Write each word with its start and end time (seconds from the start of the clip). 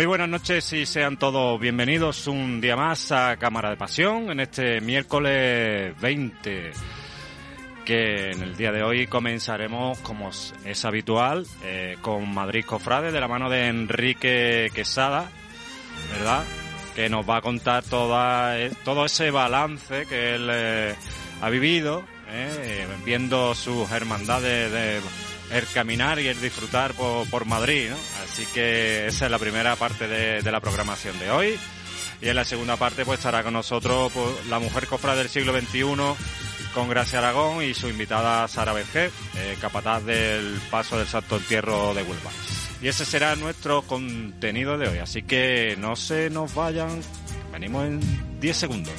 Muy 0.00 0.06
buenas 0.06 0.30
noches 0.30 0.72
y 0.72 0.86
sean 0.86 1.18
todos 1.18 1.60
bienvenidos 1.60 2.26
un 2.26 2.58
día 2.58 2.74
más 2.74 3.12
a 3.12 3.36
Cámara 3.36 3.68
de 3.68 3.76
Pasión 3.76 4.30
en 4.30 4.40
este 4.40 4.80
miércoles 4.80 5.94
20 6.00 6.70
que 7.84 8.30
en 8.30 8.42
el 8.42 8.56
día 8.56 8.72
de 8.72 8.82
hoy 8.82 9.06
comenzaremos 9.06 9.98
como 9.98 10.30
es 10.30 10.84
habitual 10.86 11.46
eh, 11.62 11.98
con 12.00 12.32
Madrid 12.32 12.64
Cofrade 12.64 13.12
de 13.12 13.20
la 13.20 13.28
mano 13.28 13.50
de 13.50 13.66
Enrique 13.66 14.70
Quesada, 14.74 15.28
¿verdad? 16.10 16.44
Que 16.96 17.10
nos 17.10 17.28
va 17.28 17.36
a 17.36 17.42
contar 17.42 17.84
toda, 17.84 18.58
eh, 18.58 18.72
todo 18.86 19.04
ese 19.04 19.30
balance 19.30 20.06
que 20.06 20.34
él 20.34 20.48
eh, 20.50 20.94
ha 21.42 21.50
vivido, 21.50 22.04
viendo 23.04 23.54
sus 23.54 23.90
hermandades 23.92 24.72
de 24.72 25.00
el 25.52 25.66
caminar 25.68 26.20
y 26.20 26.28
el 26.28 26.40
disfrutar 26.40 26.94
por, 26.94 27.44
Madrid, 27.44 27.90
¿no? 27.90 27.96
Así 28.24 28.46
que 28.54 29.06
esa 29.06 29.24
es 29.26 29.30
la 29.30 29.38
primera 29.38 29.76
parte 29.76 30.08
de, 30.08 30.50
la 30.50 30.60
programación 30.60 31.18
de 31.18 31.30
hoy. 31.30 31.58
Y 32.22 32.28
en 32.28 32.36
la 32.36 32.44
segunda 32.44 32.76
parte 32.76 33.04
pues 33.04 33.18
estará 33.18 33.42
con 33.42 33.54
nosotros 33.54 34.12
pues, 34.12 34.46
la 34.48 34.58
mujer 34.58 34.86
cofra 34.86 35.16
del 35.16 35.28
siglo 35.28 35.58
XXI 35.58 35.84
con 36.74 36.88
Gracia 36.88 37.18
Aragón 37.18 37.64
y 37.64 37.74
su 37.74 37.88
invitada 37.88 38.46
Sara 38.46 38.72
Berger, 38.72 39.10
eh, 39.36 39.56
capataz 39.60 40.04
del 40.04 40.60
paso 40.70 40.98
del 40.98 41.08
Santo 41.08 41.36
Entierro 41.36 41.94
de 41.94 42.02
Huelva. 42.02 42.30
Y 42.82 42.88
ese 42.88 43.04
será 43.04 43.36
nuestro 43.36 43.82
contenido 43.82 44.78
de 44.78 44.88
hoy. 44.88 44.98
Así 44.98 45.22
que 45.22 45.76
no 45.78 45.96
se 45.96 46.30
nos 46.30 46.54
vayan. 46.54 47.00
Venimos 47.52 47.84
en 47.84 48.40
10 48.40 48.56
segundos. 48.56 48.94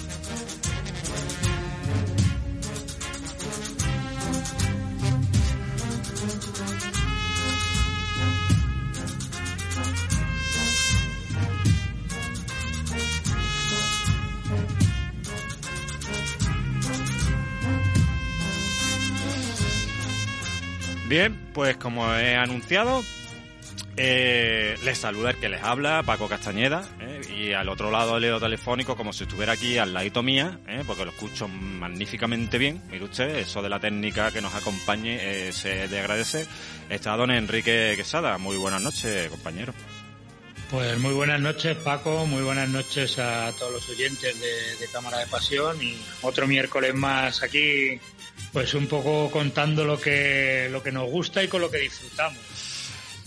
Bien, 21.11 21.37
pues 21.53 21.75
como 21.75 22.15
he 22.15 22.37
anunciado, 22.37 23.03
eh, 23.97 24.77
les 24.81 24.97
saluda 24.97 25.31
el 25.31 25.35
que 25.35 25.49
les 25.49 25.61
habla, 25.61 26.03
Paco 26.03 26.29
Castañeda, 26.29 26.87
eh, 27.01 27.19
y 27.37 27.51
al 27.51 27.67
otro 27.67 27.91
lado 27.91 28.17
del 28.17 28.39
telefónico, 28.39 28.95
como 28.95 29.11
si 29.11 29.25
estuviera 29.25 29.51
aquí 29.51 29.77
al 29.77 29.93
ladito 29.93 30.23
mía, 30.23 30.57
eh, 30.69 30.83
porque 30.87 31.03
lo 31.03 31.11
escucho 31.11 31.49
magníficamente 31.49 32.57
bien. 32.57 32.81
Mire 32.89 33.03
usted, 33.03 33.39
eso 33.39 33.61
de 33.61 33.67
la 33.67 33.81
técnica 33.81 34.31
que 34.31 34.39
nos 34.39 34.55
acompañe 34.55 35.17
eh, 35.19 35.51
se 35.51 35.89
de 35.89 35.99
agradecer. 35.99 36.47
Está 36.89 37.17
don 37.17 37.29
Enrique 37.29 37.95
Quesada. 37.97 38.37
Muy 38.37 38.55
buenas 38.55 38.81
noches, 38.81 39.29
compañero. 39.29 39.73
Pues 40.69 40.97
muy 40.97 41.13
buenas 41.13 41.41
noches, 41.41 41.75
Paco. 41.75 42.25
Muy 42.25 42.41
buenas 42.41 42.69
noches 42.69 43.19
a 43.19 43.51
todos 43.59 43.73
los 43.73 43.89
oyentes 43.89 44.39
de 44.39 44.87
Cámara 44.93 45.17
de 45.17 45.27
Pasión 45.27 45.75
y 45.83 45.97
otro 46.21 46.47
miércoles 46.47 46.95
más 46.95 47.43
aquí 47.43 47.99
pues 48.51 48.73
un 48.73 48.87
poco 48.87 49.29
contando 49.31 49.85
lo 49.85 49.99
que, 49.99 50.67
lo 50.71 50.83
que 50.83 50.91
nos 50.91 51.09
gusta 51.09 51.43
y 51.43 51.47
con 51.47 51.61
lo 51.61 51.71
que 51.71 51.79
disfrutamos. 51.79 52.39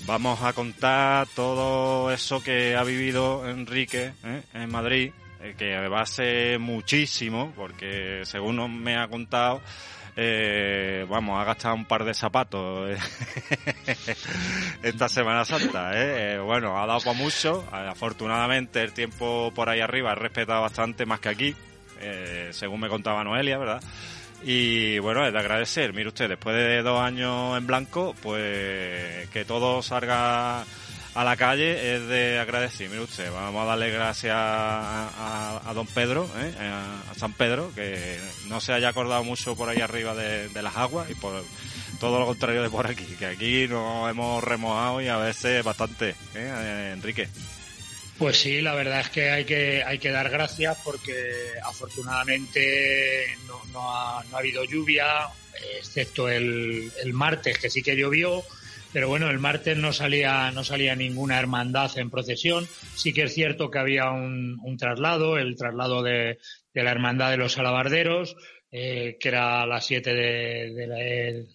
Vamos 0.06 0.42
a 0.42 0.52
contar 0.52 1.26
todo 1.34 2.12
eso 2.12 2.42
que 2.42 2.76
ha 2.76 2.84
vivido 2.84 3.48
Enrique 3.48 4.12
¿eh? 4.22 4.42
en 4.52 4.70
Madrid, 4.70 5.12
eh, 5.40 5.54
que 5.56 5.88
va 5.88 6.02
a 6.02 6.06
ser 6.06 6.58
muchísimo, 6.58 7.54
porque 7.56 8.20
según 8.24 8.82
me 8.82 8.98
ha 8.98 9.08
contado, 9.08 9.62
eh, 10.14 11.06
vamos, 11.08 11.40
ha 11.40 11.44
gastado 11.44 11.76
un 11.76 11.86
par 11.86 12.04
de 12.04 12.12
zapatos 12.12 12.90
esta 14.82 15.08
Semana 15.08 15.46
Santa. 15.46 15.92
Bueno, 16.42 16.78
ha 16.78 16.86
dado 16.86 17.00
para 17.00 17.16
mucho. 17.16 17.66
Afortunadamente 17.72 18.82
el 18.82 18.92
tiempo 18.92 19.52
por 19.54 19.70
ahí 19.70 19.80
arriba 19.80 20.12
ha 20.12 20.16
respetado 20.16 20.60
bastante 20.60 21.06
más 21.06 21.20
que 21.20 21.30
aquí, 21.30 21.56
según 22.50 22.80
me 22.80 22.90
contaba 22.90 23.24
Noelia, 23.24 23.56
¿verdad? 23.56 23.82
Y 24.46 24.98
bueno, 24.98 25.26
es 25.26 25.32
de 25.32 25.38
agradecer. 25.38 25.94
Mire 25.94 26.08
usted, 26.08 26.28
después 26.28 26.54
de 26.54 26.82
dos 26.82 27.00
años 27.00 27.56
en 27.56 27.66
blanco, 27.66 28.14
pues 28.22 29.28
que 29.30 29.44
todo 29.46 29.82
salga 29.82 30.64
a 31.14 31.24
la 31.24 31.36
calle 31.36 31.96
es 31.96 32.06
de 32.08 32.38
agradecer. 32.38 32.90
Mire 32.90 33.02
usted, 33.02 33.32
vamos 33.32 33.62
a 33.62 33.66
darle 33.66 33.90
gracias 33.90 34.36
a, 34.36 35.72
don 35.74 35.86
Pedro, 35.86 36.28
¿eh? 36.36 36.52
a, 36.60 37.14
San 37.16 37.32
Pedro, 37.32 37.72
que 37.74 38.18
no 38.48 38.60
se 38.60 38.74
haya 38.74 38.88
acordado 38.90 39.24
mucho 39.24 39.56
por 39.56 39.70
ahí 39.70 39.80
arriba 39.80 40.14
de, 40.14 40.62
las 40.62 40.76
aguas 40.76 41.08
y 41.10 41.14
por 41.14 41.42
todo 41.98 42.20
lo 42.20 42.26
contrario 42.26 42.62
de 42.62 42.68
por 42.68 42.86
aquí, 42.86 43.06
que 43.18 43.26
aquí 43.26 43.66
nos 43.66 44.10
hemos 44.10 44.44
remojado 44.44 45.00
y 45.00 45.08
a 45.08 45.16
veces 45.16 45.64
bastante, 45.64 46.14
¿eh? 46.34 46.90
Enrique. 46.92 47.28
Pues 48.18 48.36
sí, 48.36 48.60
la 48.60 48.74
verdad 48.74 49.00
es 49.00 49.10
que 49.10 49.30
hay 49.30 49.44
que, 49.44 49.82
hay 49.82 49.98
que 49.98 50.10
dar 50.10 50.30
gracias 50.30 50.78
porque 50.84 51.12
afortunadamente 51.64 53.26
no, 53.72 53.90
ha, 53.90 54.22
habido 54.32 54.64
lluvia, 54.64 55.26
excepto 55.78 56.28
el, 56.28 56.92
martes 57.12 57.58
que 57.58 57.70
sí 57.70 57.82
que 57.82 57.96
llovió, 57.96 58.44
pero 58.92 59.08
bueno, 59.08 59.28
el 59.30 59.40
martes 59.40 59.76
no 59.76 59.92
salía, 59.92 60.52
no 60.52 60.62
salía 60.62 60.94
ninguna 60.94 61.40
hermandad 61.40 61.90
en 61.98 62.08
procesión. 62.08 62.68
Sí 62.94 63.12
que 63.12 63.24
es 63.24 63.34
cierto 63.34 63.68
que 63.68 63.80
había 63.80 64.10
un, 64.12 64.76
traslado, 64.78 65.36
el 65.36 65.56
traslado 65.56 66.00
de, 66.04 66.38
la 66.72 66.92
hermandad 66.92 67.30
de 67.30 67.36
los 67.36 67.58
alabarderos, 67.58 68.36
eh, 68.70 69.16
que 69.18 69.28
era 69.28 69.62
a 69.62 69.66
las 69.66 69.86
7 69.86 70.14
de, 70.14 71.46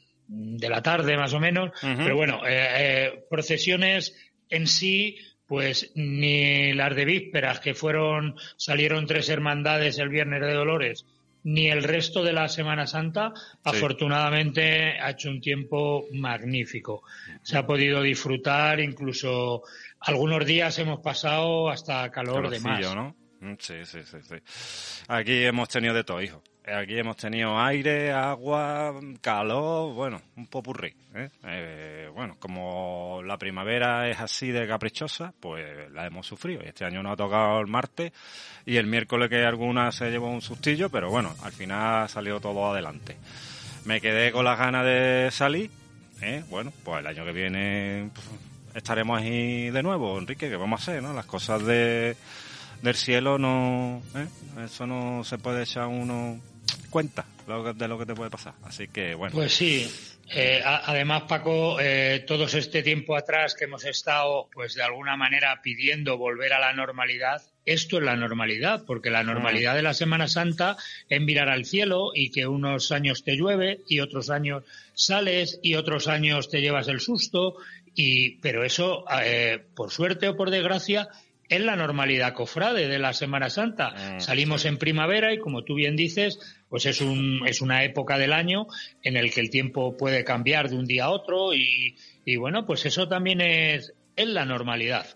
la, 0.70 0.82
tarde 0.82 1.16
más 1.16 1.34
o 1.34 1.40
menos. 1.40 1.72
Pero 1.82 2.18
bueno, 2.18 2.46
eh, 2.46 2.68
eh, 2.78 3.26
procesiones 3.30 4.14
en 4.50 4.68
sí 4.68 5.18
pues 5.50 5.92
ni 5.96 6.74
las 6.74 6.96
de 6.96 7.06
vísperas, 7.06 7.60
que 7.60 7.74
fueron, 7.74 8.36
salieron 8.56 9.08
tres 9.08 9.30
hermandades 9.30 9.98
el 9.98 10.10
viernes 10.10 10.42
de 10.42 10.54
Dolores, 10.54 11.06
ni 11.44 11.70
el 11.70 11.82
resto 11.82 12.24
de 12.24 12.34
la 12.34 12.48
Semana 12.48 12.86
Santa, 12.86 13.34
afortunadamente 13.64 15.00
ha 15.00 15.10
hecho 15.10 15.32
un 15.32 15.42
tiempo 15.42 16.06
magnífico. 16.14 17.02
Se 17.42 17.58
ha 17.58 17.66
podido 17.66 18.04
disfrutar, 18.04 18.80
incluso 18.80 19.64
algunos 20.02 20.46
días 20.46 20.78
hemos 20.78 21.00
pasado 21.00 21.70
hasta 21.70 22.12
calor 22.12 22.48
de 22.52 22.60
más. 22.60 22.96
¿no? 22.96 23.16
Mm, 23.40 23.54
sí, 23.58 23.86
sí, 23.86 24.04
sí, 24.04 24.18
sí. 24.22 24.36
Aquí 25.08 25.46
hemos 25.46 25.68
tenido 25.68 25.96
de 25.96 26.04
todo, 26.04 26.22
hijo. 26.22 26.44
Aquí 26.72 27.00
hemos 27.00 27.18
tenido 27.18 27.60
aire, 27.60 28.12
agua, 28.12 28.94
calor, 29.22 29.94
bueno, 29.94 30.22
un 30.36 30.46
popurrí. 30.48 30.94
¿eh? 31.16 31.30
¿eh? 31.44 32.10
bueno, 32.14 32.36
como 32.40 33.22
la 33.26 33.38
primavera 33.38 34.08
es 34.08 34.20
así 34.20 34.52
de 34.52 34.68
caprichosa, 34.68 35.34
pues 35.40 35.92
la 35.92 36.06
hemos 36.06 36.28
sufrido. 36.28 36.62
Este 36.62 36.86
año 36.86 37.02
nos 37.02 37.14
ha 37.14 37.18
tocado 37.18 37.60
el 37.60 37.68
martes 37.68 38.12
y 38.66 38.78
el 38.78 38.86
miércoles 38.86 39.30
que 39.30 39.44
alguna 39.44 39.92
se 39.92 40.12
llevó 40.12 40.30
un 40.30 40.42
sustillo, 40.42 40.90
pero 40.90 41.10
bueno, 41.10 41.34
al 41.44 41.52
final 41.52 42.04
ha 42.04 42.08
salido 42.08 42.40
todo 42.40 42.72
adelante. 42.72 43.18
Me 43.86 44.00
quedé 44.00 44.32
con 44.32 44.46
las 44.46 44.60
ganas 44.60 44.86
de 44.86 45.30
salir. 45.32 45.72
¿eh? 46.22 46.44
Bueno, 46.50 46.72
pues 46.84 47.00
el 47.00 47.08
año 47.08 47.26
que 47.26 47.32
viene 47.32 48.12
estaremos 48.76 49.20
ahí 49.20 49.72
de 49.72 49.82
nuevo, 49.82 50.20
Enrique, 50.20 50.50
que 50.50 50.56
vamos 50.56 50.82
a 50.82 50.84
hacer, 50.84 51.02
¿no? 51.02 51.14
Las 51.14 51.26
cosas 51.26 51.66
de 51.66 52.16
del 52.82 52.96
cielo 52.96 53.38
no, 53.38 54.02
¿eh? 54.16 54.28
eso 54.64 54.88
no 54.88 55.24
se 55.24 55.38
puede 55.38 55.64
echar 55.64 55.88
uno 55.88 56.40
cuenta 56.90 57.26
de 57.76 57.88
lo 57.88 57.98
que 57.98 58.06
te 58.06 58.16
puede 58.16 58.30
pasar. 58.30 58.54
Así 58.64 58.88
que 58.88 59.16
bueno. 59.16 59.34
Pues 59.34 59.54
sí. 59.54 59.90
Eh, 60.32 60.62
además, 60.64 61.24
Paco, 61.28 61.80
eh, 61.80 62.24
todos 62.28 62.54
este 62.54 62.84
tiempo 62.84 63.16
atrás 63.16 63.56
que 63.56 63.66
hemos 63.66 63.84
estado, 63.84 64.48
pues 64.54 64.76
de 64.76 64.84
alguna 64.84 65.18
manera 65.18 65.60
pidiendo 65.64 66.20
volver 66.20 66.54
a 66.54 66.60
la 66.60 66.72
normalidad, 66.72 67.42
esto 67.66 67.98
es 67.98 68.04
la 68.04 68.16
normalidad, 68.16 68.84
porque 68.86 69.10
la 69.10 69.24
normalidad 69.24 69.74
de 69.74 69.82
la 69.82 69.96
Semana 69.96 70.28
Santa 70.28 70.78
es 71.10 71.22
mirar 71.22 71.50
al 71.50 71.66
cielo 71.66 72.12
y 72.14 72.30
que 72.30 72.46
unos 72.46 72.92
años 72.92 73.24
te 73.24 73.36
llueve 73.36 73.82
y 73.88 74.02
otros 74.02 74.30
años 74.30 74.64
sales 74.94 75.60
y 75.64 75.76
otros 75.76 76.08
años 76.08 76.50
te 76.50 76.62
llevas 76.62 76.88
el 76.88 77.00
susto 77.00 77.56
y 77.96 78.38
pero 78.38 78.64
eso, 78.64 79.06
eh, 79.24 79.60
por 79.76 79.92
suerte 79.92 80.28
o 80.28 80.38
por 80.38 80.52
desgracia, 80.52 81.10
es 81.50 81.62
la 81.62 81.76
normalidad 81.76 82.34
cofrade 82.34 82.88
de 82.88 83.00
la 83.00 83.14
Semana 83.14 83.50
Santa. 83.50 83.90
Mm, 83.90 84.20
Salimos 84.20 84.66
en 84.66 84.78
primavera 84.78 85.34
y 85.34 85.40
como 85.40 85.64
tú 85.64 85.76
bien 85.76 85.96
dices, 85.96 86.40
pues 86.70 86.86
es, 86.86 87.02
un, 87.02 87.42
es 87.48 87.62
una 87.62 87.84
época 87.84 88.18
del 88.18 88.34
año 88.34 88.68
en 89.04 89.18
el 89.18 89.34
que 89.34 89.42
el 89.42 89.50
tiempo 89.50 89.98
puede 89.98 90.24
cambiar 90.24 90.70
de 90.70 90.78
un 90.78 90.86
día 90.86 91.06
a 91.06 91.10
otro 91.10 91.54
y, 91.54 91.96
bueno, 92.38 92.66
pues 92.66 92.86
eso 92.86 93.08
también 93.08 93.42
es, 93.42 93.94
es 94.16 94.28
la 94.28 94.46
normalidad. 94.46 95.08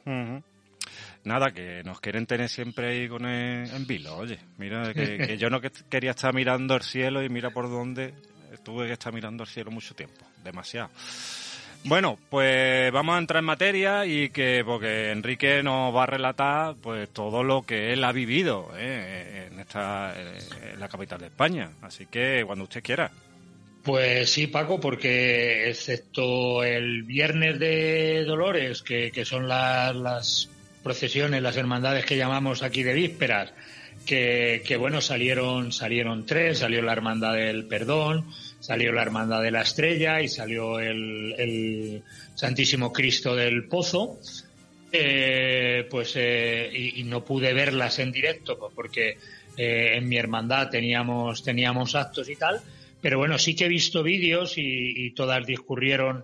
Nada, 1.23 1.51
que 1.51 1.83
nos 1.83 2.01
quieren 2.01 2.25
tener 2.25 2.49
siempre 2.49 2.89
ahí 2.89 3.07
con 3.07 3.25
el, 3.25 3.69
en 3.69 3.87
vilo. 3.87 4.17
Oye, 4.17 4.39
mira, 4.57 4.93
que, 4.93 5.37
yo 5.39 5.49
no 5.49 5.61
quería 5.61 6.11
estar 6.11 6.33
mirando 6.33 6.75
el 6.75 6.81
cielo 6.81 7.23
y 7.23 7.29
mira 7.29 7.51
por 7.51 7.69
dónde 7.69 8.13
tuve 8.63 8.87
que 8.87 8.93
estar 8.93 9.13
mirando 9.13 9.43
el 9.43 9.49
cielo 9.49 9.71
mucho 9.71 9.95
tiempo, 9.95 10.25
demasiado. 10.43 10.89
Bueno, 11.85 12.17
pues 12.29 12.91
vamos 12.91 13.15
a 13.15 13.19
entrar 13.19 13.39
en 13.39 13.45
materia 13.45 14.05
y 14.05 14.29
que 14.29 14.63
porque 14.65 15.11
Enrique 15.11 15.61
nos 15.63 15.93
va 15.93 16.03
a 16.03 16.07
relatar 16.07 16.75
pues 16.81 17.09
todo 17.09 17.43
lo 17.43 17.63
que 17.63 17.91
él 17.91 18.03
ha 18.05 18.13
vivido 18.13 18.71
¿eh? 18.77 19.49
en 19.51 19.59
esta 19.59 20.13
en 20.15 20.79
la 20.79 20.87
capital 20.87 21.19
de 21.19 21.27
España. 21.27 21.71
Así 21.81 22.05
que 22.05 22.43
cuando 22.45 22.63
usted 22.63 22.81
quiera. 22.81 23.11
Pues 23.83 24.31
sí, 24.31 24.47
Paco, 24.47 24.79
porque 24.79 25.69
excepto 25.69 26.63
el 26.63 27.03
viernes 27.03 27.59
de 27.59 28.23
Dolores, 28.23 28.81
que, 28.81 29.11
son 29.25 29.49
las, 29.49 30.49
procesiones, 30.81 31.41
las 31.41 31.57
hermandades 31.57 32.05
que 32.05 32.15
llamamos 32.15 32.63
aquí 32.63 32.83
de 32.83 32.93
vísperas, 32.93 33.51
que, 34.05 34.77
bueno, 34.79 35.01
salieron, 35.01 35.73
salieron 35.73 36.25
tres, 36.25 36.59
salió 36.59 36.81
la 36.81 36.93
Hermandad 36.93 37.33
del 37.33 37.65
Perdón, 37.65 38.25
salió 38.63 38.93
la 38.93 39.01
Hermandad 39.01 39.41
de 39.41 39.51
la 39.51 39.61
Estrella 39.61 40.21
y 40.21 40.29
salió 40.29 40.79
el, 40.79 42.01
Santísimo 42.33 42.93
Cristo 42.93 43.35
del 43.35 43.67
Pozo. 43.67 44.19
Eh, 44.89 45.85
pues 45.89 46.13
eh, 46.15 46.71
y, 46.71 47.03
no 47.03 47.25
pude 47.25 47.51
verlas 47.51 47.99
en 47.99 48.11
directo 48.11 48.57
pues, 48.57 48.71
porque 48.73 49.17
eh, 49.57 49.95
en 49.95 50.07
mi 50.07 50.17
hermandad 50.17 50.69
teníamos 50.69 51.41
teníamos 51.41 51.95
actos 51.95 52.29
y 52.29 52.35
tal 52.35 52.61
pero 53.01 53.17
bueno 53.17 53.39
sí 53.39 53.55
que 53.55 53.65
he 53.65 53.67
visto 53.67 54.03
vídeos 54.03 54.53
y 54.55 55.09
todas 55.15 55.43
discurrieron 55.47 56.23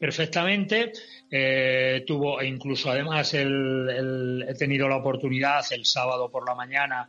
perfectamente. 0.00 0.92
Eh, 1.30 2.02
tuvo, 2.06 2.40
e 2.40 2.46
incluso 2.48 2.90
además 2.90 3.34
el, 3.34 4.44
he 4.48 4.54
tenido 4.54 4.88
la 4.88 4.96
oportunidad 4.96 5.62
el 5.70 5.84
sábado 5.84 6.28
por 6.30 6.48
la 6.48 6.54
mañana, 6.56 7.08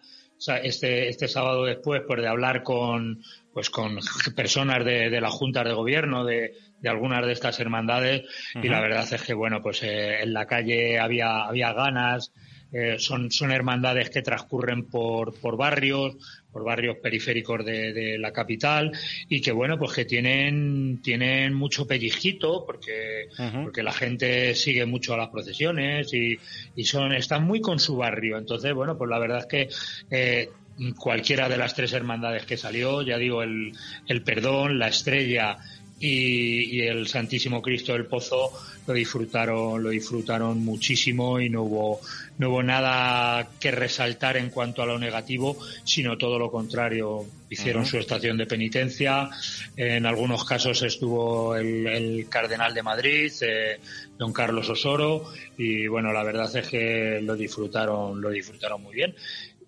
este, 0.63 1.09
este 1.09 1.27
sábado 1.27 1.65
después, 1.65 2.01
pues 2.07 2.21
de 2.21 2.27
hablar 2.27 2.63
con, 2.63 3.21
pues 3.53 3.69
con 3.69 3.99
personas 4.35 4.83
de, 4.85 5.09
de 5.09 5.21
la 5.21 5.29
Junta 5.29 5.63
de 5.63 5.73
Gobierno, 5.73 6.25
de, 6.25 6.53
de 6.79 6.89
algunas 6.89 7.25
de 7.25 7.33
estas 7.33 7.59
hermandades, 7.59 8.23
y 8.61 8.67
la 8.67 8.81
verdad 8.81 9.07
es 9.11 9.21
que, 9.21 9.33
bueno, 9.33 9.61
pues 9.61 9.83
eh, 9.83 10.21
en 10.21 10.33
la 10.33 10.47
calle 10.47 10.99
había, 10.99 11.43
había 11.45 11.73
ganas, 11.73 12.31
eh, 12.73 12.95
son, 12.99 13.31
son 13.31 13.51
hermandades 13.51 14.09
que 14.09 14.21
transcurren 14.21 14.85
por, 14.85 15.33
por 15.33 15.57
barrios, 15.57 16.15
por 16.51 16.63
barrios 16.63 16.97
periféricos 16.97 17.65
de, 17.65 18.17
la 18.17 18.31
capital 18.31 18.91
y 19.27 19.41
que 19.41 19.51
bueno 19.51 19.77
pues 19.77 19.93
que 19.93 20.05
tienen 20.05 21.01
tienen 21.01 21.53
mucho 21.53 21.85
pellizquito 21.87 22.63
porque 22.65 23.27
porque 23.63 23.83
la 23.83 23.91
gente 23.91 24.53
sigue 24.55 24.85
mucho 24.85 25.13
a 25.13 25.17
las 25.17 25.29
procesiones 25.29 26.13
y, 26.13 26.37
y, 26.75 26.83
son 26.83 27.13
están 27.13 27.43
muy 27.43 27.61
con 27.61 27.79
su 27.79 27.97
barrio. 27.97 28.37
Entonces 28.37 28.73
bueno 28.73 28.97
pues 28.97 29.09
la 29.09 29.19
verdad 29.19 29.39
es 29.39 29.45
que 29.45 29.69
eh, 30.09 30.49
cualquiera 30.97 31.49
de 31.49 31.57
las 31.57 31.75
tres 31.75 31.93
hermandades 31.93 32.45
que 32.45 32.57
salió 32.57 33.01
ya 33.01 33.17
digo 33.17 33.43
el, 33.43 33.73
el 34.07 34.23
perdón 34.23 34.79
la 34.79 34.87
estrella 34.87 35.57
y, 36.01 36.81
el 36.81 37.07
Santísimo 37.07 37.61
Cristo 37.61 37.93
del 37.93 38.05
Pozo 38.05 38.51
lo 38.87 38.93
disfrutaron, 38.93 39.81
lo 39.81 39.89
disfrutaron 39.89 40.63
muchísimo 40.63 41.39
y 41.39 41.49
no 41.49 41.63
hubo, 41.63 42.01
no 42.41 42.49
hubo 42.49 42.63
nada 42.63 43.49
que 43.59 43.69
resaltar 43.69 44.35
en 44.35 44.49
cuanto 44.49 44.81
a 44.81 44.87
lo 44.87 44.97
negativo, 44.97 45.59
sino 45.83 46.17
todo 46.17 46.39
lo 46.39 46.49
contrario. 46.49 47.23
Hicieron 47.51 47.85
su 47.85 47.99
estación 47.99 48.35
de 48.35 48.47
penitencia. 48.47 49.29
En 49.77 50.07
algunos 50.07 50.43
casos 50.43 50.81
estuvo 50.81 51.55
el, 51.55 52.25
cardenal 52.29 52.73
de 52.73 52.81
Madrid, 52.81 53.31
eh, 53.41 53.79
don 54.17 54.33
Carlos 54.33 54.67
Osoro, 54.71 55.31
y 55.55 55.85
bueno, 55.85 56.11
la 56.11 56.23
verdad 56.23 56.49
es 56.55 56.67
que 56.67 57.19
lo 57.21 57.35
disfrutaron, 57.35 58.19
lo 58.19 58.31
disfrutaron 58.31 58.81
muy 58.81 58.95
bien. 58.95 59.13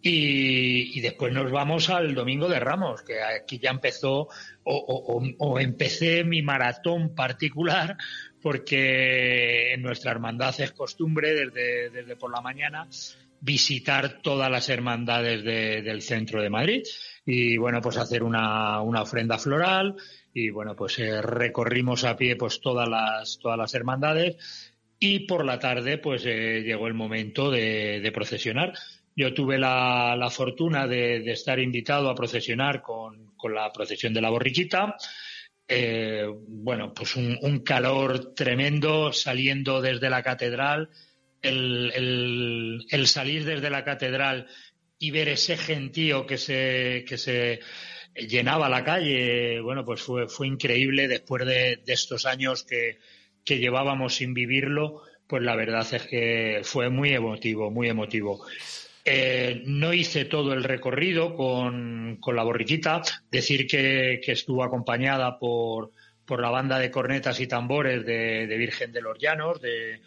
Y, 0.05 0.99
después 0.99 1.31
nos 1.31 1.49
vamos 1.49 1.89
al 1.89 2.13
Domingo 2.13 2.49
de 2.49 2.59
Ramos, 2.59 3.03
que 3.03 3.21
aquí 3.23 3.57
ya 3.57 3.69
empezó 3.69 4.27
o, 4.65 5.59
empecé 5.61 6.25
mi 6.25 6.41
maratón 6.41 7.15
particular, 7.15 7.95
porque 8.41 9.73
en 9.73 9.81
nuestra 9.81 10.11
hermandad 10.11 10.59
es 10.59 10.73
costumbre 10.73 11.33
desde, 11.33 11.89
desde 11.89 12.17
por 12.17 12.31
la 12.31 12.41
mañana 12.41 12.85
visitar 13.39 14.21
todas 14.21 14.51
las 14.51 14.67
hermandades 14.67 15.43
del 15.43 16.01
centro 16.01 16.41
de 16.41 16.49
Madrid 16.49 16.83
y 17.25 17.57
bueno, 17.57 17.81
pues 17.81 17.95
hacer 17.95 18.23
una, 18.23 18.81
ofrenda 18.81 19.37
floral 19.37 19.95
y 20.33 20.49
bueno, 20.49 20.75
pues 20.75 20.99
eh, 20.99 21.21
recorrimos 21.21 22.03
a 22.03 22.17
pie 22.17 22.35
pues 22.35 22.59
todas 22.59 22.89
las, 22.89 23.39
todas 23.39 23.57
las 23.57 23.73
hermandades 23.73 24.73
y 24.99 25.19
por 25.27 25.45
la 25.45 25.59
tarde 25.59 25.97
pues 25.97 26.25
eh, 26.25 26.61
llegó 26.65 26.87
el 26.87 26.93
momento 26.93 27.51
de, 27.51 27.99
de 28.01 28.11
procesionar 28.13 28.73
yo 29.15 29.33
tuve 29.33 29.57
la, 29.57 30.15
la 30.17 30.29
fortuna 30.29 30.87
de, 30.87 31.19
de, 31.19 31.31
estar 31.31 31.59
invitado 31.59 32.09
a 32.09 32.15
procesionar 32.15 32.81
con, 32.81 33.33
con 33.35 33.53
la 33.53 33.71
procesión 33.71 34.13
de 34.13 34.21
la 34.21 34.29
borriquita. 34.29 34.95
Eh, 35.67 36.25
bueno, 36.47 36.93
pues 36.93 37.15
un, 37.15 37.59
calor 37.59 38.33
tremendo 38.33 39.13
saliendo 39.13 39.81
desde 39.81 40.09
la 40.09 40.21
catedral, 40.21 40.89
el, 41.41 41.91
el, 41.93 42.85
el, 42.89 43.07
salir 43.07 43.45
desde 43.45 43.69
la 43.69 43.83
catedral 43.83 44.47
y 44.99 45.11
ver 45.11 45.29
ese 45.29 45.57
gentío 45.57 46.25
que 46.25 46.37
se, 46.37 47.05
que 47.07 47.17
se 47.17 47.59
llenaba 48.15 48.69
la 48.69 48.83
calle, 48.83 49.61
bueno, 49.61 49.85
pues 49.85 50.01
fue, 50.01 50.27
fue 50.27 50.47
increíble 50.47 51.07
después 51.07 51.45
de, 51.45 51.77
de 51.77 51.93
estos 51.93 52.25
años 52.25 52.63
que, 52.63 52.99
que 53.43 53.59
llevábamos 53.59 54.15
sin 54.15 54.33
vivirlo, 54.33 55.01
pues 55.27 55.43
la 55.43 55.55
verdad 55.55 55.87
es 55.93 56.03
que 56.03 56.61
fue 56.63 56.89
muy 56.89 57.13
emotivo, 57.13 57.71
muy 57.71 57.89
emotivo. 57.89 58.45
Eh, 59.05 59.63
no 59.65 59.93
hice 59.93 60.25
todo 60.25 60.53
el 60.53 60.63
recorrido 60.63 61.35
con, 61.35 62.19
la 62.25 62.43
borriquita, 62.43 63.01
decir 63.29 63.67
que, 63.67 64.21
estuvo 64.25 64.63
acompañada 64.63 65.37
por, 65.37 65.91
por, 66.25 66.41
la 66.41 66.49
banda 66.49 66.79
de 66.79 66.89
cornetas 66.89 67.39
y 67.41 67.47
tambores 67.47 68.05
de, 68.05 68.45
Virgen 68.57 68.93
de 68.93 69.01
los 69.01 69.17
Llanos, 69.17 69.61
de, 69.61 69.99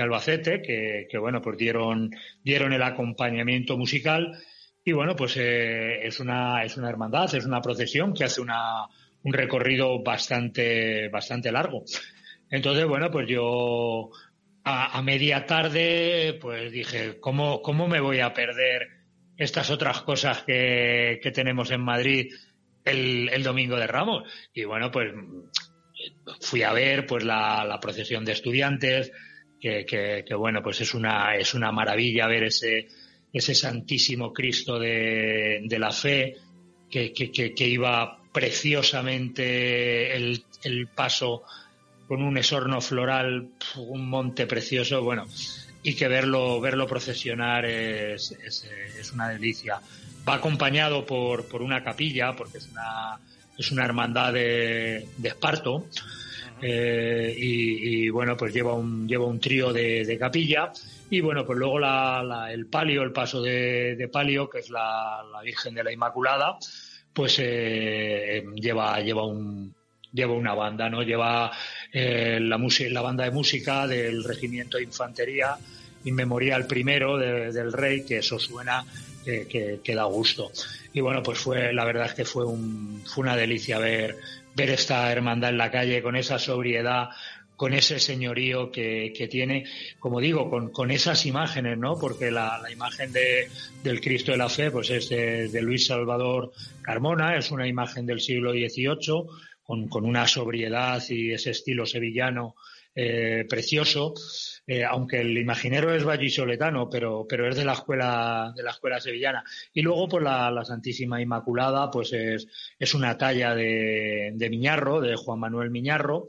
Albacete, 0.00 0.62
que, 0.62 1.18
bueno, 1.18 1.40
pues 1.42 1.56
dieron, 1.56 2.10
dieron 2.42 2.72
el 2.72 2.82
acompañamiento 2.82 3.76
musical. 3.76 4.32
Y 4.84 4.92
bueno, 4.92 5.16
pues 5.16 5.36
eh, 5.36 6.06
es, 6.06 6.20
una, 6.20 6.62
es 6.64 6.76
una 6.76 6.90
hermandad, 6.90 7.34
es 7.34 7.46
una 7.46 7.62
procesión 7.62 8.12
que 8.12 8.24
hace 8.24 8.40
una, 8.40 8.86
un 9.22 9.32
recorrido 9.32 10.02
bastante, 10.02 11.08
bastante 11.08 11.50
largo. 11.50 11.84
Entonces, 12.50 12.86
bueno, 12.86 13.10
pues 13.10 13.26
yo 13.26 14.10
a, 14.64 15.02
media 15.02 15.44
tarde, 15.44 16.38
pues 16.40 16.72
dije, 16.72 17.18
¿cómo, 17.20 17.60
¿cómo 17.60 17.86
me 17.86 18.00
voy 18.00 18.20
a 18.20 18.32
perder 18.32 18.88
estas 19.36 19.70
otras 19.70 20.02
cosas 20.02 20.42
que, 20.42 21.20
que 21.22 21.30
tenemos 21.30 21.70
en 21.70 21.82
Madrid 21.82 22.32
el, 22.84 23.28
el, 23.30 23.42
domingo 23.42 23.76
de 23.76 23.86
Ramos? 23.86 24.24
Y 24.54 24.64
bueno, 24.64 24.90
pues 24.90 25.12
fui 26.40 26.62
a 26.62 26.72
ver 26.72 27.06
pues 27.06 27.24
la, 27.24 27.64
la 27.64 27.78
procesión 27.78 28.24
de 28.24 28.32
estudiantes, 28.32 29.12
que, 29.60 29.86
que, 30.26 30.34
bueno, 30.34 30.62
pues 30.62 30.80
es 30.82 30.92
una, 30.94 31.36
es 31.36 31.54
una 31.54 31.72
maravilla 31.72 32.26
ver 32.26 32.44
ese, 32.44 32.88
ese 33.32 33.54
Santísimo 33.54 34.32
Cristo 34.32 34.78
de, 34.78 35.62
de 35.64 35.78
la 35.78 35.90
fe, 35.90 36.36
que, 36.90 37.12
que, 37.12 37.66
iba 37.66 38.22
preciosamente 38.32 40.14
el, 40.14 40.44
el 40.64 40.88
paso 40.88 41.44
con 42.06 42.22
un 42.22 42.36
esorno 42.36 42.80
floral, 42.80 43.48
un 43.76 44.08
monte 44.08 44.46
precioso, 44.46 45.02
bueno, 45.02 45.26
y 45.82 45.94
que 45.94 46.08
verlo, 46.08 46.60
verlo 46.60 46.86
procesionar 46.86 47.64
es, 47.66 48.32
es, 48.32 49.12
una 49.12 49.28
delicia. 49.28 49.80
Va 50.26 50.34
acompañado 50.34 51.04
por, 51.04 51.46
por, 51.46 51.62
una 51.62 51.84
capilla, 51.84 52.34
porque 52.34 52.58
es 52.58 52.68
una, 52.70 53.18
es 53.56 53.70
una 53.70 53.84
hermandad 53.84 54.32
de, 54.32 55.08
de 55.16 55.28
esparto, 55.28 55.86
eh, 56.62 57.34
y, 57.36 58.08
bueno, 58.08 58.36
pues 58.36 58.54
lleva 58.54 58.72
un, 58.74 59.06
lleva 59.06 59.26
un 59.26 59.38
trío 59.40 59.72
de, 59.72 60.04
de 60.04 60.18
capilla, 60.18 60.72
y 61.10 61.20
bueno, 61.20 61.44
pues 61.44 61.58
luego 61.58 61.78
la, 61.78 62.48
el 62.50 62.66
palio, 62.66 63.02
el 63.02 63.12
paso 63.12 63.42
de, 63.42 63.94
de 63.96 64.08
palio, 64.08 64.48
que 64.48 64.60
es 64.60 64.70
la, 64.70 65.22
la, 65.30 65.42
Virgen 65.42 65.74
de 65.74 65.84
la 65.84 65.92
Inmaculada, 65.92 66.56
pues 67.12 67.36
eh, 67.38 68.42
lleva, 68.56 68.98
lleva 69.00 69.26
un, 69.26 69.74
lleva 70.14 70.32
una 70.32 70.54
banda, 70.54 70.88
¿no? 70.88 71.02
Lleva 71.02 71.52
eh, 71.96 72.40
la, 72.40 72.58
la 72.90 73.00
banda 73.02 73.24
de 73.24 73.30
música 73.30 73.86
del 73.86 74.24
Regimiento 74.24 74.78
de 74.78 74.82
Infantería 74.82 75.56
Inmemorial 76.04 76.66
primero 76.66 77.16
del 77.16 77.72
Rey, 77.72 78.04
que 78.04 78.18
eso 78.18 78.38
suena 78.38 78.84
que, 79.24 79.80
que, 79.82 79.94
da 79.94 80.04
gusto. 80.04 80.50
Y 80.92 81.00
bueno, 81.00 81.22
pues 81.22 81.38
fue, 81.38 81.72
la 81.72 81.84
verdad 81.84 82.06
es 82.06 82.14
que 82.14 82.24
fue, 82.24 82.44
un, 82.44 83.00
fue 83.06 83.22
una 83.22 83.36
delicia 83.36 83.78
ver, 83.78 84.16
ver 84.56 84.70
esta 84.70 85.10
hermandad 85.10 85.50
en 85.50 85.58
la 85.58 85.70
calle 85.70 86.02
con 86.02 86.16
esa 86.16 86.38
sobriedad, 86.40 87.10
con 87.56 87.72
ese 87.72 88.00
señorío 88.00 88.72
que, 88.72 89.12
que 89.16 89.28
tiene, 89.28 89.64
como 90.00 90.20
digo, 90.20 90.50
con, 90.50 90.70
con, 90.70 90.90
esas 90.90 91.24
imágenes, 91.26 91.78
¿no? 91.78 91.96
Porque 91.96 92.30
la, 92.30 92.58
la 92.60 92.72
imagen 92.72 93.12
de, 93.12 93.48
del 93.84 94.00
Cristo 94.00 94.32
de 94.32 94.38
la 94.38 94.48
Fe, 94.48 94.72
pues 94.72 94.90
es 94.90 95.08
de, 95.08 95.48
de, 95.48 95.62
Luis 95.62 95.86
Salvador 95.86 96.52
Carmona, 96.82 97.36
es 97.36 97.52
una 97.52 97.68
imagen 97.68 98.04
del 98.04 98.20
siglo 98.20 98.50
XVIII, 98.50 99.26
con, 99.64 99.88
con 99.88 100.04
una 100.04 100.28
sobriedad 100.28 101.02
y 101.08 101.32
ese 101.32 101.50
estilo 101.50 101.86
sevillano 101.86 102.54
eh, 102.94 103.44
precioso. 103.48 104.14
Eh, 104.66 104.84
aunque 104.84 105.20
el 105.20 105.36
imaginero 105.36 105.92
es 105.94 106.04
vallisoletano, 106.04 106.88
pero, 106.88 107.26
pero 107.28 107.48
es 107.48 107.56
de 107.56 107.64
la 107.64 107.72
escuela, 107.72 108.52
de 108.54 108.62
la 108.62 108.70
escuela 108.70 109.00
sevillana. 109.00 109.44
Y 109.72 109.82
luego, 109.82 110.08
pues 110.08 110.22
la, 110.22 110.50
la 110.50 110.64
Santísima 110.64 111.20
Inmaculada, 111.20 111.90
pues 111.90 112.12
es, 112.12 112.46
es 112.78 112.94
una 112.94 113.18
talla 113.18 113.54
de, 113.54 114.32
de 114.34 114.50
Miñarro, 114.50 115.00
de 115.00 115.16
Juan 115.16 115.40
Manuel 115.40 115.70
Miñarro. 115.70 116.26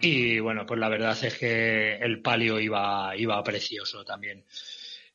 Y 0.00 0.38
bueno, 0.40 0.66
pues 0.66 0.78
la 0.78 0.90
verdad 0.90 1.16
es 1.24 1.38
que 1.38 1.96
el 1.96 2.20
palio 2.20 2.60
iba, 2.60 3.16
iba 3.16 3.42
precioso 3.42 4.04
también. 4.04 4.44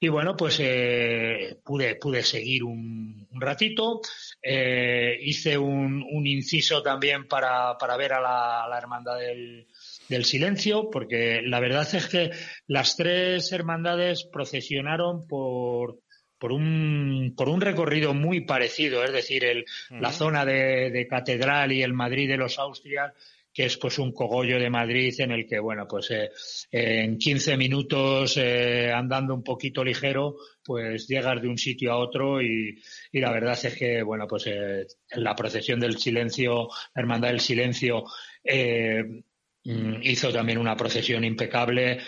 Y 0.03 0.09
bueno, 0.09 0.35
pues 0.35 0.57
eh, 0.59 1.59
pude, 1.63 1.95
pude 1.95 2.23
seguir 2.23 2.63
un, 2.63 3.27
un 3.31 3.39
ratito. 3.39 4.01
Eh, 4.41 5.15
hice 5.21 5.59
un, 5.59 6.03
un, 6.11 6.25
inciso 6.25 6.81
también 6.81 7.27
para, 7.27 7.77
para 7.77 7.97
ver 7.97 8.13
a 8.13 8.19
la, 8.19 8.65
la 8.67 8.79
hermandad 8.79 9.19
del, 9.19 9.67
del 10.09 10.25
silencio, 10.25 10.89
porque 10.89 11.43
la 11.43 11.59
verdad 11.59 11.87
es 11.93 12.07
que 12.07 12.31
las 12.65 12.97
tres 12.97 13.51
hermandades 13.51 14.23
procesionaron 14.23 15.27
por, 15.27 15.99
por 16.39 16.51
un, 16.51 17.35
por 17.37 17.47
un 17.47 17.61
recorrido 17.61 18.15
muy 18.15 18.41
parecido, 18.41 19.03
es 19.03 19.13
decir, 19.13 19.45
el, 19.45 19.65
la 19.91 20.11
zona 20.11 20.45
de, 20.45 20.89
de, 20.89 21.07
Catedral 21.07 21.73
y 21.73 21.83
el 21.83 21.93
Madrid 21.93 22.27
de 22.27 22.37
los 22.37 22.57
Austrias 22.57 23.13
que 23.53 23.65
es 23.65 23.77
pues 23.77 23.99
un 23.99 24.13
cogollo 24.13 24.59
de 24.59 24.69
Madrid 24.69 25.13
en 25.19 25.31
el 25.31 25.45
que, 25.45 25.59
bueno, 25.59 25.87
pues 25.87 26.09
eh, 26.11 26.29
en 26.71 27.17
15 27.17 27.57
minutos 27.57 28.37
eh, 28.37 28.91
andando 28.91 29.33
un 29.33 29.43
poquito 29.43 29.83
ligero, 29.83 30.37
pues 30.63 31.07
llegas 31.07 31.41
de 31.41 31.47
un 31.47 31.57
sitio 31.57 31.91
a 31.91 31.97
otro 31.97 32.41
y, 32.41 32.81
y 33.11 33.19
la 33.19 33.31
verdad 33.31 33.59
es 33.61 33.75
que, 33.75 34.01
bueno, 34.03 34.25
pues 34.27 34.47
eh, 34.47 34.85
la 35.11 35.35
procesión 35.35 35.79
del 35.79 35.97
silencio, 35.97 36.69
la 36.95 37.01
Hermandad 37.01 37.29
del 37.29 37.41
Silencio, 37.41 38.05
mm, 38.43 40.01
hizo 40.03 40.31
también 40.31 40.57
una 40.57 40.75
procesión 40.75 41.23
impecable, 41.23 41.99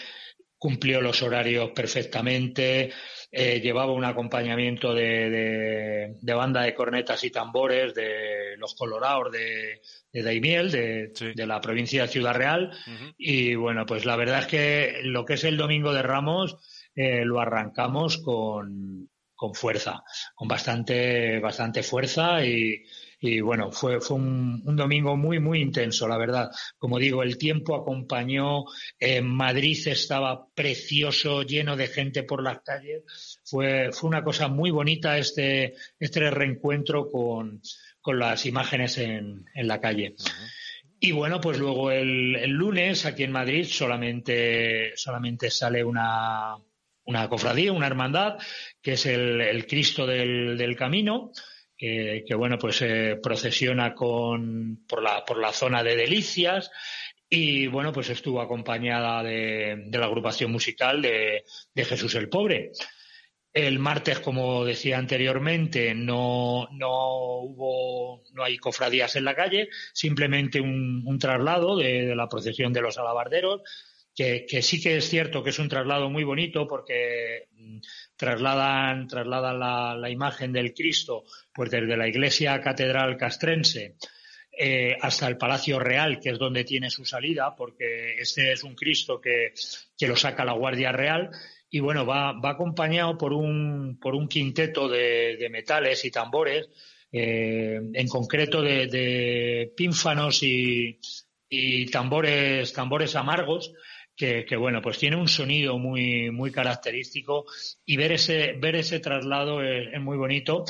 cumplió 0.58 1.02
los 1.02 1.22
horarios 1.22 1.72
perfectamente, 1.72 2.92
eh, 3.36 3.60
llevaba 3.62 3.92
un 3.94 4.06
acompañamiento 4.06 4.94
de, 4.94 6.16
de, 6.22 6.34
banda 6.36 6.62
de 6.62 6.76
cornetas 6.76 7.24
y 7.24 7.32
tambores 7.32 7.96
de 7.96 8.56
los 8.58 8.76
Colorados 8.76 9.32
de, 9.32 9.82
de 10.12 10.22
Daimiel, 10.22 10.70
de, 10.70 11.34
de, 11.36 11.48
la 11.48 11.60
provincia 11.60 12.04
de 12.04 12.10
Ciudad 12.10 12.36
Real. 12.36 12.70
Y 13.18 13.56
bueno, 13.56 13.88
pues 13.88 14.06
la 14.06 14.16
verdad 14.18 14.42
es 14.42 14.46
que 14.46 15.00
lo 15.02 15.26
que 15.26 15.34
es 15.34 15.44
el 15.46 15.58
Domingo 15.58 15.94
de 15.94 16.04
Ramos 16.04 16.58
eh, 16.94 17.26
lo 17.26 17.42
arrancamos 17.42 18.20
con, 18.20 19.10
con 19.34 19.56
fuerza, 19.56 20.04
con 20.36 20.48
bastante, 20.48 21.40
bastante 21.40 21.82
fuerza 21.82 22.46
y, 22.46 22.84
y 23.26 23.40
bueno, 23.40 23.72
fue, 23.72 24.02
fue 24.02 24.18
un, 24.18 24.76
domingo 24.76 25.16
muy, 25.16 25.40
muy 25.40 25.62
intenso, 25.62 26.10
la 26.10 26.18
verdad. 26.18 26.52
Como 26.78 27.00
digo, 27.00 27.24
el 27.24 27.38
tiempo 27.38 27.74
acompañó, 27.74 28.66
Madrid 29.24 29.88
estaba 29.88 30.46
precioso, 30.54 31.44
lleno 31.44 31.78
de 31.78 31.88
gente 31.88 32.24
por 32.24 32.44
las 32.44 32.60
calles. 32.64 33.40
Fue, 33.46 33.94
fue 33.94 34.10
una 34.10 34.26
cosa 34.26 34.50
muy 34.50 34.72
bonita 34.72 35.18
este, 35.18 35.74
este 35.98 36.30
reencuentro 36.32 37.10
con, 37.10 37.62
con 38.02 38.20
las 38.20 38.46
imágenes 38.46 38.98
en, 38.98 39.46
en 39.56 39.68
la 39.70 39.80
calle. 39.80 40.16
Y 41.00 41.14
bueno, 41.14 41.40
pues 41.40 41.58
luego 41.60 41.92
el, 41.92 42.36
el, 42.36 42.52
lunes 42.52 43.06
aquí 43.06 43.24
en 43.24 43.32
Madrid 43.32 43.64
solamente, 43.64 44.98
solamente 44.98 45.50
sale 45.50 45.82
una, 45.82 46.58
una 47.06 47.30
cofradía, 47.30 47.72
una 47.72 47.88
hermandad, 47.88 48.38
que 48.82 48.94
es 48.94 49.06
el, 49.06 49.40
el 49.40 49.66
Cristo 49.66 50.06
del, 50.06 50.58
del 50.58 50.76
Camino, 50.76 51.32
que, 51.78 52.36
bueno, 52.36 52.58
pues 52.58 52.82
eh, 52.82 53.20
procesiona 53.22 53.94
con, 53.94 54.86
por, 54.88 55.02
la, 55.02 55.26
por 55.26 55.38
la 55.38 55.52
zona 55.52 55.84
de 55.84 55.96
Delicias 55.96 56.72
y 57.30 57.66
bueno, 57.66 57.92
pues 57.92 58.10
estuvo 58.12 58.42
acompañada 58.42 59.24
de, 59.24 59.86
de 59.88 59.98
la 59.98 60.06
agrupación 60.06 60.52
musical 60.52 61.02
de, 61.02 61.44
Jesús 61.76 62.14
el 62.16 62.30
Pobre. 62.30 62.72
El 63.52 63.80
martes, 63.80 64.20
como 64.20 64.64
decía 64.66 65.00
anteriormente, 65.00 65.96
no, 65.96 66.68
no 66.72 67.38
hubo, 67.40 68.24
no 68.34 68.44
hay 68.44 68.58
cofradías 68.58 69.16
en 69.16 69.26
la 69.26 69.36
calle, 69.36 69.70
simplemente 69.94 70.62
un, 70.62 71.04
un 71.06 71.18
traslado 71.18 71.76
de, 71.76 72.16
la 72.16 72.30
procesión 72.30 72.72
de 72.72 72.82
los 72.82 73.00
alabarderos, 73.00 73.62
que, 74.16 74.62
sí 74.62 74.82
que 74.82 74.98
es 74.98 75.10
cierto 75.10 75.44
que 75.44 75.50
es 75.50 75.60
un 75.60 75.70
traslado 75.70 76.10
muy 76.10 76.24
bonito 76.24 76.68
porque 76.68 77.48
mm, 77.52 77.80
trasladan, 78.16 79.08
trasladan 79.08 79.60
la, 79.60 79.96
la 79.96 80.10
imagen 80.10 80.52
del 80.54 80.74
Cristo 80.74 81.24
pues 81.54 81.72
desde 81.72 81.98
la 81.98 82.08
iglesia 82.08 82.62
catedral 82.62 83.18
castrense 83.18 83.96
eh, 84.56 84.96
hasta 85.02 85.28
el 85.28 85.38
Palacio 85.38 85.80
Real, 85.80 86.20
que 86.20 86.30
es 86.30 86.38
donde 86.38 86.64
tiene 86.64 86.92
su 86.92 87.06
salida, 87.06 87.56
porque 87.56 88.16
este 88.20 88.52
es 88.52 88.64
un 88.64 88.76
Cristo 88.76 89.20
que, 89.20 89.54
que 89.98 90.08
lo 90.08 90.16
saca 90.16 90.46
la 90.46 90.54
Guardia 90.54 90.92
Real. 90.92 91.32
Y 91.72 91.80
bueno, 91.80 92.06
va, 92.06 92.34
va 92.34 92.52
acompañado 92.52 93.18
por 93.18 93.34
un, 93.34 93.98
por 94.00 94.14
un 94.14 94.28
quinteto 94.28 94.88
de, 94.88 95.38
de 95.38 95.50
metales 95.50 96.06
y 96.06 96.12
tambores, 96.12 96.70
eh, 97.12 97.80
en 97.94 98.08
concreto 98.08 98.62
de, 98.62 98.86
de 98.86 99.74
pínfanos 99.76 100.44
y, 100.44 101.00
y, 101.50 101.88
tambores, 101.88 102.74
tambores 102.74 103.16
amargos, 103.16 103.74
que, 104.16 104.46
que, 104.46 104.56
bueno, 104.56 104.82
pues 104.82 104.98
tiene 104.98 105.16
un 105.16 105.28
sonido 105.28 105.78
muy, 105.78 106.32
muy 106.32 106.52
característico 106.52 107.46
y 107.86 107.98
ver 107.98 108.14
ese, 108.14 108.54
ver 108.54 108.76
ese 108.76 109.00
traslado 109.00 109.64
es, 109.64 110.00
muy 110.00 110.18
bonito. 110.18 110.66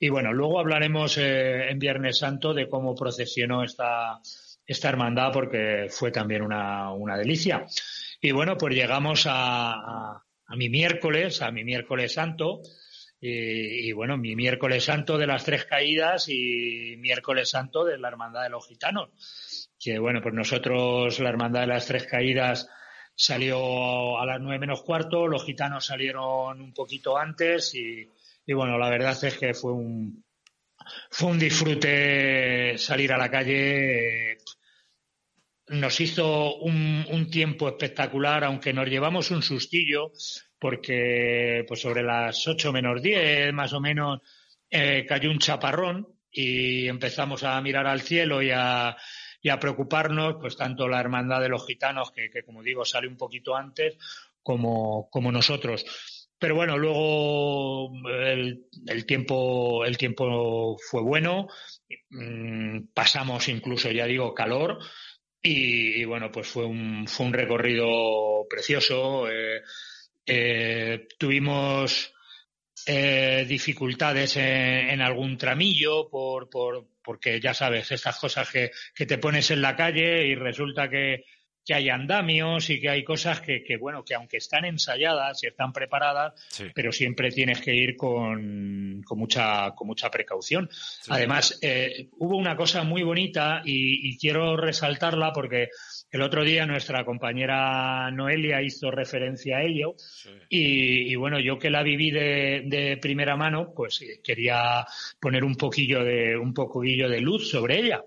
Y 0.00 0.08
bueno, 0.08 0.32
luego 0.32 0.60
hablaremos 0.60 1.18
eh, 1.18 1.70
en 1.70 1.78
Viernes 1.78 2.18
Santo 2.18 2.54
de 2.54 2.68
cómo 2.68 2.94
procesionó 2.94 3.62
esta, 3.62 4.20
esta 4.66 4.88
hermandad 4.88 5.32
porque 5.32 5.86
fue 5.90 6.10
también 6.10 6.42
una, 6.42 6.92
una 6.92 7.16
delicia. 7.16 7.66
Y 8.20 8.32
bueno, 8.32 8.56
pues 8.56 8.74
llegamos 8.74 9.26
a, 9.26 9.72
a, 9.72 10.24
a 10.46 10.56
mi 10.56 10.68
miércoles, 10.68 11.42
a 11.42 11.50
mi 11.50 11.64
miércoles 11.64 12.14
santo. 12.14 12.62
Y, 13.20 13.88
y, 13.88 13.92
bueno, 13.92 14.16
mi 14.16 14.36
miércoles 14.36 14.84
santo 14.84 15.18
de 15.18 15.26
las 15.26 15.44
tres 15.44 15.64
caídas 15.64 16.28
y 16.28 16.94
miércoles 16.98 17.50
santo 17.50 17.84
de 17.84 17.98
la 17.98 18.08
Hermandad 18.08 18.44
de 18.44 18.50
los 18.50 18.66
Gitanos. 18.66 19.10
Que 19.78 19.98
bueno, 19.98 20.20
pues 20.22 20.34
nosotros, 20.34 21.18
la 21.18 21.28
Hermandad 21.28 21.62
de 21.62 21.66
las 21.66 21.86
tres 21.86 22.06
caídas, 22.06 22.68
salió 23.20 24.16
a 24.16 24.24
las 24.24 24.40
nueve 24.40 24.60
menos 24.60 24.82
cuarto, 24.82 25.26
los 25.26 25.44
gitanos 25.44 25.86
salieron 25.86 26.60
un 26.60 26.72
poquito 26.72 27.18
antes 27.18 27.74
y, 27.74 28.08
bueno, 28.46 28.78
la 28.78 28.88
verdad 28.88 29.18
es 29.24 29.36
que 29.36 29.54
fue 29.54 29.72
un, 29.72 30.24
fue 31.10 31.30
un 31.30 31.38
disfrute 31.38 32.78
salir 32.78 33.12
a 33.12 33.18
la 33.18 33.28
calle. 33.28 34.38
Nos 35.66 36.00
hizo 36.00 36.58
un, 36.58 37.04
un, 37.10 37.28
tiempo 37.28 37.68
espectacular, 37.68 38.44
aunque 38.44 38.72
nos 38.72 38.88
llevamos 38.88 39.32
un 39.32 39.42
sustillo, 39.42 40.12
porque 40.56 41.64
pues 41.66 41.80
sobre 41.80 42.04
las 42.04 42.46
ocho 42.46 42.72
menos 42.72 43.02
diez, 43.02 43.52
más 43.52 43.72
o 43.72 43.80
menos, 43.80 44.20
eh, 44.70 45.04
cayó 45.06 45.28
un 45.32 45.40
chaparrón 45.40 46.06
y 46.30 46.86
empezamos 46.86 47.42
a 47.42 47.60
mirar 47.60 47.88
al 47.88 48.00
cielo 48.00 48.40
y 48.40 48.52
a, 48.52 48.96
y 49.40 49.50
a 49.50 49.58
preocuparnos, 49.58 50.36
pues 50.40 50.56
tanto 50.56 50.88
la 50.88 51.00
hermandad 51.00 51.40
de 51.40 51.48
los 51.48 51.66
gitanos, 51.66 52.10
que, 52.10 52.30
que 52.30 52.42
como 52.42 52.62
digo, 52.62 52.84
sale 52.84 53.08
un 53.08 53.16
poquito 53.16 53.56
antes, 53.56 53.96
como, 54.42 55.08
como 55.10 55.30
nosotros 55.32 55.84
pero 56.38 56.54
bueno, 56.54 56.78
luego 56.78 57.90
el, 58.08 58.66
el, 58.86 59.06
tiempo, 59.06 59.84
el 59.84 59.98
tiempo 59.98 60.76
fue 60.78 61.02
bueno, 61.02 61.48
mm, 62.10 62.92
pasamos 62.94 63.48
incluso, 63.48 63.90
ya 63.90 64.06
digo, 64.06 64.34
calor 64.34 64.78
y, 65.42 66.04
bueno, 66.04 66.30
pues 66.30 66.46
fue 66.46 66.64
un, 66.64 67.06
fue 67.08 67.26
un 67.26 67.32
recorrido 67.32 68.46
precioso. 68.48 69.28
Eh, 69.28 69.62
eh, 70.26 71.08
tuvimos 71.18 72.12
eh, 72.88 73.44
dificultades 73.46 74.36
en, 74.36 74.44
en, 74.90 75.00
algún 75.02 75.36
tramillo 75.36 76.08
por, 76.08 76.48
por, 76.48 76.86
porque 77.02 77.38
ya 77.40 77.54
sabes, 77.54 77.92
estas 77.92 78.18
cosas 78.18 78.50
que, 78.50 78.70
que 78.94 79.06
te 79.06 79.18
pones 79.18 79.50
en 79.50 79.62
la 79.62 79.76
calle 79.76 80.26
y 80.26 80.34
resulta 80.34 80.88
que, 80.88 81.24
que 81.68 81.74
hay 81.74 81.90
andamios 81.90 82.70
y 82.70 82.80
que 82.80 82.88
hay 82.88 83.04
cosas 83.04 83.42
que, 83.42 83.62
que, 83.62 83.76
bueno, 83.76 84.02
que 84.02 84.14
aunque 84.14 84.38
están 84.38 84.64
ensayadas 84.64 85.44
y 85.44 85.48
están 85.48 85.70
preparadas, 85.70 86.32
sí. 86.48 86.64
pero 86.74 86.92
siempre 86.92 87.30
tienes 87.30 87.60
que 87.60 87.74
ir 87.74 87.94
con, 87.94 89.02
con 89.04 89.18
mucha, 89.18 89.72
con 89.74 89.86
mucha 89.86 90.10
precaución. 90.10 90.70
Sí. 90.72 91.10
Además, 91.10 91.58
eh, 91.60 92.08
hubo 92.16 92.38
una 92.38 92.56
cosa 92.56 92.84
muy 92.84 93.02
bonita 93.02 93.60
y, 93.66 94.08
y, 94.08 94.16
quiero 94.16 94.56
resaltarla 94.56 95.30
porque 95.34 95.68
el 96.10 96.22
otro 96.22 96.42
día 96.42 96.64
nuestra 96.64 97.04
compañera 97.04 98.10
Noelia 98.12 98.62
hizo 98.62 98.90
referencia 98.90 99.58
a 99.58 99.62
ello 99.62 99.94
sí. 99.98 100.30
y, 100.48 101.12
y, 101.12 101.16
bueno, 101.16 101.38
yo 101.38 101.58
que 101.58 101.68
la 101.68 101.82
viví 101.82 102.10
de, 102.10 102.62
de 102.64 102.96
primera 102.96 103.36
mano, 103.36 103.74
pues 103.76 104.00
eh, 104.00 104.22
quería 104.24 104.86
poner 105.20 105.44
un 105.44 105.56
poquillo 105.56 106.02
de, 106.02 106.34
un 106.34 106.54
poquillo 106.54 107.10
de 107.10 107.20
luz 107.20 107.50
sobre 107.50 107.78
ella. 107.78 108.02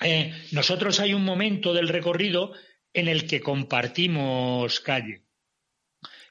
Eh, 0.00 0.32
nosotros 0.50 0.98
hay 0.98 1.14
un 1.14 1.24
momento 1.24 1.72
del 1.72 1.88
recorrido 1.88 2.52
en 2.92 3.08
el 3.08 3.26
que 3.26 3.40
compartimos 3.40 4.80
calle. 4.80 5.22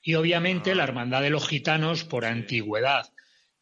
Y 0.03 0.15
obviamente 0.15 0.71
ah. 0.71 0.75
la 0.75 0.83
Hermandad 0.83 1.21
de 1.21 1.29
los 1.29 1.47
Gitanos, 1.47 2.03
por 2.03 2.25
antigüedad 2.25 3.11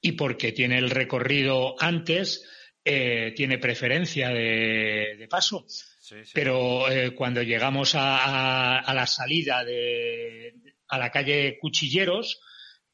y 0.01 0.13
porque 0.13 0.51
tiene 0.51 0.77
el 0.77 0.89
recorrido 0.89 1.75
antes, 1.79 2.45
eh, 2.83 3.33
tiene 3.35 3.57
preferencia 3.57 4.29
de, 4.29 5.15
de 5.17 5.27
paso. 5.27 5.65
Sí, 5.67 6.15
sí. 6.23 6.31
Pero 6.33 6.89
eh, 6.89 7.13
cuando 7.13 7.43
llegamos 7.43 7.95
a, 7.95 8.17
a, 8.17 8.79
a, 8.79 8.93
la 8.93 9.05
salida 9.05 9.63
de 9.63 10.53
a 10.87 10.97
la 10.97 11.11
calle 11.11 11.57
Cuchilleros, 11.59 12.39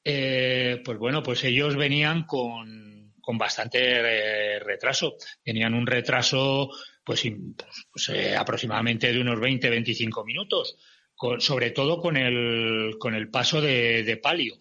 eh, 0.04 0.82
pues 0.84 0.98
bueno, 0.98 1.24
pues 1.24 1.44
ellos 1.44 1.76
venían 1.76 2.26
con, 2.26 3.14
con 3.22 3.38
bastante 3.38 4.60
retraso. 4.60 5.16
Tenían 5.44 5.74
un 5.74 5.88
retraso 5.88 6.70
pues, 7.06 7.24
pues 7.92 8.10
eh, 8.10 8.36
aproximadamente 8.36 9.14
de 9.14 9.22
unos 9.22 9.40
20, 9.40 9.70
25 9.70 10.26
minutos, 10.26 10.78
con, 11.16 11.40
sobre 11.40 11.72
todo 11.72 12.02
con 12.02 12.18
el, 12.18 12.96
con 13.00 13.14
el 13.14 13.30
paso 13.30 13.62
de, 13.62 14.04
de 14.04 14.18
palio. 14.18 14.58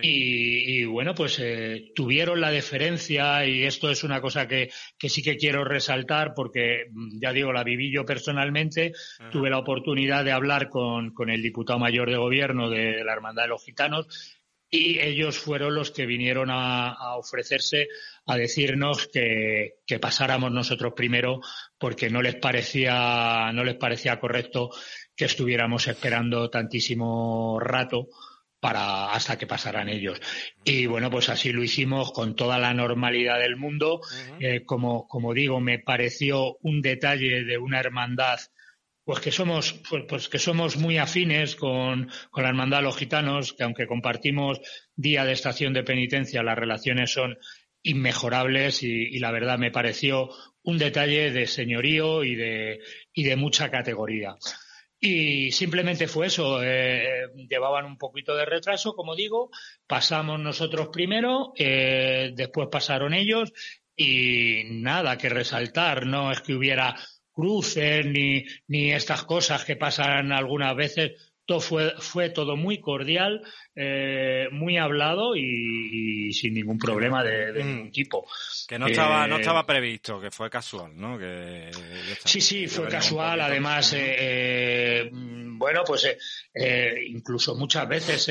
Y, 0.00 0.84
bueno, 0.84 1.12
pues 1.12 1.40
eh, 1.40 1.90
tuvieron 1.94 2.40
la 2.40 2.52
deferencia 2.52 3.44
y 3.44 3.64
esto 3.64 3.90
es 3.90 4.04
una 4.04 4.20
cosa 4.20 4.46
que, 4.46 4.70
que, 4.96 5.08
sí 5.08 5.22
que 5.22 5.36
quiero 5.36 5.64
resaltar 5.64 6.34
porque, 6.34 6.86
mm, 6.90 7.18
ya 7.20 7.32
digo, 7.32 7.52
la 7.52 7.64
viví 7.64 7.92
yo 7.92 8.06
personalmente. 8.06 8.92
Tuve 9.32 9.50
la 9.50 9.58
oportunidad 9.58 10.24
de 10.24 10.30
hablar 10.30 10.68
con, 10.68 11.12
con 11.12 11.30
el 11.30 11.42
diputado 11.42 11.80
mayor 11.80 12.08
de 12.10 12.16
gobierno 12.16 12.70
de 12.70 13.02
la 13.04 13.12
Hermandad 13.12 13.42
de 13.42 13.48
los 13.48 13.64
Gitanos 13.64 14.38
y 14.74 14.98
ellos 15.00 15.38
fueron 15.38 15.74
los 15.74 15.90
que 15.90 16.06
vinieron 16.06 16.48
a, 16.50 17.14
ofrecerse 17.16 17.88
a 18.24 18.36
decirnos 18.36 19.06
que, 19.12 19.74
pasáramos 20.00 20.50
nosotros 20.50 20.94
primero 20.96 21.40
porque 21.76 22.08
no 22.08 22.22
les 22.22 22.36
parecía 22.36 23.52
no 23.52 23.62
les 23.64 23.76
parecía 23.76 24.18
correcto 24.18 24.70
que 25.14 25.26
estuviéramos 25.26 25.86
esperando 25.88 26.48
tantísimo 26.48 27.60
rato 27.60 28.08
para 28.60 29.12
hasta 29.12 29.36
que 29.36 29.46
pasaran 29.46 29.90
ellos. 29.90 30.18
Y 30.64 30.86
bueno, 30.86 31.10
pues 31.10 31.28
así 31.28 31.52
lo 31.52 31.62
hicimos 31.62 32.12
con 32.12 32.34
toda 32.34 32.58
la 32.58 32.72
normalidad 32.72 33.40
del 33.40 33.56
mundo. 33.56 34.00
Eh, 34.40 34.64
como, 34.64 35.06
como 35.08 35.34
digo, 35.34 35.60
me 35.60 35.80
pareció 35.80 36.56
un 36.62 36.80
detalle 36.80 37.44
de 37.44 37.58
una 37.58 37.80
hermandad 37.80 38.38
pues 39.04 39.20
que 39.20 39.32
somos, 39.32 39.74
pues, 39.88 40.04
pues, 40.08 40.28
que 40.28 40.38
somos 40.38 40.76
muy 40.76 40.98
afines 40.98 41.56
con, 41.56 42.10
la 42.36 42.48
hermandad 42.48 42.78
de 42.78 42.84
los 42.84 42.96
gitanos, 42.96 43.52
que 43.52 43.64
aunque 43.64 43.86
compartimos 43.86 44.60
día 44.94 45.24
de 45.24 45.32
estación 45.32 45.72
de 45.72 45.82
penitencia, 45.82 46.42
las 46.42 46.58
relaciones 46.58 47.12
son 47.12 47.36
inmejorables 47.82 48.82
y, 48.82 49.18
la 49.18 49.32
verdad 49.32 49.58
me 49.58 49.72
pareció 49.72 50.30
un 50.62 50.78
detalle 50.78 51.32
de 51.32 51.46
señorío 51.48 52.22
y 52.22 52.36
de, 52.36 52.80
y 53.12 53.24
de 53.24 53.36
mucha 53.36 53.70
categoría. 53.70 54.36
Y 55.00 55.50
simplemente 55.50 56.06
fue 56.06 56.28
eso, 56.28 56.62
eh, 56.62 57.26
llevaban 57.34 57.86
un 57.86 57.98
poquito 57.98 58.36
de 58.36 58.44
retraso, 58.44 58.94
como 58.94 59.16
digo, 59.16 59.50
pasamos 59.88 60.38
nosotros 60.38 60.90
primero, 60.92 61.52
eh, 61.56 62.30
después 62.36 62.68
pasaron 62.70 63.12
ellos 63.12 63.52
y 63.96 64.62
nada 64.70 65.18
que 65.18 65.28
resaltar, 65.28 66.06
no 66.06 66.30
es 66.30 66.40
que 66.40 66.54
hubiera 66.54 66.94
cruces 67.32 68.06
ni, 68.06 68.44
ni 68.68 68.92
estas 68.92 69.24
cosas 69.24 69.64
que 69.64 69.76
pasan 69.76 70.32
algunas 70.32 70.74
veces. 70.76 71.12
Todo 71.44 71.58
fue, 71.58 71.94
fue 71.98 72.30
todo 72.30 72.56
muy 72.56 72.78
cordial, 72.78 73.42
eh, 73.74 74.46
muy 74.52 74.78
hablado 74.78 75.34
y, 75.34 76.32
sin 76.32 76.54
ningún 76.54 76.78
problema 76.78 77.24
de, 77.24 77.52
mm. 77.52 77.66
ningún 77.66 77.90
tipo. 77.90 78.28
Que 78.68 78.78
no 78.78 78.86
estaba, 78.86 79.26
no 79.26 79.36
eh, 79.36 79.40
estaba 79.40 79.66
previsto, 79.66 80.20
que 80.20 80.30
fue 80.30 80.48
casual, 80.48 80.92
¿no? 80.94 81.18
Que, 81.18 81.70
sí, 82.24 82.40
sí, 82.40 82.68
fue 82.68 82.86
casual. 82.86 83.40
Además, 83.40 83.92
eh, 83.98 85.10
mm, 85.10 85.58
bueno, 85.58 85.82
pues 85.84 86.16
incluso 87.08 87.56
muchas 87.56 87.88
veces 87.88 88.30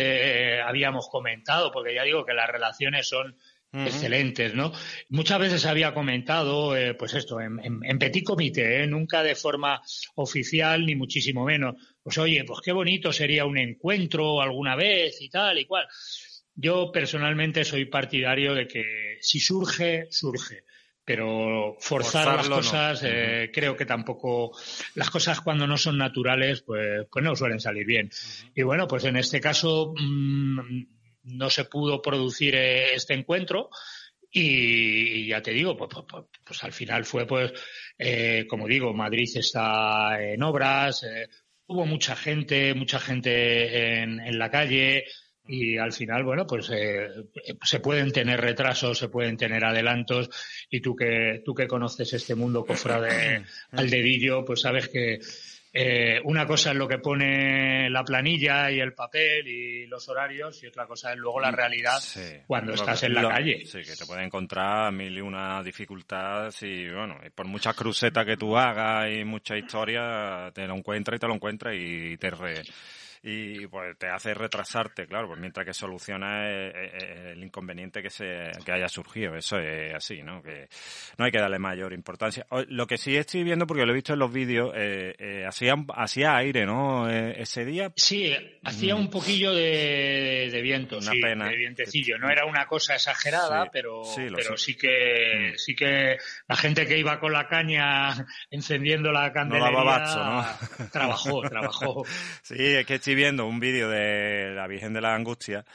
habíamos 0.63 1.09
comentado, 1.09 1.69
porque 1.69 1.93
ya 1.93 2.03
digo 2.03 2.25
que 2.25 2.33
las 2.33 2.49
relaciones 2.49 3.09
son 3.09 3.35
excelentes, 3.73 4.53
¿no? 4.53 4.71
Muchas 5.09 5.39
veces 5.39 5.65
había 5.65 5.93
comentado, 5.93 6.75
eh, 6.75 6.93
pues 6.93 7.13
esto, 7.13 7.39
en, 7.39 7.99
petit 7.99 8.23
comité, 8.23 8.83
¿eh? 8.83 8.87
nunca 8.87 9.23
de 9.23 9.35
forma 9.35 9.81
oficial 10.15 10.85
ni 10.85 10.95
muchísimo 10.95 11.45
menos. 11.45 11.75
Pues 12.03 12.17
oye, 12.17 12.43
pues 12.43 12.59
qué 12.63 12.71
bonito 12.71 13.13
sería 13.13 13.45
un 13.45 13.57
encuentro 13.57 14.41
alguna 14.41 14.75
vez 14.75 15.21
y 15.21 15.29
tal 15.29 15.57
y 15.59 15.65
cual. 15.65 15.87
Yo 16.53 16.91
personalmente 16.91 17.63
soy 17.63 17.85
partidario 17.85 18.53
de 18.53 18.67
que 18.67 19.17
si 19.21 19.39
surge, 19.39 20.07
surge. 20.09 20.63
Pero 21.03 21.75
forzar 21.79 22.37
las 22.37 22.47
cosas, 22.49 23.01
eh, 23.03 23.49
creo 23.51 23.75
que 23.75 23.87
tampoco, 23.87 24.55
las 24.93 25.09
cosas 25.09 25.41
cuando 25.41 25.65
no 25.65 25.75
son 25.75 25.97
naturales, 25.97 26.61
pues, 26.61 27.07
pues 27.11 27.25
no 27.25 27.35
suelen 27.35 27.59
salir 27.59 27.87
bien. 27.87 28.11
Y 28.55 28.61
bueno, 28.61 28.87
pues 28.87 29.03
en 29.05 29.17
este 29.17 29.41
caso, 29.41 29.93
mm, 29.97 30.83
no 31.23 31.49
se 31.49 31.65
pudo 31.65 32.01
producir 32.01 32.55
eh, 32.55 32.93
este 32.95 33.13
encuentro. 33.13 33.69
Y, 34.33 35.27
ya 35.27 35.41
te 35.41 35.51
digo, 35.51 35.75
pues, 35.75 35.89
pues, 35.93 36.05
pues, 36.09 36.25
pues 36.43 36.63
al 36.63 36.71
final 36.71 37.03
fue, 37.03 37.27
pues, 37.27 37.51
eh, 37.97 38.45
como 38.47 38.67
digo, 38.67 38.93
Madrid 38.93 39.29
está 39.35 40.21
en 40.21 40.41
obras, 40.41 41.03
eh, 41.03 41.27
hubo 41.67 41.85
mucha 41.85 42.15
gente, 42.15 42.73
mucha 42.73 42.99
gente 42.99 44.01
en, 44.01 44.39
la 44.39 44.49
calle 44.49 45.03
y 45.45 45.77
al 45.77 45.91
final, 45.91 46.23
bueno, 46.23 46.47
pues 46.47 46.71
se 47.63 47.79
pueden 47.81 48.13
tener 48.13 48.39
retrasos, 48.39 48.97
se 48.97 49.09
pueden 49.09 49.35
tener 49.35 49.65
adelantos 49.65 50.29
y 50.69 50.79
tú 50.79 50.95
que, 50.95 51.41
tú 51.43 51.53
que 51.53 51.67
conoces 51.67 52.13
este 52.13 52.35
mundo 52.35 52.65
cofrade 52.65 53.43
al 53.71 53.89
dedillo, 53.89 54.45
pues 54.45 54.61
sabes 54.61 54.87
que 54.87 55.19
eh, 55.73 56.19
una 56.25 56.45
cosa 56.45 56.71
es 56.71 56.75
lo 56.75 56.87
que 56.87 56.97
pone 56.97 57.89
la 57.89 58.03
planilla 58.03 58.69
y 58.69 58.79
el 58.79 58.93
papel 58.93 59.47
y 59.47 59.87
los 59.87 60.07
horarios 60.09 60.61
y 60.63 60.67
otra 60.67 60.85
cosa 60.85 61.13
es 61.13 61.17
luego 61.17 61.39
la 61.39 61.51
mm, 61.51 61.55
realidad 61.55 61.99
cuando 62.45 62.73
estás 62.73 63.03
en 63.03 63.13
la 63.13 63.29
calle. 63.29 63.65
Sí, 63.65 63.79
que 63.81 63.95
te 63.95 64.05
puede 64.05 64.23
encontrar 64.23 64.91
mil 64.91 65.17
y 65.17 65.21
una 65.21 65.63
dificultades 65.63 66.61
y 66.63 66.89
bueno, 66.89 67.19
por 67.33 67.47
mucha 67.47 67.73
cruceta 67.73 68.25
que 68.25 68.35
tú 68.35 68.57
hagas 68.57 69.11
y 69.11 69.23
mucha 69.23 69.57
historia, 69.57 70.51
te 70.53 70.67
lo 70.67 70.75
encuentras 70.75 71.15
y 71.15 71.19
te 71.19 71.27
lo 71.27 71.35
encuentras 71.35 71.75
y 71.77 72.17
te 72.17 72.31
re 72.31 72.63
y 73.23 73.67
pues 73.67 73.97
te 73.99 74.07
hace 74.07 74.33
retrasarte, 74.33 75.05
claro, 75.05 75.27
pues 75.27 75.39
mientras 75.39 75.63
que 75.65 75.73
soluciona 75.73 76.49
eh, 76.49 76.71
eh, 76.73 77.31
el, 77.33 77.43
inconveniente 77.43 78.01
que 78.01 78.09
se 78.09 78.49
que 78.65 78.71
haya 78.71 78.89
surgido, 78.89 79.35
eso 79.35 79.59
es 79.59 79.93
así, 79.93 80.23
¿no? 80.23 80.41
Que 80.41 80.67
no 81.17 81.25
hay 81.25 81.31
que 81.31 81.39
darle 81.39 81.59
mayor 81.59 81.93
importancia. 81.93 82.47
Lo 82.67 82.87
que 82.87 82.97
sí 82.97 83.15
estoy 83.15 83.43
viendo, 83.43 83.67
porque 83.67 83.85
lo 83.85 83.91
he 83.91 83.95
visto 83.95 84.13
en 84.13 84.19
los 84.19 84.33
vídeos, 84.33 84.71
eh, 84.75 85.13
eh 85.19 85.45
hacía, 85.45 85.75
hacía 85.95 86.35
aire, 86.37 86.65
¿no? 86.65 87.09
ese 87.09 87.63
día. 87.63 87.91
Sí, 87.95 88.33
hacía 88.63 88.95
un 88.95 89.09
poquillo 89.09 89.53
de, 89.53 90.49
de 90.51 90.61
viento, 90.61 90.97
una 90.97 91.11
pena. 91.11 91.49
de 91.49 91.57
vientecillo. 91.57 92.17
No 92.17 92.29
era 92.29 92.45
una 92.45 92.65
cosa 92.65 92.95
exagerada, 92.95 93.69
pero, 93.71 94.03
sí, 94.03 94.27
pero 94.35 94.57
sí 94.57 94.75
que, 94.75 95.51
mm. 95.53 95.57
sí 95.57 95.75
que 95.75 96.17
la 96.47 96.55
gente 96.55 96.87
que 96.87 96.97
iba 96.97 97.19
con 97.19 97.33
la 97.33 97.47
caña 97.47 98.25
encendiendo 98.49 99.11
la 99.11 99.31
candelería 99.31 99.71
¿no? 99.71 100.87
trabajó, 100.91 101.41
trabajó. 101.41 102.03
Sí, 102.43 102.55
es 102.57 102.85
que 102.85 102.99
viendo 103.15 103.45
un 103.45 103.59
vídeo 103.59 103.89
de 103.89 104.53
la 104.55 104.67
Virgen 104.67 104.93
de 104.93 105.01
la 105.01 105.15
Angustia 105.15 105.65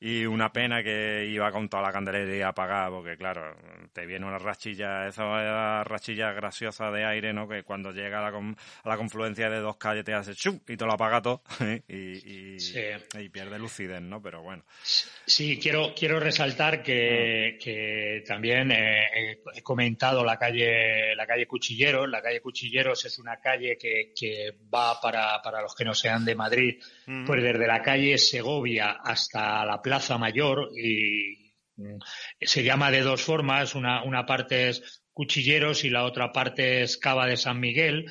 y 0.00 0.26
una 0.26 0.52
pena 0.52 0.82
que 0.82 1.26
iba 1.30 1.50
con 1.50 1.68
toda 1.68 1.82
la 1.82 1.92
candelería 1.92 2.48
apagada, 2.48 2.90
porque 2.90 3.16
claro, 3.16 3.56
te 3.92 4.06
viene 4.06 4.26
una 4.26 4.38
rachilla, 4.38 5.06
esa 5.06 5.84
rachilla 5.84 6.32
graciosa 6.32 6.90
de 6.90 7.04
aire, 7.04 7.32
¿no? 7.32 7.48
Que 7.48 7.62
cuando 7.62 7.92
llega 7.92 8.18
a 8.18 8.30
la, 8.30 8.36
a 8.36 8.88
la 8.88 8.96
confluencia 8.96 9.48
de 9.48 9.60
dos 9.60 9.76
calles 9.76 10.04
te 10.04 10.14
hace 10.14 10.34
chum 10.34 10.58
y 10.68 10.76
te 10.76 10.84
lo 10.84 10.92
apaga 10.92 11.22
todo 11.22 11.42
y, 11.88 12.56
y, 12.56 13.28
pierde 13.30 13.58
lucidez, 13.58 14.02
¿no? 14.02 14.20
Pero 14.22 14.42
bueno. 14.42 14.64
Sí, 14.82 15.58
quiero, 15.58 15.92
quiero 15.94 16.20
resaltar 16.20 16.82
que, 16.82 17.58
que 17.60 18.22
también 18.26 18.70
eh, 18.72 19.40
he 19.54 19.62
comentado 19.62 20.24
la 20.24 20.38
calle, 20.38 21.14
la 21.14 21.26
calle 21.26 21.46
Cuchilleros. 21.46 22.08
La 22.08 22.22
calle 22.22 22.40
Cuchilleros 22.40 23.04
es 23.04 23.18
una 23.18 23.38
calle 23.38 23.76
que, 23.78 24.12
que 24.14 24.54
va 24.72 25.00
para, 25.00 25.40
para 25.42 25.62
los 25.62 25.74
que 25.74 25.84
no 25.84 25.94
sean 25.94 26.24
de 26.24 26.34
Madrid, 26.34 26.82
pues 27.26 27.42
desde 27.42 27.66
la 27.66 27.82
calle 27.82 28.18
Segovia 28.18 28.98
hasta 29.02 29.64
la 29.64 29.80
Plaza 29.84 30.16
Mayor 30.16 30.70
y 30.74 31.52
mm, 31.76 31.98
se 32.40 32.64
llama 32.64 32.90
de 32.90 33.02
dos 33.02 33.22
formas. 33.22 33.74
Una, 33.74 34.02
una 34.02 34.24
parte 34.24 34.70
es 34.70 35.04
Cuchilleros 35.12 35.84
y 35.84 35.90
la 35.90 36.04
otra 36.04 36.32
parte 36.32 36.82
es 36.82 36.96
Cava 36.96 37.26
de 37.26 37.36
San 37.36 37.60
Miguel, 37.60 38.10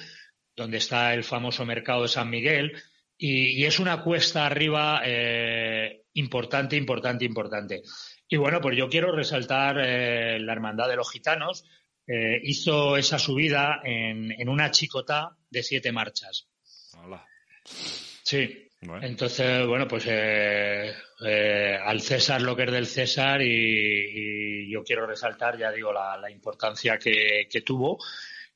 donde 0.55 0.77
está 0.77 1.13
el 1.15 1.23
famoso 1.23 1.65
mercado 1.65 2.03
de 2.03 2.07
San 2.07 2.29
Miguel. 2.29 2.81
Y, 3.17 3.65
es 3.65 3.79
una 3.79 4.03
cuesta 4.03 4.45
arriba 4.45 5.01
eh, 5.03 6.03
importante, 6.13 6.75
importante, 6.77 7.25
importante. 7.25 7.81
Y 8.27 8.37
bueno, 8.37 8.61
pues 8.61 8.77
yo 8.77 8.87
quiero 8.87 9.11
resaltar 9.11 9.77
eh, 9.79 10.39
la 10.39 10.53
Hermandad 10.53 10.87
de 10.87 10.95
los 10.95 11.11
Gitanos. 11.11 11.65
Eh, 12.05 12.39
hizo 12.43 12.97
esa 12.97 13.17
subida 13.17 13.81
en, 13.83 14.31
en, 14.31 14.49
una 14.49 14.71
chicota 14.71 15.37
de 15.49 15.63
siete 15.63 15.91
marchas. 15.91 16.49
Hola. 16.97 17.25
Sí, 17.63 18.62
entonces, 19.01 19.65
bueno, 19.65 19.87
pues 19.87 20.05
eh, 20.07 20.93
eh, 21.25 21.79
al 21.83 22.01
César 22.01 22.41
lo 22.41 22.55
que 22.55 22.63
es 22.63 22.71
del 22.71 22.87
César 22.87 23.41
y, 23.41 24.69
yo 24.69 24.83
quiero 24.83 25.05
resaltar, 25.05 25.57
ya 25.57 25.71
digo, 25.71 25.93
la, 25.93 26.29
importancia 26.31 26.97
que, 26.97 27.63
tuvo. 27.65 27.99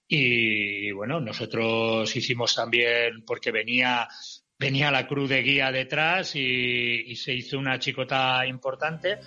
Y 0.08 0.92
bueno, 0.92 1.20
nosotros 1.20 2.16
hicimos 2.16 2.56
también, 2.56 3.24
porque 3.26 3.52
venía, 3.52 4.08
venía 4.58 4.90
la 4.90 5.08
cruz 5.08 5.30
de 5.30 5.44
guía 5.44 5.72
detrás 5.72 6.36
y, 6.36 7.16
se 7.16 7.34
hizo 7.34 7.60
una 7.60 7.80
chicota 7.80 8.46
importante, 8.48 9.20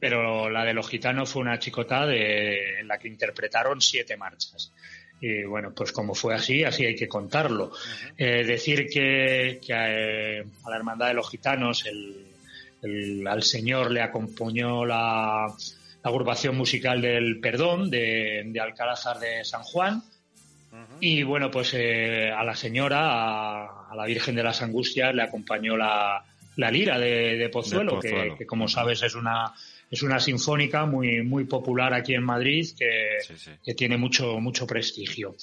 pero 0.00 0.50
la 0.50 0.64
de 0.64 0.74
los 0.74 0.88
gitanos 0.88 1.30
fue 1.30 1.42
una 1.42 1.58
chicota 1.58 2.06
de, 2.06 2.80
en 2.80 2.88
la 2.88 2.98
que 2.98 3.08
interpretaron 3.08 3.80
siete 3.80 4.16
marchas. 4.16 4.72
Y 5.24 5.44
bueno, 5.44 5.72
pues 5.72 5.92
como 5.92 6.16
fue 6.16 6.34
así, 6.34 6.64
así 6.64 6.84
hay 6.84 6.96
que 6.96 7.06
contarlo. 7.06 7.70
Eh, 8.18 8.44
decir 8.44 8.88
que, 8.88 9.60
eh, 9.68 10.44
a, 10.64 10.70
la 10.70 10.76
Hermandad 10.76 11.06
de 11.06 11.14
los 11.14 11.30
Gitanos, 11.30 11.86
el, 11.86 13.24
al 13.24 13.44
Señor 13.44 13.92
le 13.92 14.02
acompañó 14.02 14.84
la, 14.84 15.46
agrupación 16.02 16.56
musical 16.56 17.00
del 17.00 17.38
Perdón 17.38 17.88
de, 17.88 18.42
de 18.46 18.60
Alcalázar 18.60 19.20
de 19.20 19.44
San 19.44 19.62
Juan. 19.62 20.02
Y 21.00 21.22
bueno, 21.22 21.52
pues 21.52 21.72
eh, 21.74 22.32
a 22.32 22.42
la 22.42 22.56
señora, 22.56 23.90
a, 23.90 23.94
la 23.94 24.04
Virgen 24.06 24.34
de 24.34 24.42
las 24.42 24.60
Angustias, 24.60 25.14
le 25.14 25.22
acompañó 25.22 25.76
la, 25.76 26.24
la 26.56 26.70
lira 26.72 26.98
de, 26.98 27.48
Pozuelo, 27.52 28.00
Que, 28.00 28.44
como 28.44 28.66
sabes 28.66 29.02
es 29.02 29.14
una 29.14 29.52
es 29.92 30.02
una 30.02 30.18
sinfónica 30.18 30.86
muy 30.86 31.22
muy 31.22 31.44
popular 31.44 31.92
aquí 31.92 32.14
en 32.14 32.24
Madrid 32.24 32.66
que, 32.76 33.18
que 33.62 33.74
tiene 33.74 33.98
mucho 33.98 34.40
mucho 34.40 34.66
prestigio. 34.66 35.36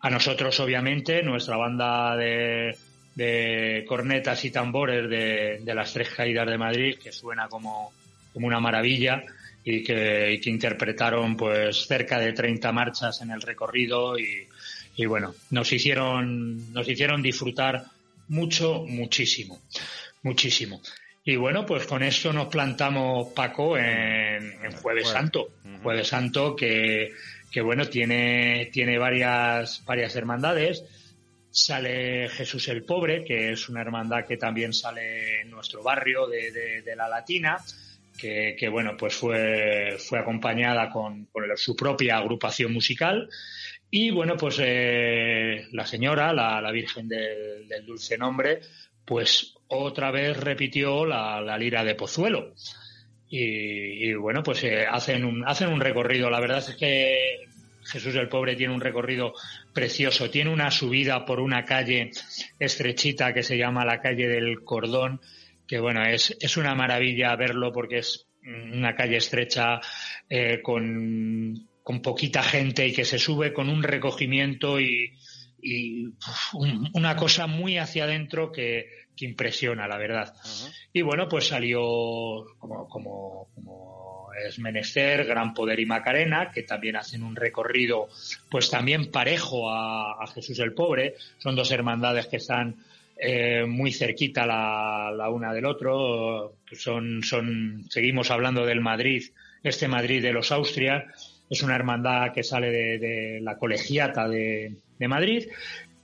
A 0.00 0.08
nosotros 0.08 0.58
obviamente 0.58 1.22
nuestra 1.22 1.58
banda 1.58 2.16
de, 2.16 2.74
de 3.14 3.84
cornetas 3.86 4.42
y 4.46 4.50
tambores 4.50 5.08
de, 5.10 5.60
de, 5.62 5.74
las 5.74 5.92
tres 5.92 6.08
caídas 6.08 6.48
de 6.48 6.56
Madrid 6.56 6.98
que 6.98 7.12
suena 7.12 7.46
como 7.48 7.92
como 8.32 8.46
una 8.46 8.58
maravilla 8.58 9.22
y 9.64 9.82
que, 9.82 10.32
y 10.32 10.40
que 10.40 10.48
interpretaron 10.48 11.36
pues 11.36 11.86
cerca 11.86 12.18
de 12.18 12.32
30 12.32 12.72
marchas 12.72 13.20
en 13.20 13.30
el 13.32 13.42
recorrido 13.42 14.18
y, 14.18 14.48
y 14.96 15.04
bueno, 15.04 15.34
nos 15.50 15.72
hicieron, 15.72 16.72
nos 16.72 16.88
hicieron 16.88 17.20
disfrutar 17.20 17.84
mucho, 18.28 18.84
muchísimo, 18.86 19.60
muchísimo. 20.22 20.80
Y 21.22 21.36
bueno, 21.36 21.66
pues 21.66 21.86
con 21.86 22.02
eso 22.02 22.32
nos 22.32 22.48
plantamos, 22.48 23.28
Paco, 23.34 23.76
en, 23.76 24.72
Jueves 24.82 25.08
Santo. 25.08 25.50
Jueves 25.82 26.08
Santo 26.08 26.56
que, 26.56 27.12
que 27.50 27.60
bueno, 27.60 27.86
tiene, 27.86 28.70
tiene 28.72 28.98
varias, 28.98 29.84
varias 29.84 30.16
hermandades. 30.16 30.84
Sale 31.50 32.28
Jesús 32.28 32.68
el 32.68 32.84
Pobre, 32.84 33.24
que 33.24 33.52
es 33.52 33.68
una 33.68 33.82
hermandad 33.82 34.24
que 34.26 34.36
también 34.36 34.72
sale 34.72 35.42
en 35.42 35.50
nuestro 35.50 35.82
barrio 35.82 36.26
de, 36.26 36.82
de, 36.82 36.96
la 36.96 37.08
Latina, 37.08 37.58
que, 38.16 38.56
que, 38.58 38.68
bueno, 38.68 38.96
pues 38.96 39.14
fue, 39.14 39.96
fue 39.98 40.20
acompañada 40.20 40.90
con, 40.90 41.26
con 41.26 41.44
su 41.56 41.76
propia 41.76 42.18
agrupación 42.18 42.72
musical. 42.72 43.28
Y 43.90 44.10
bueno, 44.12 44.36
pues 44.36 44.58
eh, 44.60 45.66
la 45.72 45.84
señora, 45.84 46.32
la, 46.32 46.60
la 46.60 46.70
Virgen 46.70 47.08
del, 47.08 47.66
Dulce 47.84 48.16
Nombre, 48.16 48.60
pues 49.04 49.54
otra 49.70 50.10
vez 50.10 50.36
repitió 50.36 51.06
la, 51.06 51.40
la 51.40 51.56
lira 51.56 51.84
de 51.84 51.94
Pozuelo. 51.94 52.54
Y, 53.32 54.12
bueno, 54.14 54.42
pues 54.42 54.64
eh, 54.64 54.86
hacen, 54.90 55.24
un, 55.24 55.46
hacen 55.46 55.68
un 55.68 55.80
recorrido. 55.80 56.28
La 56.30 56.40
verdad 56.40 56.58
es 56.58 56.74
que 56.74 57.46
Jesús 57.84 58.16
el 58.16 58.28
Pobre 58.28 58.56
tiene 58.56 58.74
un 58.74 58.80
recorrido 58.80 59.32
precioso. 59.72 60.30
Tiene 60.30 60.50
una 60.50 60.72
subida 60.72 61.24
por 61.24 61.38
una 61.38 61.64
calle 61.64 62.10
estrechita 62.58 63.32
que 63.32 63.44
se 63.44 63.56
llama 63.56 63.84
la 63.84 64.00
calle 64.00 64.26
del 64.26 64.64
Cordón, 64.64 65.20
que 65.68 65.78
bueno, 65.78 66.04
es, 66.04 66.36
es 66.40 66.56
una 66.56 66.74
maravilla 66.74 67.36
verlo 67.36 67.72
porque 67.72 67.98
es 67.98 68.26
una 68.42 68.96
calle 68.96 69.18
estrecha 69.18 69.80
eh, 70.28 70.60
con 70.60 71.68
con 71.82 72.02
poquita 72.02 72.42
gente 72.42 72.86
y 72.86 72.92
que 72.92 73.04
se 73.04 73.18
sube 73.18 73.52
con 73.52 73.68
un 73.68 73.82
recogimiento 73.82 74.80
y, 74.80 75.12
una 76.92 77.16
cosa 77.16 77.46
muy 77.46 77.78
hacia 77.78 78.04
adentro 78.04 78.52
que, 78.52 79.00
impresiona, 79.22 79.86
la 79.86 79.98
verdad. 79.98 80.34
Y 80.94 81.02
bueno, 81.02 81.28
pues 81.28 81.48
salió 81.48 81.82
como, 82.58 82.88
como, 82.88 84.30
es 84.46 84.58
menester, 84.58 85.26
Gran 85.26 85.52
Poder 85.52 85.78
y 85.78 85.84
Macarena, 85.84 86.50
que 86.50 86.62
también 86.62 86.96
hacen 86.96 87.22
un 87.22 87.36
recorrido, 87.36 88.08
pues 88.50 88.70
también 88.70 89.10
parejo 89.10 89.70
a, 89.70 90.26
Jesús 90.34 90.58
el 90.60 90.72
Pobre. 90.72 91.16
Son 91.36 91.54
dos 91.54 91.70
hermandades 91.70 92.28
que 92.28 92.38
están 92.38 92.76
eh, 93.18 93.66
muy 93.66 93.92
cerquita 93.92 94.46
la, 94.46 95.12
la, 95.14 95.28
una 95.28 95.52
del 95.52 95.66
otro. 95.66 96.54
Son, 96.72 97.22
son, 97.22 97.84
seguimos 97.90 98.30
hablando 98.30 98.64
del 98.64 98.80
Madrid, 98.80 99.22
este 99.62 99.86
Madrid 99.86 100.22
de 100.22 100.32
los 100.32 100.50
Austrias 100.50 101.04
es 101.50 101.64
una 101.64 101.74
hermandad 101.74 102.32
que 102.32 102.44
sale 102.44 102.70
de, 102.70 103.40
la 103.42 103.58
colegiata 103.58 104.28
de, 104.28 104.76
Madrid 105.08 105.48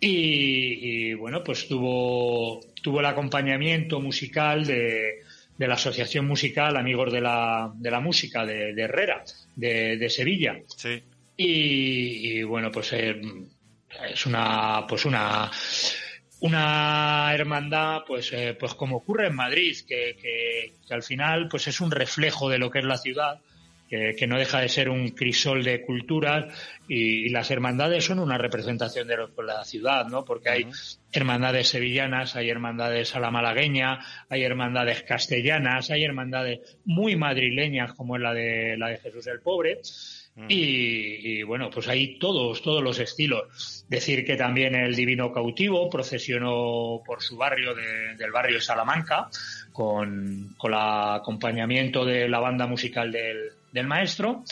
y, 0.00 1.14
bueno, 1.14 1.42
pues 1.42 1.68
tuvo, 1.68 2.60
tuvo 2.82 3.00
el 3.00 3.06
acompañamiento 3.06 4.00
musical 4.00 4.66
de, 4.66 5.22
la 5.58 5.74
Asociación 5.74 6.26
Musical 6.26 6.76
Amigos 6.76 7.12
de 7.12 7.20
la, 7.20 7.72
de 7.74 7.90
la 7.90 8.00
Música 8.00 8.44
de, 8.44 8.70
Herrera, 8.70 9.24
de, 9.54 10.08
Sevilla. 10.10 10.60
Sí. 10.76 11.02
Y, 11.36 12.42
bueno, 12.42 12.70
pues 12.70 12.92
eh, 12.92 13.20
es 14.12 14.26
una, 14.26 14.86
pues 14.86 15.06
una, 15.06 15.50
una 16.40 17.34
hermandad, 17.34 18.02
pues, 18.06 18.32
eh, 18.32 18.56
pues 18.58 18.74
como 18.74 18.96
ocurre 18.96 19.28
en 19.28 19.34
Madrid, 19.34 19.76
que, 19.88 20.16
que, 20.20 20.74
que, 20.86 20.94
al 20.94 21.02
final, 21.02 21.48
pues 21.48 21.68
es 21.68 21.80
un 21.80 21.90
reflejo 21.90 22.50
de 22.50 22.58
lo 22.58 22.70
que 22.70 22.80
es 22.80 22.84
la 22.84 22.98
ciudad 22.98 23.40
que, 23.88 24.26
no 24.26 24.38
deja 24.38 24.60
de 24.60 24.68
ser 24.68 24.88
un 24.88 25.10
crisol 25.10 25.62
de 25.62 25.82
culturas 25.82 26.46
y, 26.88 27.28
las 27.30 27.50
hermandades 27.50 28.04
son 28.04 28.18
una 28.18 28.38
representación 28.38 29.08
de 29.08 29.16
la 29.44 29.64
ciudad, 29.64 30.06
¿no? 30.06 30.24
Porque 30.24 30.48
hay 30.48 30.66
hermandades 31.12 31.68
sevillanas, 31.68 32.36
hay 32.36 32.50
hermandades 32.50 33.14
a 33.14 33.20
la 33.20 33.30
malagueña, 33.30 34.00
hay 34.28 34.42
hermandades 34.42 35.02
castellanas, 35.02 35.90
hay 35.90 36.04
hermandades 36.04 36.78
muy 36.84 37.16
madrileñas 37.16 37.92
como 37.94 38.16
es 38.16 38.22
la 38.22 38.34
de 38.34 38.76
la 38.76 38.88
de 38.88 38.98
Jesús 38.98 39.26
el 39.26 39.40
Pobre. 39.40 39.80
Y, 40.48 41.42
bueno, 41.44 41.70
pues 41.70 41.88
hay 41.88 42.18
todos, 42.18 42.60
todos 42.60 42.82
los 42.82 42.98
estilos. 42.98 43.86
Decir 43.88 44.22
que 44.26 44.36
también 44.36 44.74
el 44.74 44.94
Divino 44.94 45.32
Cautivo 45.32 45.88
procesionó 45.88 47.00
por 47.06 47.22
su 47.22 47.38
barrio, 47.38 47.74
del 47.74 48.32
barrio 48.32 48.56
de 48.56 48.60
Salamanca, 48.60 49.30
con, 49.72 50.54
con 50.58 50.74
el 50.74 50.78
acompañamiento 50.78 52.04
de 52.04 52.28
la 52.28 52.38
banda 52.40 52.66
musical 52.66 53.10
del, 53.10 53.50
del 53.76 53.86
maestro. 53.86 54.42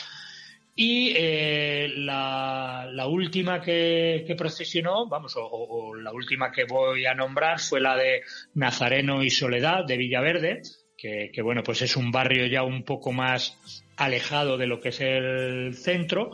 Y 0.77 1.13
eh, 1.15 1.89
la, 1.95 3.07
última 3.07 3.61
que, 3.61 4.35
procesionó, 4.37 5.07
vamos, 5.07 5.33
o, 5.37 5.95
la 5.95 6.11
última 6.11 6.51
que 6.51 6.65
voy 6.65 7.05
a 7.05 7.13
nombrar 7.13 7.59
fue 7.59 7.79
la 7.79 7.95
de 7.95 8.21
Nazareno 8.55 9.23
y 9.23 9.29
Soledad 9.29 9.85
de 9.85 9.97
Villaverde, 9.97 10.61
que, 10.97 11.41
bueno, 11.43 11.61
pues 11.63 11.81
es 11.83 11.95
un 11.95 12.11
barrio 12.11 12.47
ya 12.47 12.63
un 12.63 12.83
poco 12.83 13.11
más 13.11 13.57
alejado 13.95 14.57
de 14.57 14.65
lo 14.67 14.81
que 14.81 14.89
es 14.89 14.99
el 15.01 15.75
centro, 15.75 16.31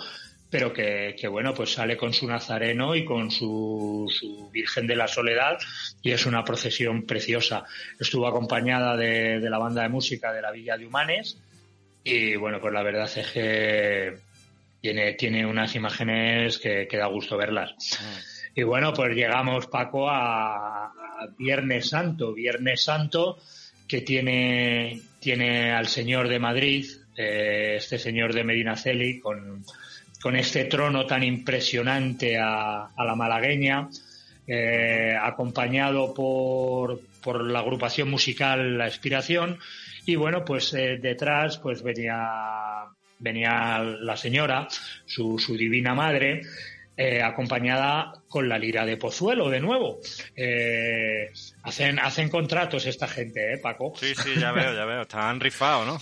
pero 0.49 0.73
que, 0.73 1.27
bueno, 1.29 1.53
pues 1.53 1.73
sale 1.73 1.95
con 1.95 2.13
su 2.13 2.25
Nazareno 2.25 2.95
y 2.95 3.05
con 3.05 3.29
su, 3.29 4.09
Virgen 4.51 4.87
de 4.87 4.95
la 4.95 5.07
Soledad 5.07 5.59
y 6.01 6.11
es 6.11 6.25
una 6.25 6.43
procesión 6.43 7.05
preciosa. 7.05 7.65
Estuvo 7.99 8.25
acompañada 8.27 8.97
de 8.97 9.49
la 9.49 9.59
banda 9.59 9.83
de 9.83 9.89
música 9.89 10.33
de 10.33 10.41
la 10.41 10.51
Villa 10.51 10.77
de 10.77 10.87
Humanes 10.87 11.37
y 12.03 12.35
bueno, 12.35 12.59
pues 12.59 12.73
la 12.73 12.83
verdad 12.83 13.09
es 13.15 13.31
que 13.31 14.15
tiene, 14.81 15.13
tiene 15.13 15.45
unas 15.45 15.75
imágenes 15.75 16.57
que, 16.57 16.87
da 16.91 17.07
gusto 17.07 17.37
verlas. 17.37 17.73
Ah. 17.99 18.19
Y 18.55 18.63
bueno, 18.63 18.91
pues 18.93 19.15
llegamos, 19.15 19.67
Paco, 19.67 20.09
a, 20.09 20.91
Viernes 21.37 21.89
Santo. 21.89 22.33
Viernes 22.33 22.83
Santo 22.83 23.37
que 23.87 24.01
tiene, 24.01 25.01
tiene 25.19 25.71
al 25.71 25.87
Señor 25.87 26.27
de 26.27 26.39
Madrid, 26.39 26.85
eh, 27.15 27.75
este 27.77 27.99
Señor 27.99 28.33
de 28.33 28.43
Medinaceli, 28.43 29.19
con, 29.19 29.63
con 30.21 30.35
este 30.35 30.65
trono 30.65 31.05
tan 31.05 31.23
impresionante 31.23 32.39
a, 32.39 32.85
a 32.85 33.05
la 33.05 33.15
malagueña, 33.15 33.89
eh, 34.47 35.13
acompañado 35.21 36.13
por, 36.13 37.01
por 37.21 37.45
la 37.49 37.59
agrupación 37.59 38.09
musical 38.09 38.77
La 38.77 38.87
Inspiración 38.87 39.59
y 40.05 40.15
bueno, 40.15 40.43
pues 40.43 40.73
eh, 40.73 40.97
detrás 41.01 41.57
pues 41.57 41.83
venía, 41.83 42.85
venía 43.19 43.79
la 43.79 44.17
señora, 44.17 44.67
su, 45.05 45.37
su 45.37 45.55
divina 45.55 45.93
madre, 45.93 46.41
eh, 46.97 47.23
acompañada 47.23 48.13
con 48.27 48.49
la 48.49 48.59
lira 48.59 48.85
de 48.85 48.97
Pozuelo 48.97 49.49
de 49.49 49.59
nuevo. 49.59 49.99
Eh, 50.35 51.31
hacen, 51.63 51.97
hacen 51.99 52.29
contratos 52.29 52.85
esta 52.85 53.07
gente, 53.07 53.53
¿eh, 53.53 53.57
Paco? 53.57 53.93
Sí, 53.95 54.13
sí, 54.13 54.39
ya 54.39 54.51
veo, 54.51 54.75
ya 54.75 54.85
veo. 54.85 55.01
Están 55.03 55.39
rifados, 55.39 55.87
¿no? 55.87 55.99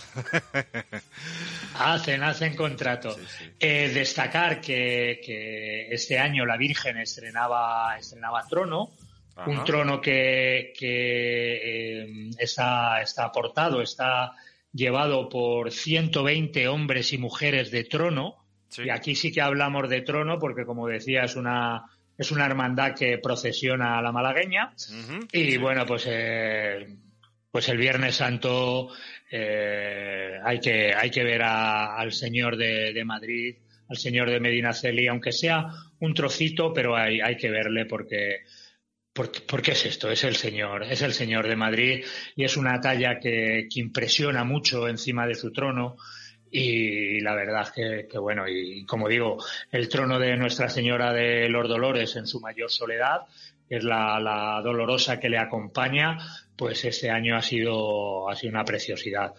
hacen, 1.78 2.22
hacen 2.22 2.56
contratos. 2.56 3.18
destacar 3.58 4.60
que, 4.60 5.20
que, 5.24 5.88
este 5.90 6.18
año 6.18 6.44
la 6.44 6.56
Virgen 6.56 6.98
estrenaba, 6.98 7.96
estrenaba 7.96 8.44
Trono, 8.48 8.90
un 9.46 9.64
trono 9.64 10.00
que, 10.00 10.72
que 10.76 12.02
eh, 12.02 12.30
está, 12.38 13.00
está 13.02 13.24
aportado, 13.24 13.82
está 13.82 14.32
llevado 14.72 15.28
por 15.28 15.70
120 15.70 16.68
hombres 16.68 17.12
y 17.12 17.18
mujeres 17.18 17.70
de 17.70 17.84
trono. 17.84 18.36
Y 18.78 18.90
aquí 18.90 19.14
sí 19.14 19.32
que 19.32 19.40
hablamos 19.40 19.88
de 19.88 20.02
trono 20.02 20.38
porque, 20.38 20.64
como 20.64 20.86
decía, 20.86 21.24
es 21.24 21.34
una, 21.34 21.84
es 22.16 22.30
una 22.30 22.46
hermandad 22.46 22.94
que 22.94 23.18
procesiona 23.18 23.98
a 23.98 24.02
la 24.02 24.12
malagueña. 24.12 24.72
Y 25.32 25.56
bueno, 25.56 25.84
pues, 25.86 26.04
eh, 26.06 26.94
pues 27.50 27.68
el 27.68 27.78
Viernes 27.78 28.16
Santo 28.16 28.88
eh, 29.30 30.38
hay, 30.44 30.60
que, 30.60 30.94
hay 30.94 31.10
que 31.10 31.24
ver 31.24 31.42
al 31.42 32.12
Señor 32.12 32.56
de, 32.56 32.92
de, 32.92 33.04
Madrid, 33.04 33.56
al 33.88 33.96
Señor 33.96 34.30
de 34.30 34.38
Medina 34.38 34.72
Celi, 34.72 35.08
aunque 35.08 35.32
sea 35.32 35.66
un 35.98 36.14
trocito, 36.14 36.72
pero 36.72 36.96
hay, 36.96 37.20
hay 37.20 37.36
que 37.36 37.50
verle 37.50 37.86
porque 37.86 38.42
¿Por, 39.12 39.62
qué 39.62 39.72
es 39.72 39.86
esto? 39.86 40.10
Es 40.10 40.22
el 40.24 40.36
Señor, 40.36 40.84
es 40.84 41.02
el 41.02 41.12
Señor 41.12 41.48
de 41.48 41.56
Madrid 41.56 42.04
y 42.36 42.44
es 42.44 42.56
una 42.56 42.80
talla 42.80 43.18
que, 43.18 43.66
impresiona 43.74 44.44
mucho 44.44 44.88
encima 44.88 45.26
de 45.26 45.34
su 45.34 45.52
trono 45.52 45.96
y 46.50 47.20
la 47.20 47.34
verdad 47.34 47.68
que, 47.74 48.06
que, 48.10 48.18
bueno, 48.18 48.48
y 48.48 48.84
como 48.86 49.08
digo, 49.08 49.36
el 49.70 49.88
trono 49.88 50.18
de 50.18 50.36
Nuestra 50.36 50.68
Señora 50.68 51.12
de 51.12 51.48
los 51.48 51.68
Dolores 51.68 52.16
en 52.16 52.26
su 52.26 52.40
mayor 52.40 52.70
soledad, 52.70 53.26
que 53.68 53.76
es 53.76 53.84
la, 53.84 54.18
la 54.20 54.60
dolorosa 54.62 55.20
que 55.20 55.28
le 55.28 55.38
acompaña, 55.38 56.18
pues 56.60 56.84
este 56.84 57.08
año 57.08 57.36
ha 57.36 57.40
sido, 57.42 58.28
ha 58.28 58.36
sido 58.36 58.50
una 58.50 58.64
preciosidad. 58.66 59.32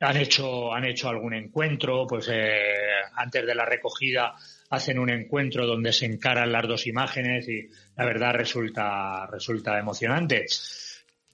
Han 0.00 0.16
hecho, 0.16 0.72
han 0.72 0.84
hecho 0.84 1.08
algún 1.08 1.32
encuentro, 1.34 2.06
pues 2.08 2.28
eh, 2.32 2.72
antes 3.14 3.46
de 3.46 3.54
la 3.54 3.64
recogida 3.64 4.34
hacen 4.70 4.98
un 4.98 5.10
encuentro 5.10 5.66
donde 5.66 5.92
se 5.92 6.06
encaran 6.06 6.52
las 6.52 6.66
dos 6.66 6.86
imágenes 6.86 7.48
y 7.48 7.68
la 7.96 8.04
verdad 8.04 8.34
resulta, 8.34 9.26
resulta 9.26 9.78
emocionante. 9.78 10.46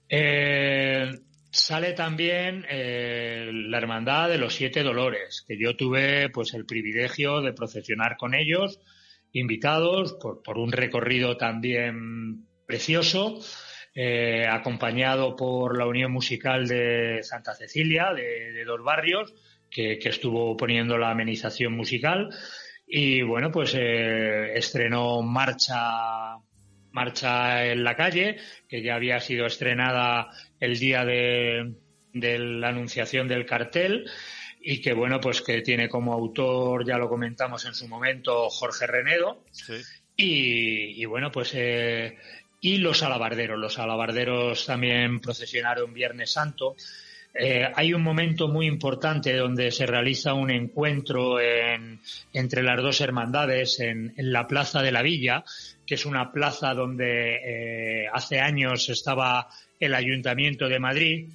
Eh, 0.09 1.11
sale 1.51 1.93
también 1.93 2.65
eh, 2.69 3.49
la 3.51 3.77
Hermandad 3.77 4.29
de 4.29 4.37
los 4.37 4.53
Siete 4.53 4.83
Dolores, 4.83 5.43
que 5.47 5.57
yo 5.57 5.75
tuve 5.75 6.29
pues 6.29 6.53
el 6.53 6.65
privilegio 6.65 7.41
de 7.41 7.53
procesionar 7.53 8.17
con 8.17 8.35
ellos, 8.35 8.79
invitados 9.31 10.13
por, 10.13 10.43
por 10.43 10.57
un 10.57 10.71
recorrido 10.71 11.37
también 11.37 12.45
precioso 12.65 13.39
eh, 13.95 14.47
acompañado 14.49 15.35
por 15.35 15.77
la 15.77 15.85
Unión 15.85 16.11
Musical 16.11 16.67
de 16.67 17.19
Santa 17.21 17.53
Cecilia, 17.53 18.11
de, 18.11 18.65
dos 18.65 18.83
barrios, 18.83 19.35
que, 19.69 19.99
estuvo 20.03 20.57
poniendo 20.57 20.97
la 20.97 21.11
amenización 21.11 21.73
musical. 21.73 22.29
Y 22.95 23.23
bueno, 23.23 23.51
pues 23.51 23.73
eh, 23.73 24.55
estrenó 24.55 25.23
Marcha, 25.23 26.37
Marcha 26.91 27.65
en 27.65 27.83
la 27.83 27.95
calle, 27.95 28.37
que 28.69 28.83
ya 28.83 28.93
había 28.93 29.19
sido 29.19 29.47
estrenada 29.47 30.29
el 30.59 30.77
día 30.77 31.03
de, 31.03 31.73
la 32.13 32.69
anunciación 32.69 33.27
del 33.27 33.47
cartel 33.47 34.07
y 34.61 34.79
que 34.79 34.93
bueno, 34.93 35.19
pues 35.19 35.41
que 35.41 35.63
tiene 35.63 35.89
como 35.89 36.13
autor, 36.13 36.85
ya 36.85 36.99
lo 36.99 37.09
comentamos 37.09 37.65
en 37.65 37.73
su 37.73 37.87
momento, 37.87 38.47
Jorge 38.51 38.85
Renedo. 38.85 39.43
Y, 40.15 41.03
bueno, 41.05 41.31
pues 41.31 41.49
eh, 41.55 42.19
y 42.61 42.77
los 42.77 43.01
alabarderos. 43.01 43.57
Los 43.57 43.79
alabarderos 43.79 44.67
también 44.67 45.19
procesionaron 45.19 45.95
Viernes 45.95 46.33
Santo. 46.33 46.75
Eh, 47.35 47.67
hay 47.75 47.93
un 47.93 48.03
momento 48.03 48.47
muy 48.47 48.67
importante 48.67 49.35
donde 49.35 49.71
se 49.71 49.87
realiza 49.87 50.35
un 50.35 50.51
encuentro 50.51 51.37
entre 52.31 52.61
las 52.61 52.81
dos 52.81 53.01
hermandades 53.01 53.79
en, 53.79 54.13
la 54.17 54.47
Plaza 54.47 54.83
de 54.83 54.91
la 54.91 55.01
Villa, 55.01 55.43
que 55.85 55.95
es 55.95 56.05
una 56.05 56.31
plaza 56.31 56.73
donde 56.75 58.03
eh, 58.03 58.07
hace 58.13 58.39
años 58.39 58.87
estaba 58.89 59.49
el 59.79 59.95
Ayuntamiento 59.95 60.69
de 60.69 60.79
Madrid. 60.79 61.29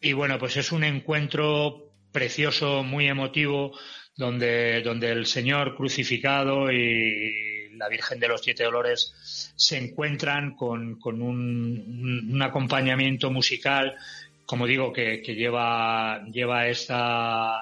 Y 0.00 0.12
bueno, 0.12 0.38
pues 0.38 0.56
es 0.56 0.70
un 0.70 0.84
encuentro 0.84 1.90
precioso, 2.12 2.84
muy 2.84 3.08
emotivo, 3.08 3.76
donde, 4.16 4.82
donde 4.82 5.10
el 5.10 5.26
Señor 5.26 5.74
crucificado 5.76 6.70
y 6.70 7.54
la 7.76 7.88
Virgen 7.88 8.20
de 8.20 8.28
los 8.28 8.42
Siete 8.42 8.64
Dolores 8.64 9.52
se 9.56 9.78
encuentran 9.78 10.54
con, 10.54 10.98
un, 11.04 12.40
acompañamiento 12.42 13.30
musical, 13.30 13.96
como 14.46 14.66
digo, 14.66 14.92
que, 14.92 15.18
lleva, 15.22 16.24
lleva 16.30 16.68
esta, 16.68 17.60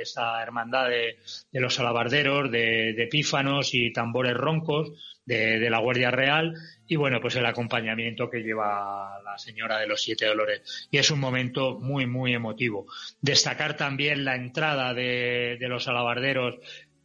esta 0.00 0.42
hermandad 0.42 0.88
de, 0.88 1.16
los 1.52 1.78
alabarderos, 1.78 2.50
de, 2.50 2.94
de, 2.94 3.06
pífanos 3.06 3.74
y 3.74 3.92
tambores 3.92 4.34
roncos 4.34 4.92
de, 5.24 5.70
la 5.70 5.78
Guardia 5.78 6.10
Real 6.10 6.54
y 6.86 6.96
bueno, 6.96 7.20
pues 7.20 7.36
el 7.36 7.46
acompañamiento 7.46 8.28
que 8.28 8.42
lleva 8.42 9.20
la 9.24 9.38
señora 9.38 9.78
de 9.78 9.86
los 9.86 10.02
siete 10.02 10.26
dolores. 10.26 10.88
Y 10.90 10.98
es 10.98 11.10
un 11.10 11.20
momento 11.20 11.78
muy, 11.78 12.06
muy 12.06 12.34
emotivo. 12.34 12.86
Destacar 13.20 13.76
también 13.76 14.24
la 14.24 14.34
entrada 14.34 14.92
de, 14.94 15.56
de 15.58 15.68
los 15.68 15.88
alabarderos 15.88 16.56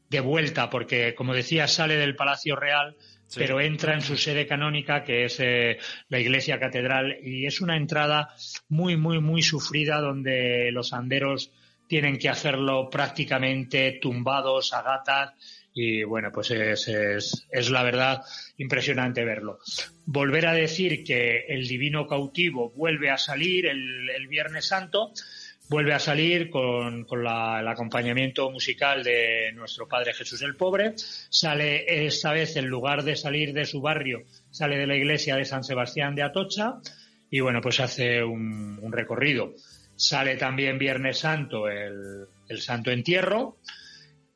de 0.10 0.20
vuelta, 0.20 0.70
porque 0.70 1.16
como 1.16 1.34
decía, 1.34 1.68
sale 1.68 1.96
del 1.96 2.16
Palacio 2.16 2.56
Real, 2.56 2.96
pero 3.36 3.60
entra 3.60 3.94
en 3.94 4.02
su 4.02 4.18
sede 4.18 4.48
canónica, 4.48 5.04
que 5.04 5.26
es 5.26 5.40
eh, 5.40 5.78
la 6.10 6.20
iglesia 6.20 6.60
catedral, 6.60 7.18
y 7.24 7.46
es 7.46 7.62
una 7.62 7.78
entrada 7.78 8.30
muy, 8.70 8.98
muy, 8.98 9.20
muy 9.20 9.42
sufrida, 9.42 10.00
donde 10.00 10.72
los 10.72 10.94
anderos 10.94 11.52
tienen 11.88 12.18
que 12.18 12.30
hacerlo 12.30 12.90
prácticamente 12.90 14.00
tumbados 14.02 14.74
a 14.74 14.82
gatas, 14.82 15.34
y 15.74 16.04
bueno, 16.04 16.32
pues 16.32 16.52
es, 16.52 16.88
es, 16.88 17.48
es 17.52 17.70
la 17.70 17.84
verdad 17.84 18.24
impresionante 18.58 19.24
verlo. 19.24 19.60
Volver 20.06 20.48
a 20.48 20.54
decir 20.54 21.04
que 21.04 21.46
el 21.48 21.68
divino 21.68 22.08
cautivo 22.08 22.72
vuelve 22.72 23.12
a 23.12 23.18
salir 23.18 23.68
el, 23.68 24.10
el 24.10 24.28
Viernes 24.28 24.66
Santo, 24.66 25.12
vuelve 25.70 25.94
a 25.94 26.00
salir 26.00 26.50
con, 26.50 27.06
el 27.10 27.68
acompañamiento 27.68 28.50
musical 28.52 29.04
de 29.04 29.52
nuestro 29.54 29.88
Padre 29.88 30.14
Jesús 30.14 30.42
el 30.42 30.56
Pobre. 30.56 30.94
Sale 30.98 32.06
esta 32.06 32.32
vez, 32.32 32.56
en 32.56 32.68
lugar 32.68 33.04
de 33.04 33.16
salir 33.16 33.54
de 33.54 33.66
su 33.66 33.82
barrio, 33.82 34.24
sale 34.50 34.78
de 34.78 34.88
la 34.88 34.96
iglesia 34.96 35.36
de 35.36 35.46
San 35.46 35.64
Sebastián 35.64 36.16
de 36.16 36.24
Atocha 36.24 36.80
y 37.30 37.40
bueno, 37.42 37.62
pues 37.62 37.80
hace 37.80 38.24
un, 38.24 38.92
recorrido. 38.92 39.54
Sale 39.96 40.38
también 40.38 40.78
Viernes 40.78 41.20
Santo 41.20 41.68
el, 41.68 42.28
Santo 42.60 42.92
Entierro 42.92 43.58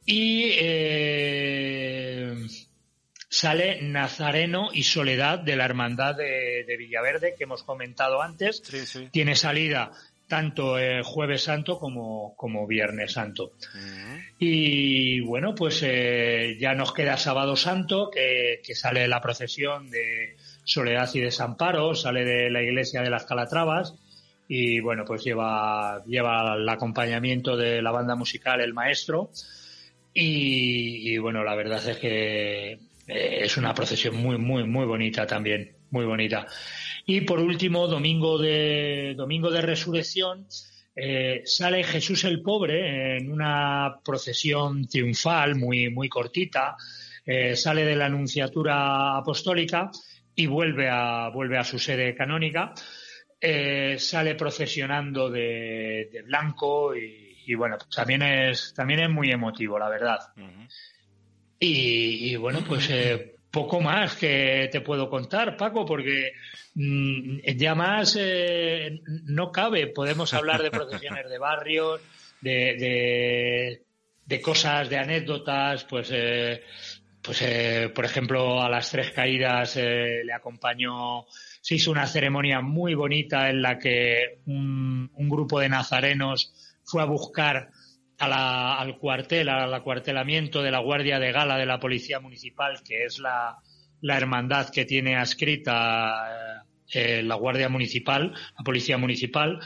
y 0.06 0.52
eh, 0.58 2.36
sale 3.30 3.82
Nazareno 3.82 4.70
y 4.74 4.84
Soledad 4.84 5.40
de 5.40 5.56
la 5.56 5.66
Hermandad 5.66 6.16
de, 6.16 6.76
Villaverde 6.78 7.36
que 7.38 7.46
hemos 7.46 7.64
comentado 7.64 8.22
antes. 8.22 8.62
Tiene 9.12 9.36
salida 9.36 9.92
tanto 10.32 10.78
el 10.78 11.04
Jueves 11.04 11.44
Santo 11.44 11.78
como, 11.78 12.36
como 12.38 12.66
Viernes 12.66 13.12
Santo. 13.12 13.52
Y 14.40 15.20
bueno, 15.20 15.54
pues 15.54 15.84
eh, 15.84 16.56
ya 16.58 16.74
nos 16.74 16.94
queda 16.94 17.18
Sábado 17.18 17.58
Santo, 17.58 18.10
que, 18.10 18.62
sale 18.74 19.10
la 19.10 19.20
procesión 19.20 19.92
de 19.92 20.38
Soledad 20.64 21.10
y 21.16 21.20
Desamparo, 21.20 21.96
sale 21.96 22.24
de 22.24 22.50
la 22.50 22.64
iglesia 22.64 23.02
de 23.02 23.10
las 23.10 23.26
Calatravas 23.26 23.94
y 24.48 24.80
bueno, 24.80 25.04
pues 25.04 25.22
lleva, 25.26 26.02
lleva 26.06 26.56
el 26.56 26.70
acompañamiento 26.70 27.58
de 27.58 27.82
la 27.82 27.92
banda 27.92 28.16
musical 28.16 28.62
El 28.62 28.74
Maestro. 28.74 29.32
Y, 30.14 31.12
y 31.12 31.18
bueno, 31.18 31.44
la 31.44 31.56
verdad 31.56 31.86
es 31.90 31.98
que 31.98 32.72
eh, 32.72 33.40
es 33.42 33.58
una 33.58 33.74
procesión 33.74 34.16
muy, 34.16 34.38
muy, 34.38 34.64
muy 34.64 34.86
bonita 34.86 35.28
también, 35.28 35.74
muy 35.90 36.06
bonita. 36.06 36.48
Y 37.06 37.22
por 37.22 37.40
último, 37.40 37.88
domingo 37.88 38.38
de, 38.38 39.14
domingo 39.16 39.50
de 39.50 39.62
resurrección, 39.62 40.48
eh, 40.96 41.42
sale 41.46 41.84
Jesús 41.84 42.24
el 42.26 42.42
Pobre 42.42 43.18
en 43.18 43.32
una 43.32 44.00
procesión 44.04 44.88
triunfal 44.88 45.56
muy, 45.56 45.90
muy 45.90 46.10
cortita, 46.10 46.76
eh, 47.26 47.56
sale 47.56 47.86
de 47.86 47.96
la 47.96 48.06
Anunciatura 48.06 49.18
Apostólica 49.18 49.90
y 50.36 50.48
vuelve 50.48 50.90
a, 50.90 51.30
vuelve 51.30 51.58
a 51.58 51.64
su 51.64 51.80
sede 51.80 52.16
canónica, 52.16 52.74
eh, 53.40 53.96
sale 53.98 54.36
procesionando 54.36 55.30
de, 55.30 56.24
blanco 56.26 56.94
y, 56.96 57.54
bueno, 57.56 57.78
también 57.94 58.22
es, 58.22 58.74
también 58.74 59.02
es 59.02 59.10
muy 59.10 59.32
emotivo, 59.32 59.80
la 59.80 59.90
verdad. 59.90 60.20
y, 61.60 62.32
y, 62.32 62.36
bueno, 62.36 62.64
pues 62.68 62.90
poco 63.52 63.82
más 63.82 64.16
que 64.16 64.70
te 64.72 64.82
puedo 64.82 65.10
contar, 65.10 65.58
Paco, 65.58 65.86
porque 65.86 66.34
mm, 66.76 67.40
ya 67.58 67.76
más 67.76 68.18
eh, 68.20 69.02
no 69.26 69.52
cabe. 69.52 69.88
Podemos 69.88 70.34
hablar 70.34 70.64
de 70.64 70.72
procesiones 70.72 71.30
de 71.30 71.38
barrios, 71.38 72.02
de, 72.40 73.84
de, 74.26 74.42
cosas, 74.42 74.90
de 74.90 74.98
anécdotas, 74.98 75.84
pues, 75.84 76.10
eh, 76.14 76.64
pues 77.22 77.42
eh, 77.42 77.92
por 77.94 78.06
ejemplo, 78.06 78.62
a 78.62 78.70
las 78.70 78.90
tres 78.90 79.12
caídas 79.12 79.76
le 79.76 80.34
acompañó, 80.34 81.26
se 81.62 81.76
hizo 81.76 81.92
una 81.92 82.08
ceremonia 82.08 82.62
muy 82.62 82.96
bonita 82.96 83.50
en 83.50 83.62
la 83.62 83.78
que 83.78 84.40
un, 84.46 85.12
un 85.14 85.30
grupo 85.30 85.60
de 85.60 85.70
nazarenos 85.70 86.54
fue 86.86 87.02
a 87.02 87.06
buscar 87.06 87.70
al 88.22 88.98
cuartel, 88.98 89.50
al 89.50 89.74
acuartelamiento 89.74 90.62
de 90.62 90.72
la 90.72 90.80
Guardia 90.80 91.20
de 91.20 91.32
Gala 91.32 91.58
de 91.58 91.66
la 91.66 91.80
Policía 91.80 92.20
Municipal, 92.20 92.82
que 92.84 93.06
es 93.06 93.20
la, 93.20 93.58
hermandad 94.04 94.70
que 94.70 94.86
tiene 94.86 95.16
adscrita 95.18 96.64
eh, 96.94 97.24
la 97.24 97.36
Guardia 97.36 97.70
Municipal, 97.70 98.34
la 98.58 98.64
Policía 98.64 98.98
Municipal, 98.98 99.60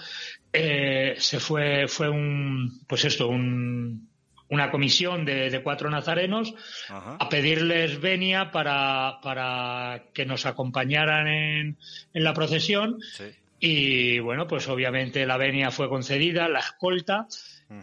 eh, 0.53 1.15
se 1.17 1.39
fue, 1.39 1.87
fue 1.87 2.09
un, 2.09 2.81
pues 2.87 3.03
esto, 3.05 3.27
un, 3.27 4.09
una 4.49 4.71
comisión 4.71 5.25
de, 5.25 5.61
cuatro 5.63 5.89
nazarenos 5.89 6.53
a 6.89 7.27
pedirles 7.29 7.99
venia 7.99 8.51
para, 8.51 9.19
para 9.21 10.03
que 10.13 10.25
nos 10.25 10.45
acompañaran 10.45 11.27
en, 11.27 11.77
en 12.13 12.23
la 12.23 12.33
procesión. 12.33 12.99
Y 13.59 14.19
bueno, 14.19 14.47
pues 14.47 14.67
obviamente 14.67 15.25
la 15.25 15.37
venia 15.37 15.71
fue 15.71 15.89
concedida, 15.89 16.47
la 16.47 16.59
escolta, 16.59 17.27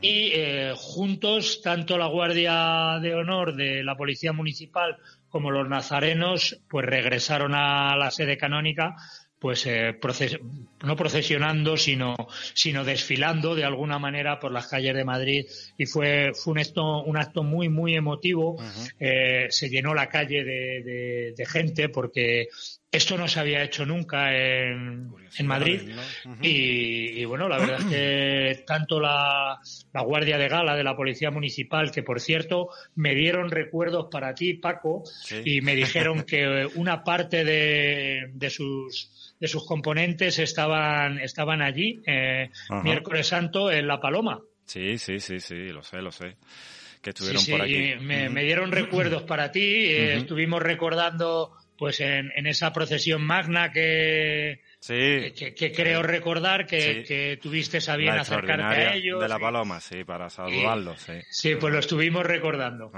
y 0.00 0.30
eh, 0.32 0.72
juntos, 0.76 1.60
tanto 1.62 1.98
la 1.98 2.06
Guardia 2.06 2.98
de 3.00 3.14
Honor 3.14 3.54
de 3.56 3.82
la 3.82 3.96
Policía 3.96 4.32
Municipal 4.32 4.96
como 5.28 5.50
los 5.50 5.68
nazarenos, 5.68 6.60
pues 6.68 6.86
regresaron 6.86 7.54
a 7.54 7.96
la 7.96 8.10
sede 8.10 8.36
canónica 8.36 8.94
pues 9.42 9.66
eh, 9.66 9.98
no 10.84 10.94
procesionando, 10.94 11.76
sino, 11.76 12.14
sino 12.54 12.84
desfilando 12.84 13.56
de 13.56 13.64
alguna 13.64 13.98
manera 13.98 14.38
por 14.38 14.52
las 14.52 14.68
calles 14.68 14.94
de 14.94 15.04
Madrid. 15.04 15.46
Y 15.76 15.86
fue, 15.86 16.30
fue 16.32 16.52
un, 16.52 16.58
acto, 16.60 17.02
un 17.02 17.16
acto 17.16 17.42
muy, 17.42 17.68
muy 17.68 17.96
emotivo. 17.96 18.62
Eh, 19.00 19.48
se 19.50 19.68
llenó 19.68 19.94
la 19.94 20.08
calle 20.08 20.44
de, 20.44 21.34
de, 21.36 21.46
gente 21.46 21.88
porque 21.88 22.46
Esto 22.92 23.16
no 23.16 23.26
se 23.26 23.40
había 23.40 23.62
hecho 23.62 23.86
nunca 23.86 24.36
en, 24.36 25.10
Madrid. 25.44 25.80
y, 26.42 27.24
bueno, 27.24 27.48
la 27.48 27.56
verdad 27.56 27.80
es 27.80 27.86
que 27.86 28.64
tanto 28.66 29.00
la, 29.00 29.58
Guardia 29.94 30.36
de 30.36 30.48
Gala 30.48 30.76
de 30.76 30.84
la 30.84 30.94
Policía 30.94 31.30
Municipal, 31.30 31.90
que 31.90 32.02
por 32.02 32.20
cierto 32.20 32.68
me 32.96 33.14
dieron 33.14 33.50
recuerdos 33.50 34.08
para 34.10 34.34
ti, 34.34 34.54
Paco, 34.54 35.04
y 35.42 35.62
me 35.62 35.74
dijeron 35.74 36.24
que 36.24 36.68
una 36.74 37.02
parte 37.02 37.44
de, 37.44 38.30
de 38.34 38.50
sus 38.50 39.10
de 39.42 39.48
sus 39.48 39.66
componentes 39.66 40.38
estaban, 40.38 41.18
estaban 41.18 41.62
allí, 41.62 42.00
eh, 42.06 42.48
miércoles 42.84 43.26
santo, 43.26 43.72
en 43.72 43.88
La 43.88 43.98
Paloma. 43.98 44.40
Sí, 44.66 44.98
sí, 44.98 45.18
sí, 45.18 45.40
sí, 45.40 45.70
lo 45.70 45.82
sé, 45.82 46.00
lo 46.00 46.12
sé. 46.12 46.36
Que 47.00 47.10
estuvieron 47.10 47.44
por 47.46 47.62
aquí. 47.62 47.94
Me, 48.00 48.28
me, 48.28 48.44
dieron 48.44 48.70
recuerdos 48.70 49.24
para 49.24 49.50
ti, 49.50 49.60
eh, 49.60 50.18
estuvimos 50.18 50.62
recordando 50.62 51.56
pues 51.82 51.98
en, 51.98 52.30
en 52.36 52.46
esa 52.46 52.72
procesión 52.72 53.26
magna 53.26 53.72
que, 53.72 54.60
que, 54.86 55.72
creo 55.74 56.00
recordar 56.00 56.64
que, 56.64 57.40
tuviste 57.42 57.80
a 57.90 57.96
bien 57.96 58.12
acercarte 58.12 58.62
a 58.62 58.94
ellos. 58.94 59.20
De 59.20 59.28
la 59.28 59.40
paloma, 59.40 59.80
sí, 59.80 60.04
para 60.04 60.30
saludarlos, 60.30 61.00
sí. 61.00 61.14
Sí, 61.28 61.56
pues 61.56 61.72
lo 61.72 61.80
estuvimos 61.80 62.24
recordando. 62.24 62.92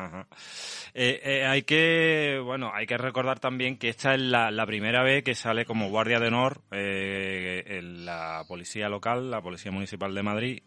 Eh, 0.92 1.18
eh, 1.24 1.46
hay 1.46 1.62
que, 1.62 2.38
bueno, 2.44 2.72
hay 2.74 2.86
que 2.86 2.98
recordar 2.98 3.40
también 3.40 3.78
que 3.78 3.88
esta 3.88 4.14
es 4.14 4.20
la, 4.20 4.66
primera 4.66 5.02
vez 5.02 5.24
que 5.24 5.34
sale 5.34 5.64
como 5.64 5.88
guardia 5.88 6.20
de 6.20 6.28
honor 6.28 6.60
eh, 6.70 7.64
en 7.66 8.04
la 8.04 8.44
policía 8.46 8.90
local, 8.90 9.30
la 9.30 9.40
policía 9.40 9.72
municipal 9.72 10.14
de 10.14 10.22
Madrid, 10.22 10.58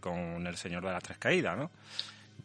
con 0.00 0.46
el 0.46 0.56
señor 0.56 0.82
de 0.82 0.92
las 0.92 1.02
tres 1.02 1.18
caídas, 1.18 1.58
¿no? 1.58 1.70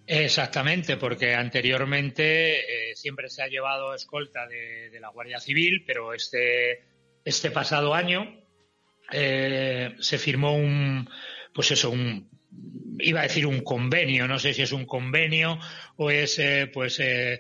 Exactamente, 0.07 0.97
porque 0.97 1.33
anteriormente 1.35 2.89
eh, 2.91 2.95
siempre 2.95 3.29
se 3.29 3.43
ha 3.43 3.47
llevado 3.47 3.93
escolta 3.93 4.47
de, 4.47 4.99
la 4.99 5.09
Guardia 5.09 5.39
Civil, 5.39 5.83
pero 5.85 6.13
este, 6.13 6.83
este 7.23 7.51
pasado 7.51 7.93
año 7.93 8.41
eh, 9.11 9.95
se 9.99 10.17
firmó 10.17 10.55
un, 10.55 11.09
pues 11.53 11.71
eso, 11.71 11.91
un, 11.91 12.29
iba 12.99 13.21
a 13.21 13.23
decir 13.23 13.45
un 13.45 13.61
convenio, 13.61 14.27
no 14.27 14.39
sé 14.39 14.53
si 14.53 14.63
es 14.63 14.71
un 14.71 14.85
convenio 14.85 15.59
o 15.97 16.11
es, 16.11 16.39
eh, 16.39 16.69
pues, 16.73 16.99
en 16.99 17.39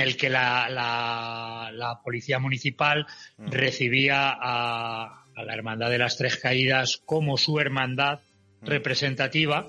el 0.00 0.16
que 0.16 0.30
la, 0.30 0.68
la, 0.70 2.00
policía 2.04 2.38
municipal 2.38 3.06
recibía 3.36 4.30
a, 4.30 5.24
a, 5.34 5.44
la 5.44 5.54
Hermandad 5.54 5.90
de 5.90 5.98
las 5.98 6.16
Tres 6.16 6.36
Caídas 6.36 7.02
como 7.04 7.36
su 7.36 7.58
hermandad 7.58 8.20
representativa 8.62 9.66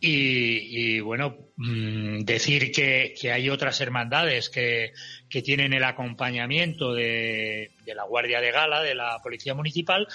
y, 0.00 1.00
bueno, 1.00 1.36
mm, 1.56 2.20
decir 2.20 2.70
que, 2.70 3.14
hay 3.32 3.50
otras 3.50 3.80
hermandades 3.80 4.48
que, 4.48 4.92
tienen 5.42 5.72
el 5.72 5.84
acompañamiento 5.84 6.94
de, 6.94 7.70
la 7.86 8.04
Guardia 8.04 8.40
de 8.40 8.52
Gala, 8.52 8.82
de 8.82 8.94
la 8.94 9.20
Policía 9.22 9.54
Municipal, 9.54 10.06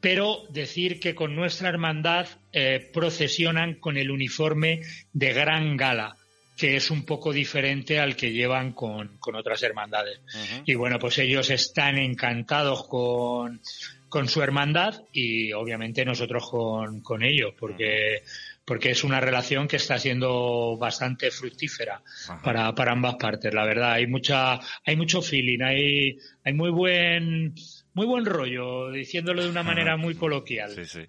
pero 0.00 0.44
decir 0.50 1.00
que 1.00 1.14
con 1.14 1.34
nuestra 1.34 1.68
hermandad 1.68 2.26
eh, 2.52 2.90
procesionan 2.92 3.74
con 3.74 3.96
el 3.96 4.10
uniforme 4.10 4.82
de 5.12 5.32
gran 5.32 5.76
gala, 5.76 6.16
que 6.56 6.76
es 6.76 6.90
un 6.90 7.04
poco 7.04 7.32
diferente 7.32 7.98
al 7.98 8.16
que 8.16 8.32
llevan 8.32 8.72
con, 8.72 9.18
otras 9.34 9.62
hermandades. 9.62 10.20
Y 10.64 10.74
bueno, 10.74 10.98
pues 10.98 11.18
ellos 11.18 11.50
están 11.50 11.98
encantados 11.98 12.86
con, 12.88 13.60
con 14.08 14.28
su 14.28 14.42
hermandad 14.42 15.02
y 15.12 15.52
obviamente 15.52 16.04
nosotros 16.04 16.48
con, 16.50 17.00
con 17.00 17.22
ellos, 17.22 17.54
porque 17.58 18.22
porque 18.68 18.90
es 18.90 19.02
una 19.02 19.18
relación 19.18 19.66
que 19.66 19.76
está 19.76 19.98
siendo 19.98 20.76
bastante 20.76 21.30
fructífera 21.30 22.02
para, 22.44 22.74
para, 22.74 22.92
ambas 22.92 23.14
partes, 23.14 23.54
la 23.54 23.64
verdad. 23.64 23.92
Hay 23.92 24.06
mucha, 24.06 24.60
hay 24.84 24.94
mucho 24.94 25.22
feeling, 25.22 25.62
hay, 25.62 26.18
hay 26.44 26.52
muy 26.52 26.70
buen, 26.70 27.54
muy 27.94 28.06
buen 28.06 28.26
rollo, 28.26 28.90
diciéndolo 28.90 29.42
de 29.42 29.48
una 29.48 29.62
manera 29.62 29.96
muy 29.96 30.16
coloquial. 30.16 30.70
Sí, 30.74 30.84
sí. 30.84 31.00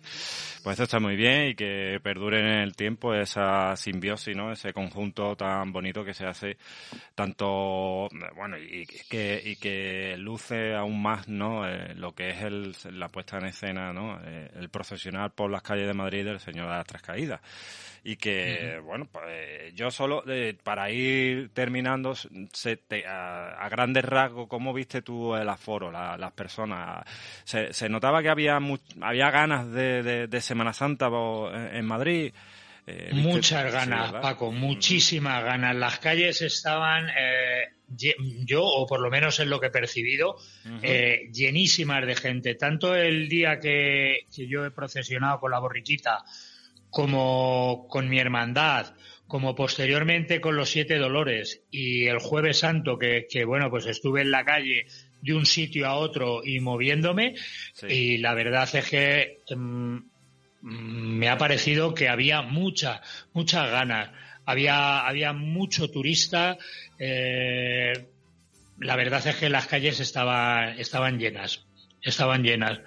Pues 0.63 0.73
esto 0.73 0.83
está 0.83 0.99
muy 0.99 1.15
bien 1.15 1.49
y 1.49 1.55
que 1.55 1.99
perdure 2.03 2.39
en 2.39 2.59
el 2.59 2.75
tiempo 2.75 3.13
esa 3.13 3.75
simbiosis, 3.77 4.35
¿no? 4.35 4.51
Ese 4.51 4.73
conjunto 4.73 5.35
tan 5.35 5.71
bonito 5.71 6.03
que 6.03 6.13
se 6.13 6.25
hace 6.25 6.57
tanto, 7.15 8.09
bueno, 8.35 8.57
y 8.57 8.85
que, 9.09 9.41
y 9.43 9.55
que 9.55 10.15
luce 10.17 10.75
aún 10.75 11.01
más, 11.01 11.27
¿no? 11.27 11.67
Eh, 11.67 11.93
lo 11.95 12.13
que 12.13 12.29
es 12.29 12.41
el, 12.41 12.75
la 12.91 13.07
puesta 13.07 13.37
en 13.37 13.45
escena, 13.45 13.93
¿no? 13.93 14.19
Eh, 14.23 14.51
el 14.55 14.69
profesional 14.69 15.31
por 15.31 15.49
las 15.49 15.61
calles 15.61 15.87
de 15.87 15.93
Madrid 15.93 16.25
del 16.25 16.39
Señor 16.39 16.67
de 16.67 16.75
las 16.75 16.87
Tres 16.87 17.01
Caídas 17.01 17.41
y 18.03 18.15
que, 18.15 18.79
bueno, 18.83 19.07
pues 19.11 19.73
yo 19.75 19.91
solo, 19.91 20.23
eh, 20.27 20.57
para 20.63 20.89
ir 20.89 21.49
terminando, 21.53 22.15
se 22.15 22.79
a, 23.07 23.67
grandes 23.69 24.05
rasgos, 24.05 24.47
¿cómo 24.47 24.73
viste 24.73 25.01
tú 25.01 25.35
el 25.35 25.49
aforo, 25.49 25.91
las 25.91 26.31
personas? 26.31 27.05
Se, 27.43 27.89
notaba 27.89 28.21
que 28.21 28.29
había, 28.29 28.59
había 29.01 29.31
ganas 29.31 29.71
de, 29.71 30.27
de, 30.27 30.41
Semana 30.59 30.73
Santa 30.73 31.09
en 31.71 31.85
Madrid. 31.85 32.33
Eh, 32.85 33.11
Muchas 33.13 33.71
ganas, 33.71 34.11
Paco, 34.11 34.51
muchísimas 34.51 35.41
ganas. 35.41 35.73
Las 35.73 35.99
calles 35.99 36.41
estaban, 36.41 37.07
eh, 37.09 37.69
yo, 38.45 38.65
o 38.65 38.85
por 38.85 38.99
lo 38.99 39.09
menos 39.09 39.39
en 39.39 39.49
lo 39.49 39.61
que 39.61 39.67
he 39.67 39.71
percibido, 39.71 40.35
llenísimas 41.31 42.05
de 42.05 42.15
gente. 42.15 42.55
Tanto 42.55 42.93
el 42.93 43.29
día 43.29 43.61
que, 43.61 44.25
que 44.35 44.47
yo 44.47 44.65
he 44.65 44.71
procesionado 44.71 45.39
con 45.39 45.51
la 45.51 45.59
borriquita, 45.59 46.25
como 46.89 47.87
con 47.87 48.09
mi 48.09 48.19
hermandad, 48.19 48.93
como 49.29 49.53
posteriormente 49.55 50.41
con 50.41 50.55
los 50.55 50.71
siete 50.71 50.97
dolores 50.97 51.61
y 51.69 52.07
el 52.07 52.17
jueves 52.17 52.59
santo 52.59 52.97
que, 52.97 53.45
bueno, 53.45 53.69
pues 53.69 53.85
estuve 53.85 54.21
en 54.21 54.31
la 54.31 54.43
calle 54.43 54.87
de 55.21 55.33
un 55.35 55.45
sitio 55.45 55.87
a 55.87 55.95
otro 55.95 56.41
y 56.43 56.59
moviéndome 56.59 57.35
y 57.87 58.17
la 58.17 58.33
verdad 58.33 58.67
es 58.73 58.89
que 58.89 59.41
mm, 59.55 59.97
me 60.61 61.29
ha 61.29 61.37
parecido 61.37 61.93
que 61.93 62.09
había 62.09 62.41
mucha, 62.41 63.01
muchas 63.33 63.69
ganas. 63.69 64.11
Había, 64.45 65.07
había 65.07 65.33
mucho 65.33 65.89
turista. 65.89 66.57
Eh, 66.97 67.93
la 68.79 68.95
verdad 68.95 69.25
es 69.27 69.35
que 69.35 69.49
las 69.49 69.67
calles 69.67 69.99
estaban, 69.99 70.79
estaban 70.79 71.19
llenas 71.19 71.65
estaban 72.01 72.43
llenas. 72.43 72.81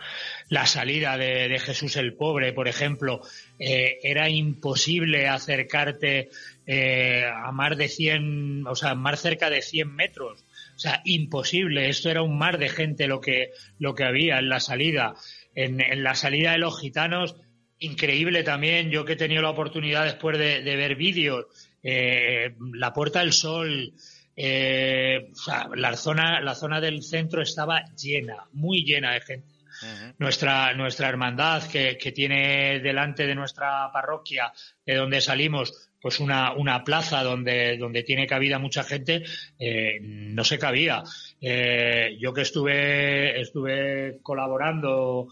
La 0.48 0.66
salida 0.66 1.16
de, 1.16 1.58
Jesús 1.58 1.96
el 1.96 2.14
Pobre, 2.14 2.52
por 2.52 2.68
ejemplo, 2.68 3.22
eh, 3.58 3.98
era 4.02 4.28
imposible 4.28 5.28
acercarte 5.28 6.30
eh, 6.66 7.24
a 7.24 7.52
más 7.52 7.76
de 7.76 7.88
100, 7.88 8.66
o 8.66 8.74
sea, 8.74 8.94
más 8.94 9.20
cerca 9.20 9.50
de 9.50 9.62
100 9.62 9.94
metros. 9.94 10.44
O 10.74 10.78
sea, 10.78 11.02
imposible. 11.04 11.88
Esto 11.88 12.10
era 12.10 12.22
un 12.22 12.38
mar 12.38 12.58
de 12.58 12.68
gente 12.68 13.06
lo 13.06 13.20
que, 13.20 13.50
lo 13.78 13.94
que 13.94 14.04
había 14.04 14.38
en 14.38 14.48
la 14.48 14.60
salida. 14.60 15.14
En, 15.54 16.02
la 16.02 16.14
salida 16.14 16.52
de 16.52 16.58
los 16.58 16.80
gitanos, 16.80 17.36
increíble 17.82 18.42
también. 18.42 18.90
Yo 18.90 19.04
que 19.04 19.14
he 19.14 19.16
tenido 19.16 19.42
la 19.42 19.50
oportunidad 19.50 20.04
después 20.04 20.38
de, 20.38 20.62
ver 20.62 20.96
vídeos, 20.96 21.46
eh, 21.82 22.54
la 22.74 22.92
Puerta 22.92 23.20
del 23.20 23.32
Sol, 23.32 23.92
eh, 24.36 25.30
la 25.74 25.96
zona, 25.96 26.40
la 26.40 26.54
zona 26.54 26.80
del 26.80 27.02
centro 27.02 27.42
estaba 27.42 27.84
llena, 27.94 28.46
muy 28.52 28.84
llena 28.84 29.12
de 29.12 29.20
gente. 29.20 29.52
Nuestra, 30.18 30.74
nuestra 30.74 31.08
hermandad 31.08 31.64
que, 31.64 32.12
tiene 32.14 32.78
delante 32.78 33.26
de 33.26 33.34
nuestra 33.34 33.90
parroquia, 33.92 34.52
de 34.86 34.94
donde 34.94 35.20
salimos, 35.20 35.90
pues 36.00 36.20
una, 36.20 36.52
una 36.52 36.84
plaza 36.84 37.24
donde, 37.24 37.76
donde 37.78 38.04
tiene 38.04 38.28
cabida 38.28 38.60
mucha 38.60 38.84
gente, 38.84 39.24
eh, 39.58 39.98
no 40.00 40.44
se 40.44 40.58
cabía. 40.58 41.02
Yo 41.40 42.32
que 42.32 42.42
estuve, 42.42 43.40
estuve 43.40 44.20
colaborando 44.22 45.26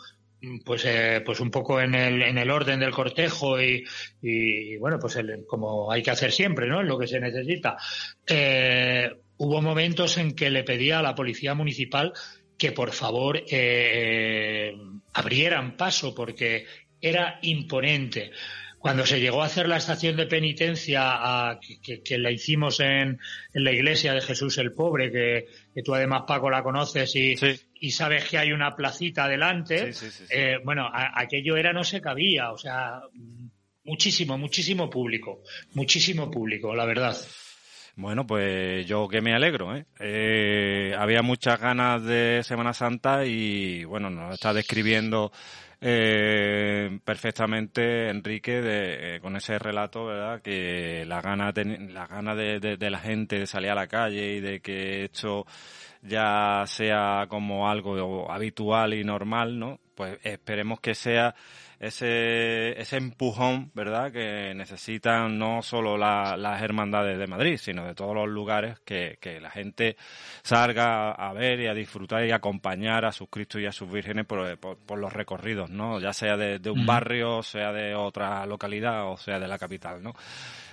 pues 0.64 0.84
eh, 0.86 1.22
pues 1.24 1.40
un 1.40 1.50
poco 1.50 1.80
en 1.80 1.94
el, 1.94 2.22
en 2.22 2.38
el 2.38 2.50
orden 2.50 2.80
del 2.80 2.92
cortejo 2.92 3.60
y, 3.60 3.84
y 4.22 4.76
bueno 4.78 4.98
pues 4.98 5.18
como 5.46 5.90
hay 5.92 6.02
que 6.02 6.10
hacer 6.10 6.32
siempre 6.32 6.66
no 6.66 6.82
lo 6.82 6.98
que 6.98 7.06
se 7.06 7.20
necesita. 7.20 7.76
Eh, 8.26 9.10
hubo 9.36 9.62
momentos 9.62 10.16
en 10.18 10.34
que 10.34 10.50
le 10.50 10.64
pedía 10.64 10.98
a 10.98 11.02
la 11.02 11.14
policía 11.14 11.54
municipal 11.54 12.12
que 12.56 12.72
por 12.72 12.92
favor 12.92 13.42
eh, 13.50 14.74
abrieran 15.14 15.76
paso 15.76 16.14
porque 16.14 16.66
era 17.00 17.38
imponente. 17.42 18.32
Cuando 18.78 19.04
se 19.04 19.20
llegó 19.20 19.42
a 19.42 19.46
hacer 19.46 19.68
la 19.68 19.76
estación 19.76 20.16
de 20.16 20.26
penitencia 20.26 21.58
que, 21.82 22.18
la 22.18 22.30
hicimos 22.30 22.80
en, 22.80 23.18
en, 23.52 23.64
la 23.64 23.72
iglesia 23.72 24.14
de 24.14 24.22
Jesús 24.22 24.56
el 24.56 24.72
Pobre, 24.72 25.10
que, 25.10 25.82
tú 25.82 25.94
además 25.94 26.22
Paco 26.26 26.48
la 26.48 26.62
conoces 26.62 27.14
y, 27.14 27.34
y 27.80 27.90
sabes 27.92 28.28
que 28.28 28.38
hay 28.38 28.52
una 28.52 28.76
placita 28.76 29.24
adelante, 29.24 29.92
eh, 30.28 30.58
bueno, 30.62 30.88
aquello 30.92 31.56
era 31.56 31.72
no 31.72 31.82
se 31.82 32.02
cabía, 32.02 32.52
o 32.52 32.58
sea, 32.58 33.00
muchísimo, 33.84 34.36
muchísimo 34.36 34.90
público, 34.90 35.42
muchísimo 35.72 36.30
público, 36.30 36.74
la 36.74 36.84
verdad. 36.84 37.16
Bueno, 37.96 38.26
pues 38.26 38.86
yo 38.86 39.08
que 39.08 39.22
me 39.22 39.34
alegro. 39.34 39.74
¿eh? 39.74 39.86
¿eh? 39.98 40.94
había 40.96 41.22
muchas 41.22 41.58
ganas 41.58 42.04
de 42.04 42.42
Semana 42.44 42.74
Santa 42.74 43.24
y 43.24 43.84
bueno, 43.84 44.10
nos 44.10 44.34
está 44.34 44.52
describiendo 44.52 45.32
eh, 45.82 47.00
perfectamente 47.02 48.10
Enrique 48.10 48.60
de, 48.60 49.16
eh, 49.16 49.20
con 49.20 49.34
ese 49.36 49.58
relato, 49.58 50.04
¿verdad? 50.04 50.42
Que 50.42 51.04
la 51.06 51.22
gana, 51.22 51.52
la 51.54 52.06
gana 52.06 52.34
de, 52.34 52.60
de, 52.60 52.90
la 52.90 52.98
gente 52.98 53.38
de 53.38 53.46
salir 53.46 53.70
a 53.70 53.74
la 53.74 53.86
calle 53.86 54.34
y 54.34 54.40
de 54.40 54.60
que 54.60 55.04
esto 55.04 55.46
ya 56.02 56.64
sea 56.66 57.26
como 57.28 57.68
algo 57.68 58.30
habitual 58.30 58.94
y 58.94 59.04
normal, 59.04 59.58
¿no? 59.58 59.80
Pues 59.94 60.18
esperemos 60.22 60.80
que 60.80 60.94
sea 60.94 61.34
ese, 61.80 62.78
ese 62.78 62.98
empujón, 62.98 63.70
¿verdad?, 63.72 64.12
que 64.12 64.52
necesitan 64.54 65.38
no 65.38 65.62
solo 65.62 65.96
las 65.96 66.62
hermandades 66.62 67.18
de 67.18 67.26
Madrid, 67.26 67.56
sino 67.56 67.86
de 67.86 67.94
todos 67.94 68.14
los 68.14 68.28
lugares 68.28 68.78
que, 68.84 69.16
que 69.18 69.40
la 69.40 69.50
gente 69.50 69.96
salga 70.42 71.12
a 71.12 71.32
ver 71.32 71.58
y 71.60 71.68
a 71.68 71.74
disfrutar 71.74 72.26
y 72.26 72.32
acompañar 72.32 73.06
a 73.06 73.12
sus 73.12 73.30
Cristos 73.30 73.62
y 73.62 73.66
a 73.66 73.72
sus 73.72 73.90
vírgenes 73.90 74.26
por, 74.26 74.58
por, 74.58 74.98
los 74.98 75.10
recorridos, 75.10 75.70
¿no? 75.70 75.98
Ya 76.00 76.12
sea 76.12 76.36
de, 76.36 76.60
un 76.70 76.84
barrio, 76.84 77.42
sea 77.42 77.72
de 77.72 77.94
otra 77.94 78.44
localidad 78.44 79.10
o 79.10 79.16
sea 79.16 79.40
de 79.40 79.48
la 79.48 79.58
capital, 79.58 80.02
¿no? 80.02 80.14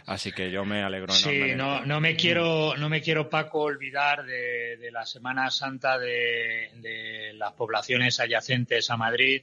Así 0.08 0.32
que 0.32 0.52
yo 0.52 0.66
me 0.66 0.84
alegro 0.84 1.14
Sí, 1.14 1.54
no, 1.56 1.86
no 1.86 2.02
me 2.02 2.16
quiero, 2.16 2.76
no 2.78 2.90
me 2.90 3.02
quiero 3.02 3.30
Paco 3.30 3.60
olvidar 3.60 4.26
de, 4.26 4.78
de 4.78 4.92
la 4.92 5.06
Semana 5.06 5.50
Santa 5.52 5.98
de, 5.98 6.72
de, 6.76 7.34
las 7.34 7.54
poblaciones 7.54 8.20
adyacentes 8.20 8.90
a 8.90 8.98
Madrid, 8.98 9.42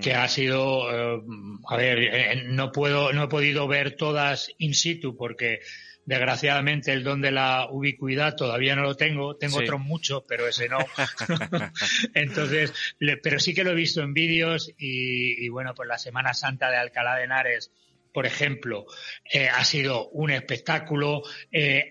que 0.00 0.14
ha 0.14 0.28
sido, 0.28 0.90
eh, 0.90 1.22
a 1.68 1.76
ver, 1.76 1.98
eh, 1.98 2.42
no 2.46 2.72
puedo, 2.72 3.12
no 3.12 3.24
he 3.24 3.28
podido 3.28 3.66
ver 3.68 3.96
todas 3.96 4.50
in 4.58 4.74
situ 4.74 5.16
porque 5.16 5.60
desgraciadamente 6.04 6.92
el 6.92 7.02
don 7.02 7.20
de 7.20 7.32
la 7.32 7.68
ubicuidad 7.70 8.36
todavía 8.36 8.76
no 8.76 8.82
lo 8.82 8.94
tengo, 8.94 9.36
tengo 9.36 9.58
otros 9.58 9.80
muchos, 9.80 10.22
pero 10.28 10.46
ese 10.46 10.68
no. 10.68 10.78
Entonces, 12.14 12.72
pero 13.22 13.40
sí 13.40 13.54
que 13.54 13.64
lo 13.64 13.72
he 13.72 13.74
visto 13.74 14.02
en 14.02 14.14
vídeos 14.14 14.72
y, 14.78 15.48
bueno, 15.48 15.74
pues 15.74 15.88
la 15.88 15.98
Semana 15.98 16.34
Santa 16.34 16.70
de 16.70 16.76
Alcalá 16.76 17.16
de 17.16 17.24
Henares, 17.24 17.72
por 18.12 18.24
ejemplo, 18.24 18.86
eh, 19.30 19.48
ha 19.48 19.64
sido 19.64 20.08
un 20.08 20.30
espectáculo, 20.30 21.22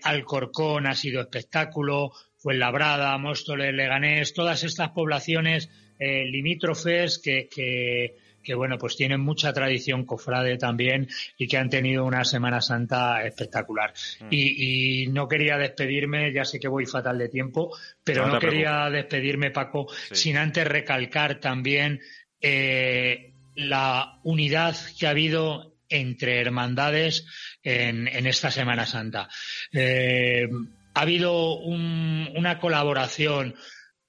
Alcorcón 0.02 0.86
ha 0.86 0.94
sido 0.94 1.20
espectáculo, 1.20 2.12
Fuenlabrada, 2.38 3.16
Móstoles, 3.18 3.74
Leganés, 3.74 4.32
todas 4.32 4.64
estas 4.64 4.90
poblaciones 4.90 5.68
eh, 5.98 6.24
limítrofes 6.24 7.18
que, 7.18 7.48
que, 7.48 8.54
bueno, 8.54 8.78
pues 8.78 8.96
tienen 8.96 9.20
mucha 9.20 9.52
tradición 9.52 10.04
cofrade 10.04 10.56
también 10.56 11.08
y 11.36 11.48
que 11.48 11.56
han 11.56 11.68
tenido 11.68 12.04
una 12.04 12.24
Semana 12.24 12.60
Santa 12.60 13.24
espectacular. 13.24 13.92
Mm. 14.20 14.28
Y, 14.30 15.06
no 15.08 15.28
quería 15.28 15.56
despedirme, 15.58 16.32
ya 16.32 16.44
sé 16.44 16.60
que 16.60 16.68
voy 16.68 16.86
fatal 16.86 17.18
de 17.18 17.28
tiempo, 17.28 17.76
pero 18.04 18.26
no, 18.26 18.38
quería 18.38 18.88
despedirme, 18.90 19.50
Paco, 19.50 19.86
sin 20.12 20.36
antes 20.36 20.66
recalcar 20.66 21.40
también 21.40 22.00
eh, 22.40 23.32
la 23.54 24.20
unidad 24.22 24.76
que 24.98 25.06
ha 25.06 25.10
habido 25.10 25.74
entre 25.88 26.40
hermandades 26.40 27.26
en, 27.62 28.08
en 28.08 28.26
esta 28.26 28.50
Semana 28.50 28.86
Santa. 28.86 29.28
Eh, 29.72 30.48
ha 30.96 31.02
habido 31.02 31.58
una 31.58 32.58
colaboración, 32.58 33.54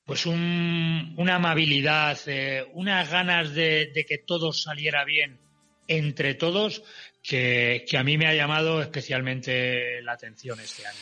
pues 0.08 0.26
una 0.26 1.36
amabilidad, 1.36 2.18
eh, 2.28 2.66
unas 2.74 3.12
ganas 3.12 3.54
de, 3.54 3.92
que 4.08 4.18
todo 4.20 4.54
saliera 4.54 5.04
bien 5.04 5.38
entre 5.86 6.34
todos 6.34 6.82
que, 7.22 7.86
a 7.98 8.04
mí 8.04 8.18
me 8.18 8.26
ha 8.26 8.34
llamado 8.34 8.82
especialmente 8.82 10.02
la 10.04 10.14
atención 10.14 10.62
este 10.62 10.88
año. 10.88 10.98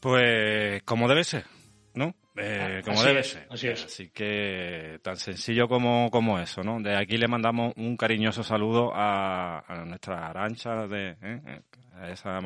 Pues 0.00 0.82
como 0.82 1.08
debe 1.08 1.24
ser, 1.24 1.46
¿no? 1.94 2.14
Eh, 2.36 2.82
como 2.84 3.02
debe 3.02 3.22
ser. 3.22 3.46
Así 3.48 3.68
es. 3.68 3.84
Así 3.84 4.08
que 4.08 4.98
tan 5.02 5.16
sencillo 5.16 5.68
como, 5.68 6.10
como 6.10 6.38
eso, 6.40 6.62
¿no? 6.62 6.80
De 6.80 6.96
aquí 6.96 7.16
le 7.16 7.28
mandamos 7.28 7.72
un 7.76 7.96
cariñoso 7.96 8.42
saludo 8.42 8.90
a, 8.92 9.62
nuestra 9.86 10.28
arancha 10.28 10.86
de, 10.88 11.16
¿eh? 11.22 11.60
esa 12.10 12.40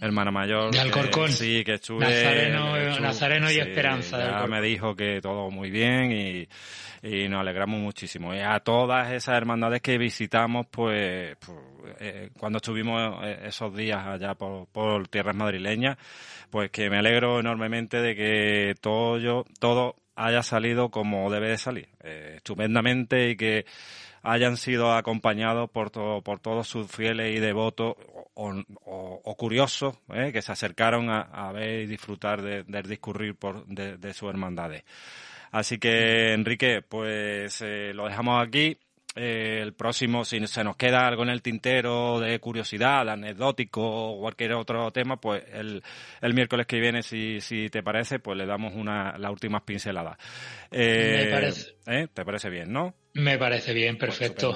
hermana 0.00 0.30
mayor. 0.30 0.72
De 0.72 0.80
Alcorcón. 0.80 1.30
sí, 1.30 1.62
que 1.64 1.74
estuve. 1.74 2.06
Nazareno, 3.00 3.50
y 3.50 3.58
Esperanza. 3.58 4.40
Ya 4.40 4.46
me 4.46 4.60
dijo 4.62 4.94
que 4.94 5.20
todo 5.20 5.50
muy 5.50 5.70
bien 5.70 6.12
y, 6.12 6.48
y 7.02 7.28
nos 7.28 7.40
alegramos 7.40 7.78
muchísimo. 7.78 8.34
Y 8.34 8.40
a 8.40 8.58
todas 8.60 9.12
esas 9.12 9.36
hermandades 9.36 9.82
que 9.82 9.98
visitamos, 9.98 10.66
pues, 10.70 11.36
pues 11.44 11.58
eh, 11.98 12.30
cuando 12.38 12.58
estuvimos 12.58 13.24
eh, 13.24 13.40
esos 13.44 13.74
días 13.74 14.06
allá 14.06 14.34
por, 14.34 14.66
por 14.68 15.08
tierras 15.08 15.34
madrileñas, 15.34 15.98
pues 16.50 16.70
que 16.70 16.90
me 16.90 16.98
alegro 16.98 17.40
enormemente 17.40 18.00
de 18.00 18.14
que 18.14 18.74
todo 18.80 19.18
yo, 19.18 19.44
todo 19.58 19.96
haya 20.16 20.42
salido 20.42 20.90
como 20.90 21.30
debe 21.30 21.48
de 21.48 21.58
salir, 21.58 21.88
eh, 22.02 22.34
estupendamente 22.36 23.30
y 23.30 23.36
que 23.36 23.64
hayan 24.22 24.56
sido 24.56 24.92
acompañados 24.92 25.70
por, 25.70 25.90
por 25.90 26.40
todos 26.40 26.68
sus 26.68 26.90
fieles 26.90 27.34
y 27.34 27.40
devotos 27.40 27.96
o, 28.34 29.34
curiosos 29.36 29.96
¿eh? 30.12 30.30
que 30.32 30.42
se 30.42 30.52
acercaron 30.52 31.08
a, 31.10 31.52
ver 31.52 31.80
y 31.80 31.86
disfrutar 31.86 32.42
del 32.42 32.82
discurrir 32.82 33.34
por, 33.34 33.66
de, 33.66 33.96
de 33.96 34.12
sus 34.12 34.28
hermandades. 34.28 34.84
Así 35.52 35.78
que, 35.78 36.32
Enrique, 36.32 36.82
pues 36.82 37.60
eh, 37.60 37.92
lo 37.92 38.06
dejamos 38.06 38.46
aquí. 38.46 38.78
Eh, 39.16 39.60
el 39.60 39.72
próximo, 39.72 40.24
si 40.24 40.46
se 40.46 40.62
nos 40.62 40.76
queda 40.76 41.06
algo 41.06 41.24
en 41.24 41.30
el 41.30 41.42
tintero 41.42 42.20
de 42.20 42.38
curiosidad, 42.38 43.08
anecdótico 43.08 43.82
o 43.82 44.20
cualquier 44.20 44.52
otro 44.54 44.90
tema, 44.92 45.20
pues 45.20 45.42
el, 45.52 45.82
el 46.20 46.34
miércoles 46.34 46.66
que 46.66 46.78
viene, 46.78 47.02
si, 47.02 47.40
si 47.40 47.68
te 47.70 47.82
parece, 47.82 48.20
pues 48.20 48.38
le 48.38 48.46
damos 48.46 48.72
una, 48.74 49.18
las 49.18 49.30
últimas 49.32 49.62
pinceladas. 49.62 50.16
Me 50.70 51.26
parece. 51.26 51.74
¿Te 52.14 52.24
parece 52.24 52.50
bien, 52.50 52.72
no? 52.72 52.94
Me 53.14 53.36
parece 53.36 53.74
bien, 53.74 53.98
pues 53.98 54.16
perfecto. 54.16 54.54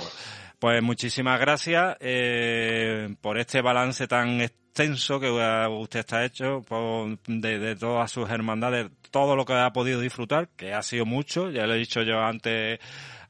Pues 0.59 0.83
muchísimas 0.83 1.39
gracias 1.41 1.97
eh, 2.01 3.15
por 3.21 3.39
este 3.39 3.61
balance 3.61 4.07
tan 4.07 4.41
extenso 4.75 5.21
que 5.21 5.31
usted 5.31 6.01
está 6.01 6.25
hecho 6.25 6.65
de, 7.29 7.59
de, 7.61 7.77
todas 7.77 8.11
sus 8.11 8.29
hermandades, 8.29 8.91
todo 9.13 9.37
lo 9.37 9.45
que 9.45 9.53
ha 9.53 9.73
podido 9.73 10.01
disfrutar, 10.01 10.49
que 10.57 10.75
ha 10.75 10.83
sido 10.83 11.07
mucho, 11.07 11.49
ya 11.53 11.65
lo 11.65 11.75
he 11.75 11.79
dicho 11.79 12.03
yo 12.03 12.19
antes 12.19 12.81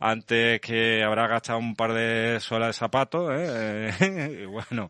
antes 0.00 0.60
que 0.60 1.02
habrá 1.02 1.26
gastado 1.28 1.58
un 1.58 1.74
par 1.76 1.92
de 1.92 2.38
suelas 2.40 2.68
de 2.68 2.72
zapatos, 2.74 3.30
¿eh? 3.32 3.90
y 4.42 4.44
bueno, 4.46 4.88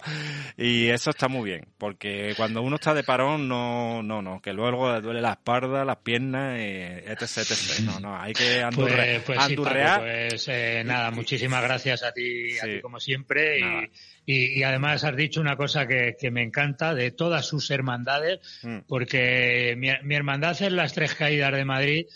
y 0.57 0.88
eso 0.88 1.11
está 1.11 1.28
muy 1.28 1.50
bien, 1.50 1.66
porque 1.78 2.34
cuando 2.36 2.62
uno 2.62 2.76
está 2.76 2.94
de 2.94 3.05
parón, 3.05 3.48
no, 3.48 4.02
no, 4.02 4.22
no, 4.22 4.40
que 4.40 4.52
luego 4.52 4.92
le 4.92 5.00
duele 5.00 5.20
la 5.20 5.32
espalda, 5.32 5.84
las 5.84 5.98
piernas, 5.98 6.59
etc, 6.59 7.38
etc. 7.38 7.80
No, 7.84 8.00
no, 8.00 8.16
hay 8.16 8.32
que 8.32 8.62
andurre, 8.62 9.20
pues, 9.26 9.38
pues, 9.57 9.98
pues 9.98 10.48
eh, 10.48 10.82
nada, 10.84 11.11
muchísimas 11.11 11.62
gracias 11.62 12.02
a 12.02 12.12
ti, 12.12 12.59
a 12.59 12.64
ti 12.64 12.80
como 12.80 12.98
siempre, 12.98 13.61
y, 13.61 13.90
y, 14.26 14.62
además 14.62 15.04
has 15.04 15.16
dicho 15.16 15.40
una 15.40 15.56
cosa 15.56 15.86
que, 15.86 16.16
que 16.18 16.30
me 16.30 16.42
encanta 16.42 16.94
de 16.94 17.10
todas 17.10 17.46
sus 17.46 17.70
hermandades, 17.70 18.40
mm. 18.62 18.78
porque 18.88 19.74
mi, 19.76 19.88
mi 20.02 20.14
hermandad 20.14 20.60
es 20.60 20.72
las 20.72 20.94
Tres 20.94 21.14
Caídas 21.14 21.52
de 21.52 21.64
Madrid, 21.64 22.06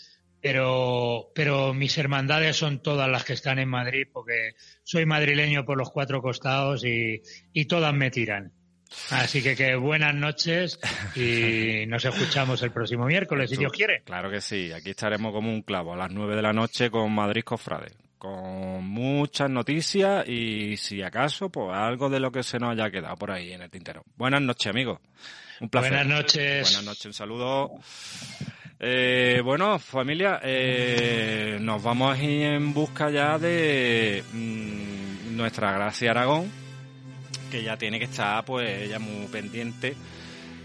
pero, 0.41 1.31
pero 1.35 1.73
mis 1.73 1.97
hermandades 1.97 2.55
son 2.55 2.81
todas 2.81 3.09
las 3.09 3.23
que 3.23 3.33
están 3.33 3.59
en 3.59 3.69
Madrid 3.69 4.07
porque 4.11 4.53
soy 4.83 5.05
madrileño 5.05 5.65
por 5.65 5.77
los 5.77 5.91
cuatro 5.91 6.21
costados 6.21 6.83
y, 6.85 7.21
y 7.53 7.65
todas 7.65 7.93
me 7.93 8.09
tiran. 8.09 8.53
Así 9.11 9.43
que, 9.43 9.55
que 9.55 9.75
buenas 9.75 10.15
noches 10.15 10.79
y 11.15 11.85
nos 11.87 12.03
escuchamos 12.05 12.61
el 12.63 12.71
próximo 12.71 13.05
miércoles, 13.05 13.49
si 13.49 13.57
Dios 13.57 13.71
quiere. 13.71 14.01
Claro 14.03 14.31
que 14.31 14.41
sí, 14.41 14.71
aquí 14.71 14.91
estaremos 14.91 15.31
como 15.31 15.51
un 15.51 15.61
clavo 15.61 15.93
a 15.93 15.97
las 15.97 16.11
nueve 16.11 16.35
de 16.35 16.41
la 16.41 16.53
noche 16.53 16.89
con 16.89 17.13
Madrid 17.13 17.43
Cofrade, 17.43 17.91
con 18.19 18.85
muchas 18.85 19.49
noticias 19.49 20.27
y 20.27 20.77
si 20.77 21.01
acaso, 21.01 21.49
pues 21.49 21.75
algo 21.75 22.09
de 22.09 22.19
lo 22.19 22.31
que 22.31 22.43
se 22.43 22.59
nos 22.59 22.73
haya 22.73 22.91
quedado 22.91 23.15
por 23.15 23.31
ahí 23.31 23.53
en 23.53 23.61
el 23.61 23.69
tintero. 23.69 24.03
Buenas 24.17 24.41
noches, 24.41 24.67
amigos. 24.67 24.99
Un 25.61 25.69
placer. 25.69 25.91
Buenas 25.91 26.07
noches. 26.07 26.61
Buenas 26.63 26.83
noches, 26.83 27.05
un 27.05 27.13
saludo. 27.13 27.71
Eh, 28.77 29.41
bueno, 29.43 29.79
familia, 29.79 30.39
eh, 30.43 31.57
nos 31.59 31.81
vamos 31.81 32.17
a 32.17 32.23
ir 32.23 32.43
en 32.43 32.73
busca 32.73 33.09
ya 33.09 33.37
de 33.37 34.23
mm, 34.31 35.35
nuestra 35.35 35.71
Gracia 35.71 36.11
Aragón, 36.11 36.51
que 37.49 37.63
ya 37.63 37.77
tiene 37.77 37.99
que 37.99 38.05
estar, 38.05 38.43
pues, 38.45 38.89
ya 38.89 38.99
muy 38.99 39.27
pendiente 39.27 39.95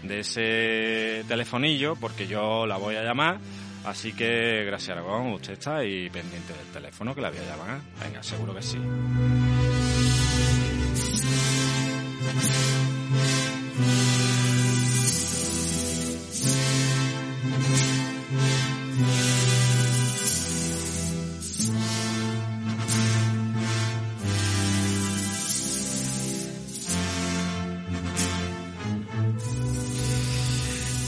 de 0.03 0.19
ese 0.19 1.23
telefonillo, 1.27 1.95
porque 1.95 2.27
yo 2.27 2.65
la 2.65 2.77
voy 2.77 2.95
a 2.95 3.03
llamar. 3.03 3.39
Así 3.85 4.13
que, 4.13 4.63
Gracia 4.65 4.93
Aragón, 4.93 5.33
usted 5.33 5.53
está 5.53 5.77
ahí 5.77 6.09
pendiente 6.09 6.53
del 6.53 6.67
teléfono 6.67 7.13
que 7.13 7.21
la 7.21 7.29
voy 7.29 7.39
a. 7.39 8.03
Venga, 8.03 8.23
seguro 8.23 8.53
que 8.55 8.61
sí. 8.61 8.79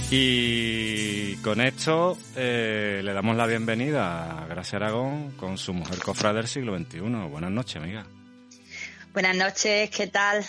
Y 0.10 0.77
con 1.48 1.62
esto 1.62 2.18
eh, 2.36 3.00
le 3.02 3.14
damos 3.14 3.38
la 3.38 3.46
bienvenida 3.46 4.44
a 4.44 4.48
Gracia 4.48 4.76
Aragón 4.76 5.32
con 5.38 5.58
su 5.58 5.74
mujer 5.74 6.00
cofra 6.00 6.34
del 6.34 6.46
siglo 6.46 6.78
XXI. 6.78 7.00
Buenas 7.00 7.52
noches, 7.52 7.78
amiga. 7.78 8.06
Buenas 9.14 9.38
noches, 9.38 9.90
¿qué 9.90 10.08
tal? 10.08 10.44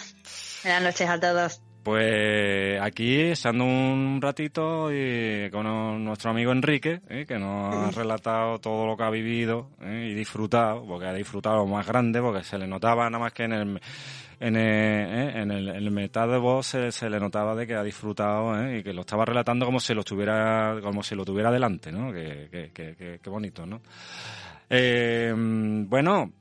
Buenas 0.64 0.82
noches 0.82 1.08
a 1.08 1.20
todos. 1.20 1.62
Pues 1.84 2.80
aquí, 2.80 3.20
estando 3.20 3.62
un 3.62 4.18
ratito 4.20 4.92
y 4.92 5.48
con 5.52 6.04
nuestro 6.04 6.32
amigo 6.32 6.50
Enrique, 6.50 7.00
¿eh? 7.08 7.26
que 7.28 7.38
nos 7.38 7.76
ha 7.76 7.90
relatado 7.92 8.58
todo 8.58 8.84
lo 8.84 8.96
que 8.96 9.04
ha 9.04 9.10
vivido 9.10 9.70
¿eh? 9.80 10.08
y 10.10 10.14
disfrutado, 10.14 10.84
porque 10.84 11.06
ha 11.06 11.14
disfrutado 11.14 11.58
lo 11.58 11.66
más 11.66 11.86
grande, 11.86 12.20
porque 12.20 12.42
se 12.42 12.58
le 12.58 12.66
notaba 12.66 13.08
nada 13.08 13.22
más 13.22 13.32
que 13.32 13.44
en 13.44 13.52
el 13.52 13.80
en 14.40 14.56
el, 14.56 14.62
¿eh? 14.66 15.42
en 15.42 15.50
el, 15.50 15.68
en 15.68 15.98
el 15.98 16.10
de 16.10 16.38
voz 16.38 16.66
se, 16.66 17.10
le 17.10 17.20
notaba 17.20 17.54
de 17.54 17.66
que 17.66 17.74
ha 17.74 17.82
disfrutado 17.82 18.60
¿eh? 18.62 18.78
y 18.78 18.82
que 18.82 18.92
lo 18.92 19.00
estaba 19.00 19.24
relatando 19.24 19.66
como 19.66 19.80
si 19.80 19.94
lo 19.94 20.00
estuviera 20.00 20.76
como 20.82 21.02
si 21.02 21.14
lo 21.14 21.24
tuviera 21.24 21.50
delante, 21.50 21.90
¿no? 21.90 22.12
Que, 22.12 22.70
que, 22.72 23.18
que, 23.20 23.30
bonito, 23.30 23.66
¿no? 23.66 23.80
Eh, 24.70 25.32
bueno, 25.34 26.32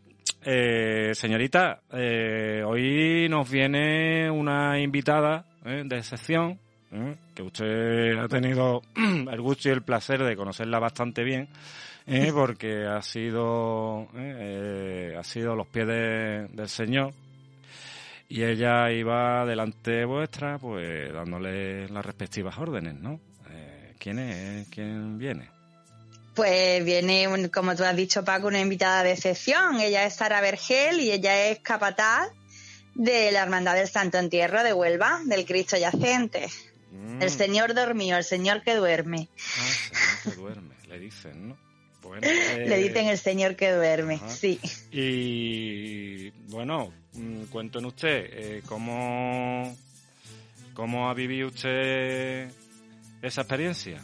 eh, 0.43 1.11
señorita, 1.13 1.81
eh, 1.91 2.63
hoy 2.65 3.27
nos 3.29 3.49
viene 3.49 4.29
una 4.31 4.79
invitada 4.79 5.45
¿eh? 5.65 5.83
de 5.85 5.97
excepción, 5.97 6.57
¿eh? 6.91 7.15
que 7.35 7.43
usted 7.43 8.17
ha 8.17 8.27
tenido 8.27 8.81
el 8.95 9.41
gusto 9.41 9.67
y 9.67 9.71
el 9.73 9.81
placer 9.81 10.23
de 10.23 10.35
conocerla 10.35 10.79
bastante 10.79 11.23
bien, 11.23 11.49
¿eh? 12.05 12.31
porque 12.33 12.85
ha 12.85 13.01
sido, 13.01 14.07
ha 14.13 15.23
sido 15.23 15.55
los 15.55 15.67
pies 15.67 15.87
del 15.87 16.69
Señor, 16.69 17.13
y 18.29 18.43
ella 18.43 18.91
iba 18.91 19.45
delante 19.45 20.03
vuestra, 20.05 20.57
pues 20.57 21.13
dándole 21.13 21.87
las 21.89 22.05
respectivas 22.05 22.57
órdenes, 22.57 22.95
¿no? 22.95 23.19
Eh, 23.49 23.95
¿Quién 23.97 24.19
es? 24.19 24.67
¿Quién 24.67 25.17
viene? 25.17 25.49
Pues 26.35 26.83
viene, 26.83 27.49
como 27.51 27.75
tú 27.75 27.83
has 27.83 27.95
dicho, 27.95 28.23
Paco, 28.23 28.47
una 28.47 28.59
invitada 28.59 29.03
de 29.03 29.13
excepción. 29.13 29.79
Ella 29.79 30.05
es 30.05 30.15
Sara 30.15 30.41
Vergel 30.41 30.99
y 30.99 31.11
ella 31.11 31.47
es 31.47 31.59
capataz 31.59 32.29
de 32.93 33.31
la 33.31 33.43
Hermandad 33.43 33.75
del 33.75 33.87
Santo 33.87 34.17
Entierro 34.17 34.63
de 34.63 34.73
Huelva, 34.73 35.21
del 35.25 35.45
Cristo 35.45 35.77
Yacente. 35.77 36.47
Mm. 36.91 37.21
El 37.21 37.29
Señor 37.29 37.73
dormido, 37.73 38.17
el 38.17 38.23
Señor 38.23 38.61
que 38.61 38.75
duerme. 38.75 39.29
Ah, 39.37 39.67
el 39.67 39.73
Señor 39.73 40.35
que 40.35 40.41
duerme, 40.41 40.75
le 40.87 40.99
dicen, 40.99 41.49
¿no? 41.49 41.66
Le 42.21 42.63
eh, 42.63 42.83
dicen 42.83 43.07
el 43.07 43.17
señor 43.17 43.55
que 43.55 43.71
duerme, 43.71 44.19
sí. 44.27 44.59
Y 44.91 46.29
bueno, 46.49 46.91
mm, 47.13 47.43
cuéntenos 47.45 47.93
usted, 47.93 48.29
eh, 48.31 48.61
¿cómo, 48.67 49.75
¿cómo 50.73 51.09
ha 51.09 51.13
vivido 51.13 51.47
usted 51.47 52.49
esa 53.21 53.41
experiencia? 53.41 54.01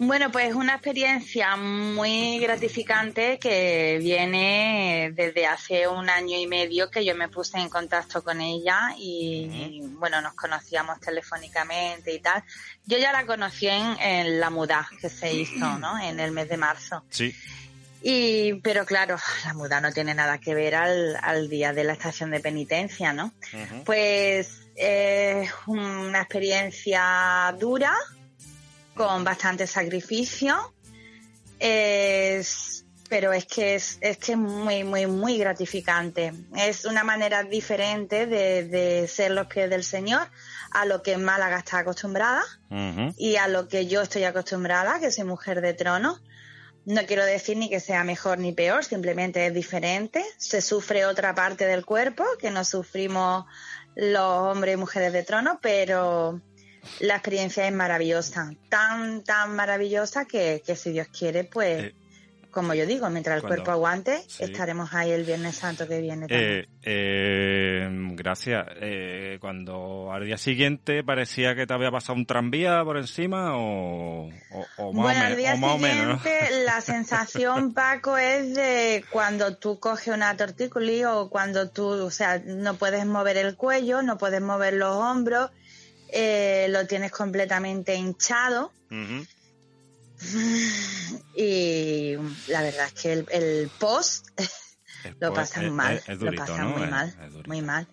Bueno, 0.00 0.30
pues 0.30 0.54
una 0.54 0.74
experiencia 0.74 1.56
muy 1.56 2.38
gratificante 2.38 3.38
que 3.40 3.98
viene 4.00 5.10
desde 5.12 5.46
hace 5.46 5.88
un 5.88 6.08
año 6.08 6.38
y 6.38 6.46
medio 6.46 6.88
que 6.88 7.04
yo 7.04 7.16
me 7.16 7.28
puse 7.28 7.58
en 7.58 7.68
contacto 7.68 8.22
con 8.22 8.40
ella 8.40 8.94
y, 8.96 9.80
bueno, 9.98 10.22
nos 10.22 10.34
conocíamos 10.34 11.00
telefónicamente 11.00 12.14
y 12.14 12.20
tal. 12.20 12.44
Yo 12.86 12.96
ya 12.96 13.10
la 13.10 13.26
conocí 13.26 13.66
en, 13.66 14.38
la 14.38 14.50
muda 14.50 14.88
que 15.00 15.08
se 15.08 15.32
hizo, 15.32 15.78
¿no? 15.78 15.98
En 15.98 16.20
el 16.20 16.30
mes 16.30 16.48
de 16.48 16.56
marzo. 16.56 17.02
Sí. 17.10 17.34
Y, 18.00 18.54
pero 18.60 18.86
claro, 18.86 19.16
la 19.44 19.54
muda 19.54 19.80
no 19.80 19.92
tiene 19.92 20.14
nada 20.14 20.38
que 20.38 20.54
ver 20.54 20.76
al, 20.76 21.18
al 21.20 21.48
día 21.48 21.72
de 21.72 21.82
la 21.82 21.94
estación 21.94 22.30
de 22.30 22.38
penitencia, 22.38 23.12
¿no? 23.12 23.32
Pues 23.84 24.60
es 24.76 25.50
una 25.66 26.20
experiencia 26.20 27.52
dura, 27.58 27.96
con 28.98 29.22
bastante 29.24 29.66
sacrificio. 29.66 30.74
pero 33.08 33.32
es 33.32 33.46
que 33.46 33.74
es, 33.76 33.96
es 34.02 34.18
que 34.18 34.32
es 34.32 34.38
muy, 34.38 34.84
muy, 34.84 35.06
muy 35.06 35.38
gratificante. 35.38 36.34
Es 36.56 36.84
una 36.84 37.04
manera 37.04 37.42
diferente 37.44 38.26
de, 38.26 39.08
ser 39.08 39.30
los 39.30 39.46
pies 39.46 39.70
del 39.70 39.84
Señor 39.84 40.28
a 40.72 40.84
lo 40.84 41.02
que 41.02 41.16
Málaga 41.16 41.58
está 41.58 41.78
acostumbrada 41.78 42.42
y 43.16 43.36
a 43.36 43.48
lo 43.48 43.68
que 43.68 43.86
yo 43.86 44.02
estoy 44.02 44.24
acostumbrada, 44.24 45.00
que 45.00 45.10
soy 45.10 45.24
mujer 45.24 45.62
de 45.62 45.72
trono. 45.72 46.18
No 46.84 47.02
quiero 47.06 47.24
decir 47.24 47.56
ni 47.56 47.70
que 47.70 47.80
sea 47.80 48.02
mejor 48.02 48.38
ni 48.38 48.52
peor, 48.52 48.84
simplemente 48.84 49.46
es 49.46 49.54
diferente. 49.54 50.24
Se 50.38 50.60
sufre 50.60 51.06
otra 51.06 51.34
parte 51.34 51.66
del 51.66 51.84
cuerpo 51.84 52.24
que 52.40 52.50
no 52.50 52.64
sufrimos 52.64 53.44
los 53.94 54.22
hombres 54.22 54.74
y 54.74 54.76
mujeres 54.76 55.12
de 55.12 55.22
trono, 55.22 55.58
pero 55.62 56.40
la 57.00 57.14
experiencia 57.14 57.66
es 57.66 57.74
maravillosa, 57.74 58.52
tan, 58.68 59.22
tan 59.22 59.54
maravillosa 59.54 60.24
que, 60.24 60.62
que 60.64 60.76
si 60.76 60.92
Dios 60.92 61.08
quiere, 61.08 61.44
pues, 61.44 61.84
eh, 61.84 61.94
como 62.50 62.74
yo 62.74 62.86
digo, 62.86 63.08
mientras 63.10 63.36
el 63.36 63.46
cuerpo 63.46 63.70
aguante, 63.70 64.22
estaremos 64.38 64.92
ahí 64.94 65.12
el 65.12 65.24
Viernes 65.24 65.54
Santo 65.54 65.86
que 65.86 66.00
viene. 66.00 66.26
Eh, 66.28 66.66
eh, 66.82 67.88
gracias. 68.14 68.66
cuando 69.38 70.10
al 70.12 70.24
día 70.24 70.38
siguiente 70.38 71.04
parecía 71.04 71.54
que 71.54 71.66
te 71.66 71.74
había 71.74 71.90
pasado 71.92 72.18
un 72.18 72.26
tranvía 72.26 72.82
por 72.84 72.96
encima 72.96 73.56
o, 73.56 74.28
o, 74.78 74.92
más, 74.92 75.04
bueno, 75.04 75.24
al 75.24 75.36
día 75.36 75.56
siguiente, 75.56 76.64
la 76.64 76.80
sensación, 76.80 77.74
Paco, 77.74 78.16
es 78.16 78.54
de 78.54 79.04
cuando 79.10 79.56
tú 79.56 79.78
coges 79.78 80.12
una 80.12 80.36
tortícula 80.36 81.14
o 81.14 81.28
cuando 81.28 81.70
tú, 81.70 81.86
o 81.86 82.10
sea, 82.10 82.42
no 82.44 82.74
puedes 82.74 83.04
mover 83.06 83.36
el 83.36 83.56
cuello, 83.56 84.02
no 84.02 84.18
puedes 84.18 84.40
mover 84.40 84.74
los 84.74 84.96
hombros 84.96 85.50
eh, 86.08 86.66
lo 86.70 86.86
tienes 86.86 87.10
completamente 87.12 87.94
hinchado. 87.94 88.72
Y 91.36 92.14
la 92.48 92.62
verdad 92.62 92.86
es 92.86 92.92
que 92.92 93.12
el, 93.12 93.70
post 93.78 94.26
lo 95.20 95.32
pasan 95.32 95.70
mal, 95.70 96.02
lo 96.08 96.32
pasan 96.34 96.76
muy 96.76 96.88
mal, 96.88 97.14
muy 97.46 97.62
mal. 97.62 97.86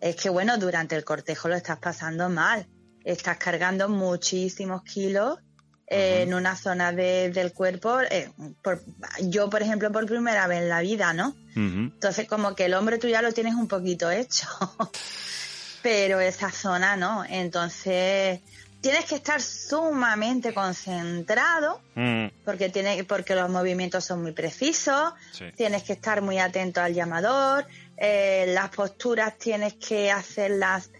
Es 0.00 0.16
que 0.16 0.30
bueno, 0.30 0.56
durante 0.56 0.96
el 0.96 1.04
cortejo 1.04 1.48
lo 1.48 1.54
estás 1.54 1.78
pasando 1.78 2.30
mal, 2.30 2.66
estás 3.04 3.36
cargando 3.36 3.90
muchísimos 3.90 4.82
kilos 4.84 5.38
en 5.86 6.34
una 6.34 6.56
zona 6.56 6.92
del 6.92 7.52
cuerpo. 7.52 8.00
Eh, 8.10 8.30
yo, 9.22 9.50
por 9.50 9.62
ejemplo, 9.62 9.92
por 9.92 10.06
primera 10.06 10.46
vez 10.46 10.62
en 10.62 10.68
la 10.68 10.80
vida, 10.80 11.12
¿no? 11.12 11.36
Entonces, 11.54 12.28
como 12.28 12.54
que 12.54 12.66
el 12.66 12.74
hombre 12.74 12.98
tú 12.98 13.08
ya 13.08 13.22
lo 13.22 13.32
tienes 13.32 13.54
un 13.54 13.68
poquito 13.68 14.10
hecho. 14.10 14.46
pero 15.86 16.18
esa 16.18 16.50
zona 16.50 16.96
no. 16.96 17.24
Entonces 17.24 18.40
tienes 18.80 19.04
que 19.04 19.14
estar 19.14 19.40
sumamente 19.40 20.52
concentrado 20.52 21.80
mm. 21.94 22.26
porque 22.44 22.70
tiene, 22.70 23.04
porque 23.04 23.36
los 23.36 23.48
movimientos 23.48 24.04
son 24.04 24.20
muy 24.20 24.32
precisos. 24.32 25.12
Tienes 25.54 25.84
que 25.84 25.92
estar 25.92 26.22
muy 26.22 26.38
atento 26.40 26.80
al 26.80 26.92
llamador. 26.92 27.68
Eh, 27.96 28.46
las 28.48 28.70
posturas 28.70 29.38
tienes 29.38 29.74
que 29.74 30.10
hacerlas 30.10 30.90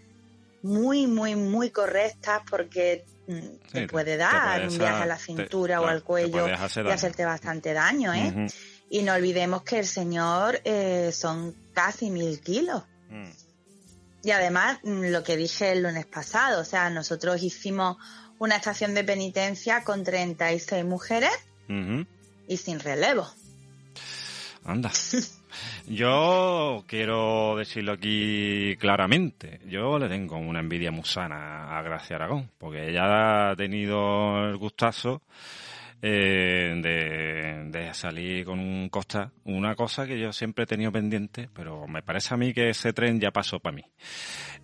muy, 0.63 1.09
muy, 1.09 1.35
muy 1.35 1.71
correctas 1.71 2.43
porque 2.49 3.05
mm, 3.27 3.73
te 3.73 3.89
puede 3.89 4.17
dar 4.17 4.69
un 4.69 4.79
viaje 4.79 5.03
a 5.03 5.07
la 5.07 5.19
cintura 5.19 5.81
o 5.81 5.87
al 5.87 6.05
cuello 6.05 6.47
y 6.47 6.91
hacerte 6.93 7.25
bastante 7.25 7.73
daño, 7.73 8.15
¿eh? 8.15 8.47
Y 8.89 9.03
no 9.03 9.15
olvidemos 9.15 9.65
que 9.65 9.81
el 9.81 9.87
señor 9.87 10.61
eh, 10.63 11.11
son 11.13 11.57
casi 11.75 12.09
mil 12.09 12.41
kilos. 12.41 12.85
Mm. 13.11 13.46
Y 14.27 14.33
además, 14.33 14.81
mm, 14.83 15.13
lo 15.13 15.23
que 15.23 15.37
dije 15.37 15.71
el 15.71 15.85
lunes 15.85 16.05
pasado, 16.05 16.61
o 16.61 16.65
sea, 16.65 16.91
nosotros 16.91 17.45
hicimos 17.45 17.97
una 18.41 18.57
estación 18.57 18.93
de 18.93 19.05
penitencia 19.05 19.85
con 19.85 20.03
36 20.03 20.85
mujeres 20.85 21.31
y 22.49 22.57
sin 22.57 22.81
relevo. 22.81 23.29
Anda. 24.65 24.91
Yo 25.87 26.83
quiero 26.89 27.55
decirlo 27.57 27.93
aquí 27.93 28.77
claramente. 28.81 29.61
Yo 29.65 29.97
le 29.97 30.09
tengo 30.09 30.39
una 30.39 30.59
envidia 30.59 30.91
musana 30.91 31.79
a 31.79 31.83
Gracia 31.83 32.17
Aragón, 32.17 32.51
porque 32.59 32.91
ella 32.91 33.51
ha 33.51 33.55
tenido 33.55 34.45
el 34.45 34.57
gustazo 34.57 35.23
eh, 36.03 36.75
de, 36.83 37.71
de, 37.71 37.95
salir 37.95 38.45
con 38.45 38.59
un 38.59 38.89
Costa, 38.91 39.33
una 39.45 39.75
cosa 39.75 40.07
que 40.07 40.19
yo 40.19 40.33
siempre 40.33 40.65
he 40.65 40.67
tenido 40.67 40.93
pendiente, 40.93 41.49
pero 41.55 41.87
me 41.87 42.03
parece 42.03 42.35
a 42.35 42.37
mí 42.37 42.53
que 42.53 42.71
ese 42.71 42.93
tren 42.93 43.19
ya 43.19 43.31
pasó 43.31 43.61
para 43.61 43.77
mí. 43.77 43.85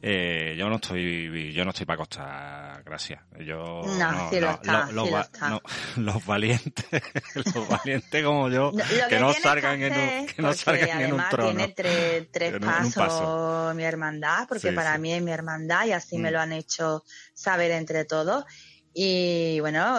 Eh, 0.03 0.55
yo 0.59 0.69
no 0.69 0.77
estoy, 0.77 1.53
yo 1.53 1.65
no 1.65 1.71
estoy 1.71 1.87
para 1.87 1.97
Costa, 1.97 2.83
gracias. 2.85 3.23
Yo 3.41 3.83
no, 3.83 4.31
sí 4.31 4.41
lo 4.41 4.51
está, 4.51 4.91
los 5.97 6.27
valientes, 6.27 6.85
los 7.35 7.69
valientes 7.69 8.25
como 8.25 8.51
yo, 8.51 8.73
que, 9.09 9.19
no 9.19 9.33
salgan 9.33 9.83
en 9.83 9.93
un, 9.93 10.27
que 10.27 10.43
no 10.43 10.53
salgan 10.53 11.01
en 11.01 11.15
un 11.15 11.23
trono. 11.31 11.57
Tiene 11.57 11.69
tres, 11.73 12.29
tres 12.31 12.59
pasos 12.59 13.75
mi 13.75 13.85
hermandad, 13.85 14.47
porque 14.49 14.73
para 14.73 14.99
mí 14.99 15.13
es 15.13 15.23
mi 15.23 15.31
hermandad 15.31 15.87
y 15.87 15.93
así 15.93 16.19
me 16.19 16.31
mm. 16.31 16.33
lo 16.33 16.41
han 16.41 16.53
hecho 16.53 17.05
saber 17.33 17.71
entre 17.71 18.05
todos. 18.05 18.45
Y 18.93 19.61
bueno, 19.61 19.99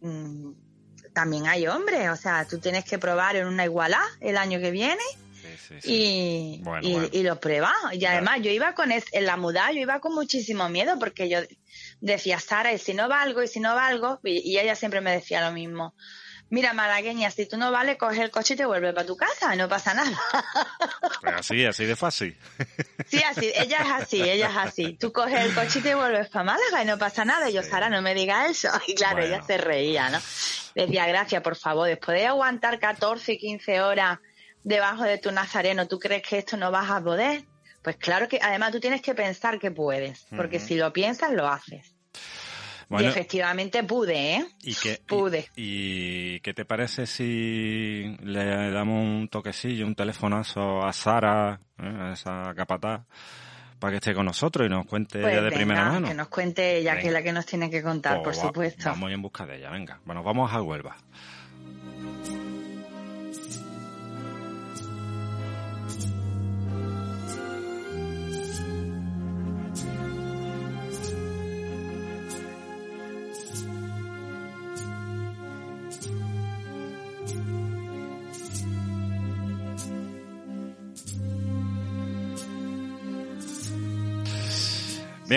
Mm, 0.00 0.52
también 1.12 1.46
hay 1.46 1.66
hombres, 1.66 2.08
o 2.10 2.16
sea, 2.16 2.46
tú 2.46 2.58
tienes 2.58 2.84
que 2.84 2.98
probar 2.98 3.36
en 3.36 3.46
una 3.46 3.64
igualdad 3.64 4.04
el 4.20 4.36
año 4.36 4.60
que 4.60 4.70
viene 4.70 5.02
Y, 5.84 6.62
y, 6.82 7.22
lo 7.22 7.40
prueba. 7.40 7.72
Y 7.92 8.04
además 8.04 8.40
yo 8.42 8.50
iba 8.50 8.74
con, 8.74 8.92
en 8.92 9.24
la 9.24 9.36
muda, 9.36 9.72
yo 9.72 9.80
iba 9.80 10.00
con 10.00 10.14
muchísimo 10.14 10.68
miedo 10.68 10.98
porque 10.98 11.28
yo 11.28 11.40
decía, 12.00 12.38
Sara, 12.38 12.72
¿y 12.72 12.78
si 12.78 12.94
no 12.94 13.08
valgo? 13.08 13.42
¿Y 13.42 13.48
si 13.48 13.60
no 13.60 13.74
valgo? 13.74 14.20
y 14.22 14.58
ella 14.58 14.74
siempre 14.74 15.00
me 15.00 15.12
decía 15.12 15.46
lo 15.46 15.52
mismo 15.52 15.94
mira, 16.50 16.72
malagueña, 16.72 17.30
si 17.30 17.46
tú 17.46 17.56
no 17.56 17.70
vale, 17.70 17.96
coge 17.96 18.22
el 18.22 18.30
coche 18.30 18.54
y 18.54 18.56
te 18.56 18.66
vuelves 18.66 18.94
para 18.94 19.06
tu 19.06 19.16
casa, 19.16 19.54
no 19.56 19.68
pasa 19.68 19.94
nada. 19.94 20.18
Pues 21.20 21.34
así, 21.34 21.64
así 21.64 21.84
de 21.84 21.96
fácil. 21.96 22.38
Sí, 23.08 23.22
así, 23.22 23.52
ella 23.54 23.78
es 23.82 23.90
así, 23.90 24.22
ella 24.22 24.48
es 24.48 24.56
así. 24.56 24.94
Tú 24.94 25.12
coges 25.12 25.44
el 25.44 25.54
coche 25.54 25.78
y 25.78 25.82
te 25.82 25.94
vuelves 25.94 26.28
para 26.28 26.44
Málaga 26.44 26.82
y 26.82 26.86
no 26.86 26.98
pasa 26.98 27.24
nada. 27.24 27.48
Y 27.48 27.52
yo, 27.52 27.62
Sara, 27.62 27.88
no 27.88 28.02
me 28.02 28.14
digas 28.14 28.50
eso. 28.50 28.68
Y 28.88 28.94
claro, 28.94 29.22
ella 29.22 29.42
se 29.42 29.58
reía, 29.58 30.08
¿no? 30.10 30.18
Decía, 30.74 31.06
gracias, 31.06 31.42
por 31.42 31.56
favor, 31.56 31.88
después 31.88 32.18
de 32.18 32.26
aguantar 32.26 32.78
14, 32.78 33.38
15 33.38 33.80
horas 33.80 34.18
debajo 34.64 35.04
de 35.04 35.18
tu 35.18 35.30
nazareno, 35.30 35.86
¿tú 35.86 35.98
crees 35.98 36.22
que 36.22 36.38
esto 36.38 36.56
no 36.56 36.70
vas 36.70 36.90
a 36.90 37.00
poder? 37.00 37.44
Pues 37.82 37.96
claro 37.96 38.28
que, 38.28 38.40
además 38.42 38.72
tú 38.72 38.80
tienes 38.80 39.00
que 39.00 39.14
pensar 39.14 39.60
que 39.60 39.70
puedes, 39.70 40.26
porque 40.36 40.58
si 40.58 40.74
lo 40.74 40.92
piensas, 40.92 41.30
lo 41.30 41.46
haces 41.46 41.95
y 42.90 43.04
efectivamente 43.04 43.82
pude, 43.82 44.36
¿eh? 44.36 44.46
¿Y 44.62 44.74
pude. 45.06 45.48
Y, 45.56 46.40
qué 46.40 46.54
te 46.54 46.64
parece 46.64 47.06
si 47.06 48.16
le 48.22 48.70
damos 48.70 49.04
un 49.04 49.28
toquecillo, 49.28 49.86
un 49.86 49.94
telefonazo 49.94 50.84
a 50.84 50.92
Sara, 50.92 51.60
¿eh? 51.78 51.84
a 51.86 52.12
esa 52.12 52.54
capataz, 52.54 53.02
para 53.78 53.92
que 53.92 53.96
esté 53.96 54.14
con 54.14 54.26
nosotros 54.26 54.66
y 54.66 54.70
nos 54.70 54.86
cuente 54.86 55.20
pues 55.20 55.32
ella 55.32 55.42
de 55.42 55.50
primera 55.50 55.90
mano? 55.90 56.08
Que 56.08 56.14
nos 56.14 56.28
cuente 56.28 56.78
ella, 56.78 56.98
que 56.98 57.08
es 57.08 57.12
la 57.12 57.22
que 57.22 57.32
nos 57.32 57.44
tiene 57.44 57.70
que 57.70 57.82
contar, 57.82 58.22
pues 58.22 58.38
por 58.38 58.48
supuesto. 58.48 58.90
Vamos 58.90 59.10
en 59.10 59.20
busca 59.20 59.46
de 59.46 59.58
ella, 59.58 59.70
venga. 59.70 60.00
Bueno, 60.04 60.22
vamos 60.22 60.52
a 60.52 60.62
Huelva. 60.62 60.96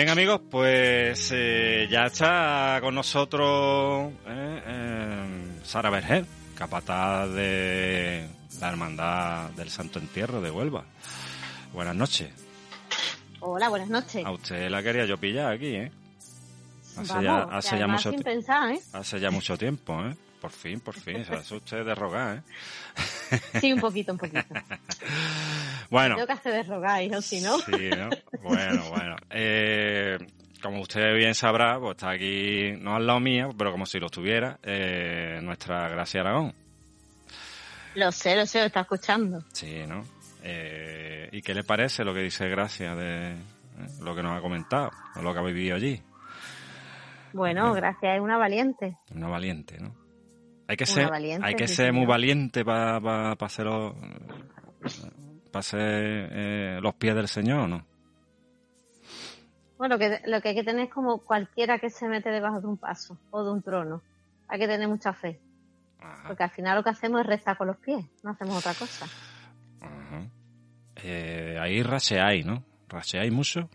Bien 0.00 0.08
amigos, 0.08 0.40
pues 0.50 1.30
eh, 1.30 1.86
ya 1.90 2.06
está 2.06 2.78
con 2.80 2.94
nosotros 2.94 4.10
eh, 4.26 5.60
Sara 5.62 5.90
Berger, 5.90 6.24
capataz 6.54 7.28
de 7.34 8.26
la 8.62 8.68
Hermandad 8.70 9.50
del 9.50 9.68
Santo 9.68 9.98
Entierro 9.98 10.40
de 10.40 10.50
Huelva. 10.50 10.86
Buenas 11.74 11.94
noches. 11.94 12.30
Hola, 13.40 13.68
buenas 13.68 13.90
noches. 13.90 14.24
A 14.24 14.30
usted 14.30 14.70
la 14.70 14.82
quería 14.82 15.04
yo 15.04 15.18
pillar 15.18 15.52
aquí, 15.52 15.66
¿eh? 15.66 15.92
Hace 16.96 17.22
ya, 17.22 17.42
hace 17.42 17.78
ya 17.78 17.86
mucho 17.86 18.10
sin 18.10 18.22
pensar, 18.22 18.72
¿eh? 18.72 18.80
Hace 18.94 19.20
ya 19.20 19.30
mucho 19.30 19.58
tiempo, 19.58 20.02
¿eh? 20.02 20.16
Por 20.40 20.50
fin, 20.50 20.80
por 20.80 20.94
fin, 20.94 21.24
se 21.24 21.34
hace 21.34 21.54
usted 21.54 21.84
de 21.84 21.94
rogar, 21.94 22.38
¿eh? 22.38 23.40
Sí, 23.60 23.72
un 23.72 23.80
poquito, 23.80 24.12
un 24.12 24.18
poquito. 24.18 24.44
Bueno. 25.90 26.14
Tengo 26.14 26.28
que 26.28 26.32
hacer 26.34 26.52
de 26.52 26.62
rogar, 26.62 27.02
¿no? 27.10 27.20
Si 27.20 27.40
no. 27.40 27.58
Sí, 27.58 27.90
¿no? 27.90 28.10
Bueno, 28.42 28.90
bueno. 28.90 29.16
Eh, 29.28 30.18
como 30.62 30.82
usted 30.82 31.16
bien 31.16 31.34
sabrá, 31.34 31.80
pues 31.80 31.96
está 31.96 32.10
aquí, 32.10 32.74
no 32.78 32.94
al 32.94 33.08
lado 33.08 33.18
mío, 33.18 33.50
pero 33.58 33.72
como 33.72 33.86
si 33.86 33.98
lo 33.98 34.06
estuviera, 34.06 34.60
eh, 34.62 35.40
nuestra 35.42 35.88
Gracia 35.88 36.20
Aragón. 36.20 36.54
Lo 37.96 38.12
sé, 38.12 38.36
lo 38.36 38.46
sé, 38.46 38.60
lo 38.60 38.66
está 38.66 38.82
escuchando. 38.82 39.42
Sí, 39.52 39.84
¿no? 39.84 40.04
Eh, 40.44 41.28
¿Y 41.32 41.42
qué 41.42 41.54
le 41.54 41.64
parece 41.64 42.04
lo 42.04 42.14
que 42.14 42.20
dice 42.20 42.48
Gracia 42.48 42.94
de 42.94 43.34
lo 44.00 44.14
que 44.14 44.22
nos 44.22 44.38
ha 44.38 44.40
comentado, 44.40 44.92
o 45.16 45.22
lo 45.22 45.32
que 45.32 45.40
ha 45.40 45.42
vivido 45.42 45.74
allí? 45.74 46.00
Bueno, 47.32 47.72
Gracia 47.74 48.14
es 48.14 48.20
una 48.20 48.36
valiente. 48.36 48.96
Una 49.12 49.26
valiente, 49.26 49.78
¿no? 49.80 49.99
Hay 50.70 50.76
que 50.76 50.86
ser, 50.86 51.12
hay 51.12 51.54
que 51.56 51.66
ser 51.66 51.92
muy 51.92 52.06
valiente 52.06 52.64
para 52.64 53.00
pa, 53.00 53.34
para 53.34 53.48
ser 53.48 53.66
eh, 55.80 56.78
los 56.80 56.94
pies 56.94 57.16
del 57.16 57.26
Señor, 57.26 57.68
¿no? 57.68 57.84
Bueno, 59.78 59.98
que, 59.98 60.20
lo 60.26 60.40
que 60.40 60.50
hay 60.50 60.54
que 60.54 60.62
tener 60.62 60.84
es 60.84 60.92
como 60.92 61.18
cualquiera 61.24 61.80
que 61.80 61.90
se 61.90 62.06
mete 62.06 62.30
debajo 62.30 62.60
de 62.60 62.68
un 62.68 62.76
paso 62.76 63.18
o 63.32 63.42
de 63.42 63.50
un 63.50 63.62
trono. 63.62 64.00
Hay 64.46 64.60
que 64.60 64.68
tener 64.68 64.86
mucha 64.86 65.12
fe. 65.12 65.40
Porque 66.24 66.44
al 66.44 66.50
final 66.50 66.76
lo 66.76 66.84
que 66.84 66.90
hacemos 66.90 67.22
es 67.22 67.26
rezar 67.26 67.56
con 67.56 67.66
los 67.66 67.78
pies, 67.78 68.06
no 68.22 68.30
hacemos 68.30 68.56
otra 68.56 68.72
cosa. 68.74 69.06
Ajá. 69.80 70.22
Eh, 71.02 71.58
ahí 71.60 71.82
racheáis, 71.82 72.46
¿no? 72.46 72.62
¿Racheáis 72.88 73.32
mucho? 73.32 73.68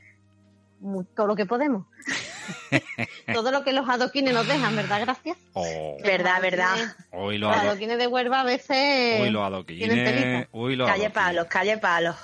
Todo 1.13 1.27
lo 1.27 1.35
que 1.35 1.45
podemos. 1.45 1.87
Todo 3.33 3.51
lo 3.51 3.63
que 3.63 3.73
los 3.73 3.87
adoquines 3.87 4.33
nos 4.33 4.47
dejan, 4.47 4.75
¿verdad? 4.75 5.01
Gracias. 5.01 5.37
Oh. 5.53 5.97
Verdad, 6.03 6.41
verdad. 6.41 6.95
Hoy 7.11 7.37
los, 7.37 7.55
adoquines 7.55 7.97
de 7.97 8.07
Huelva 8.07 8.41
a 8.41 8.43
veces. 8.43 9.21
Uy, 9.21 9.29
los 9.31 9.43
adoquines. 9.43 10.47
Uy, 10.51 10.75
los 10.75 10.89
calle 10.89 11.09
palos, 11.09 11.47
calle 11.47 11.77
palos. 11.77 12.15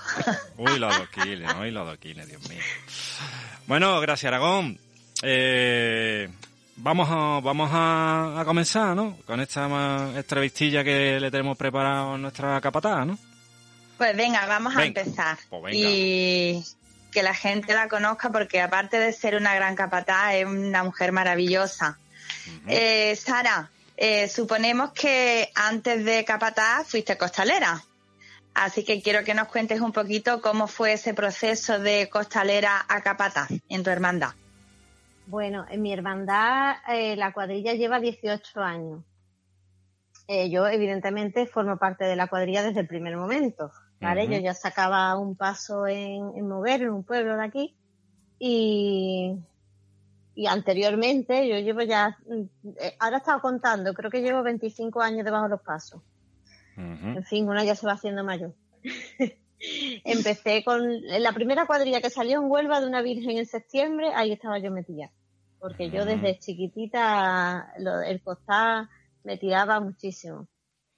Uy, 0.57 0.79
los 0.79 0.95
adoquines, 0.95 1.53
uy, 1.59 1.71
los 1.71 1.87
adoquines, 1.87 2.27
Dios 2.27 2.49
mío. 2.49 2.61
Bueno, 3.67 3.99
gracias, 4.01 4.27
Aragón. 4.27 4.77
Eh, 5.23 6.29
vamos 6.77 7.07
a, 7.11 7.39
vamos 7.41 7.69
a, 7.73 8.43
comenzar, 8.45 8.95
¿no? 8.95 9.17
Con 9.25 9.39
esta 9.39 10.09
entrevistilla 10.15 10.83
que 10.83 11.19
le 11.19 11.31
tenemos 11.31 11.57
preparado 11.57 12.13
a 12.13 12.17
nuestra 12.17 12.59
capataz, 12.61 13.05
¿no? 13.05 13.17
Pues 13.97 14.17
venga, 14.17 14.45
vamos 14.47 14.75
a 14.75 14.83
empezar. 14.83 15.37
Pues 15.49 15.63
venga. 15.63 15.89
Y 15.89 16.63
que 17.11 17.23
la 17.23 17.33
gente 17.33 17.73
la 17.73 17.87
conozca 17.87 18.31
porque 18.31 18.61
aparte 18.61 18.97
de 18.97 19.13
ser 19.13 19.35
una 19.35 19.53
gran 19.53 19.75
capataz, 19.75 20.35
es 20.35 20.45
una 20.45 20.83
mujer 20.83 21.11
maravillosa. 21.11 21.99
Eh, 22.67 23.15
Sara, 23.15 23.69
eh, 23.97 24.27
suponemos 24.29 24.91
que 24.93 25.51
antes 25.53 26.03
de 26.05 26.23
capataz 26.25 26.87
fuiste 26.87 27.17
costalera. 27.17 27.83
Así 28.53 28.83
que 28.83 29.01
quiero 29.01 29.23
que 29.23 29.33
nos 29.33 29.47
cuentes 29.47 29.79
un 29.79 29.91
poquito 29.91 30.41
cómo 30.41 30.67
fue 30.67 30.93
ese 30.93 31.13
proceso 31.13 31.79
de 31.79 32.09
costalera 32.09 32.85
a 32.87 33.01
capataz 33.01 33.49
en 33.69 33.83
tu 33.83 33.89
hermandad. 33.89 34.31
Bueno, 35.27 35.65
en 35.69 35.81
mi 35.81 35.93
hermandad 35.93 36.75
eh, 36.89 37.15
la 37.15 37.31
cuadrilla 37.31 37.73
lleva 37.73 37.99
18 37.99 38.59
años. 38.61 39.03
yo 40.49 40.67
evidentemente 40.67 41.45
formo 41.45 41.77
parte 41.77 42.05
de 42.05 42.15
la 42.15 42.27
cuadrilla 42.27 42.63
desde 42.63 42.81
el 42.81 42.87
primer 42.87 43.17
momento. 43.17 43.71
Yo 44.01 44.39
ya 44.39 44.53
sacaba 44.53 45.15
un 45.17 45.35
paso 45.35 45.85
en, 45.85 46.35
en 46.35 46.47
Mover, 46.47 46.81
en 46.81 46.89
un 46.89 47.03
pueblo 47.03 47.37
de 47.37 47.43
aquí, 47.43 47.75
y, 48.39 49.37
y 50.33 50.47
anteriormente 50.47 51.47
yo 51.47 51.59
llevo 51.59 51.81
ya, 51.83 52.17
eh, 52.79 52.95
ahora 52.99 53.17
he 53.17 53.19
estado 53.19 53.41
contando, 53.41 53.93
creo 53.93 54.09
que 54.09 54.21
llevo 54.21 54.41
25 54.41 55.01
años 55.01 55.23
debajo 55.23 55.43
de 55.43 55.49
los 55.51 55.61
pasos. 55.61 56.01
En 56.75 57.23
fin, 57.25 57.47
una 57.47 57.63
ya 57.63 57.75
se 57.75 57.85
va 57.85 57.93
haciendo 57.93 58.23
mayor. 58.23 58.55
Empecé 60.03 60.63
con 60.63 60.81
la 61.03 61.31
primera 61.33 61.67
cuadrilla 61.67 62.01
que 62.01 62.09
salió 62.09 62.39
en 62.39 62.49
Huelva 62.49 62.81
de 62.81 62.87
una 62.87 63.03
virgen 63.03 63.37
en 63.37 63.45
septiembre, 63.45 64.11
ahí 64.15 64.31
estaba 64.31 64.57
yo 64.57 64.71
metida. 64.71 65.11
Porque 65.59 65.91
yo 65.91 66.05
desde 66.05 66.39
chiquitita 66.39 67.71
el 68.07 68.21
costal 68.23 68.89
me 69.23 69.37
tiraba 69.37 69.79
muchísimo. 69.79 70.47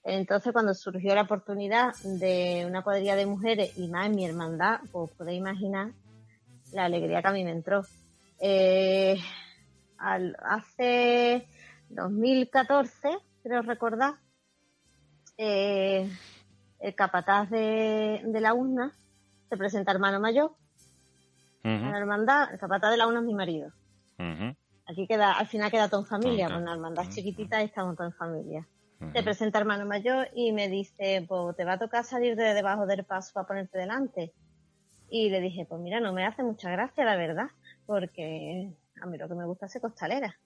Entonces, 0.03 0.51
cuando 0.51 0.73
surgió 0.73 1.15
la 1.15 1.21
oportunidad 1.21 1.95
de 2.03 2.65
una 2.67 2.83
cuadrilla 2.83 3.15
de 3.15 3.25
mujeres 3.25 3.77
y 3.77 3.87
más 3.87 4.07
en 4.07 4.15
mi 4.15 4.25
hermandad, 4.25 4.81
pues 4.91 5.11
podéis 5.11 5.39
imaginar 5.39 5.91
la 6.73 6.85
alegría 6.85 7.21
que 7.21 7.27
a 7.27 7.31
mí 7.31 7.43
me 7.43 7.51
entró. 7.51 7.83
Eh, 8.39 9.17
hace 9.97 11.47
2014, 11.89 13.17
creo 13.43 13.61
recordar, 13.61 14.15
eh, 15.37 16.11
el 16.79 16.95
capataz 16.95 17.49
de, 17.49 18.21
la 18.41 18.53
UNA 18.53 18.91
se 19.49 19.55
presenta 19.55 19.93
hermano 19.93 20.19
mayor 20.19 20.51
en 21.63 21.91
la 21.91 21.97
hermandad, 21.97 22.51
el 22.51 22.59
capataz 22.59 22.91
de 22.91 22.97
la 22.97 23.07
UNA 23.07 23.19
es 23.19 23.25
mi 23.25 23.33
marido. 23.33 23.71
Aquí 24.85 25.07
queda, 25.07 25.31
al 25.31 25.47
final 25.47 25.71
queda 25.71 25.87
todo 25.87 26.01
en 26.01 26.07
familia, 26.07 26.49
con 26.49 26.65
la 26.65 26.73
hermandad 26.73 27.09
chiquitita 27.09 27.61
y 27.61 27.65
estamos 27.65 27.95
todos 27.95 28.11
en 28.11 28.17
familia. 28.17 28.67
Se 29.11 29.23
presenta 29.23 29.59
hermano 29.59 29.85
mayor 29.85 30.29
y 30.33 30.51
me 30.51 30.69
dice, 30.69 31.25
pues 31.27 31.55
te 31.55 31.65
va 31.65 31.73
a 31.73 31.79
tocar 31.79 32.03
salir 32.03 32.35
de 32.35 32.53
debajo 32.53 32.85
del 32.85 33.03
paso 33.03 33.33
para 33.33 33.47
ponerte 33.47 33.77
delante. 33.77 34.31
Y 35.09 35.29
le 35.29 35.41
dije, 35.41 35.65
pues 35.67 35.81
mira, 35.81 35.99
no 35.99 36.13
me 36.13 36.25
hace 36.25 36.43
mucha 36.43 36.71
gracia, 36.71 37.03
la 37.03 37.15
verdad, 37.15 37.47
porque 37.85 38.71
a 39.01 39.05
mí 39.05 39.17
lo 39.17 39.27
que 39.27 39.35
me 39.35 39.45
gusta 39.45 39.65
es 39.65 39.77
costalera. 39.79 40.37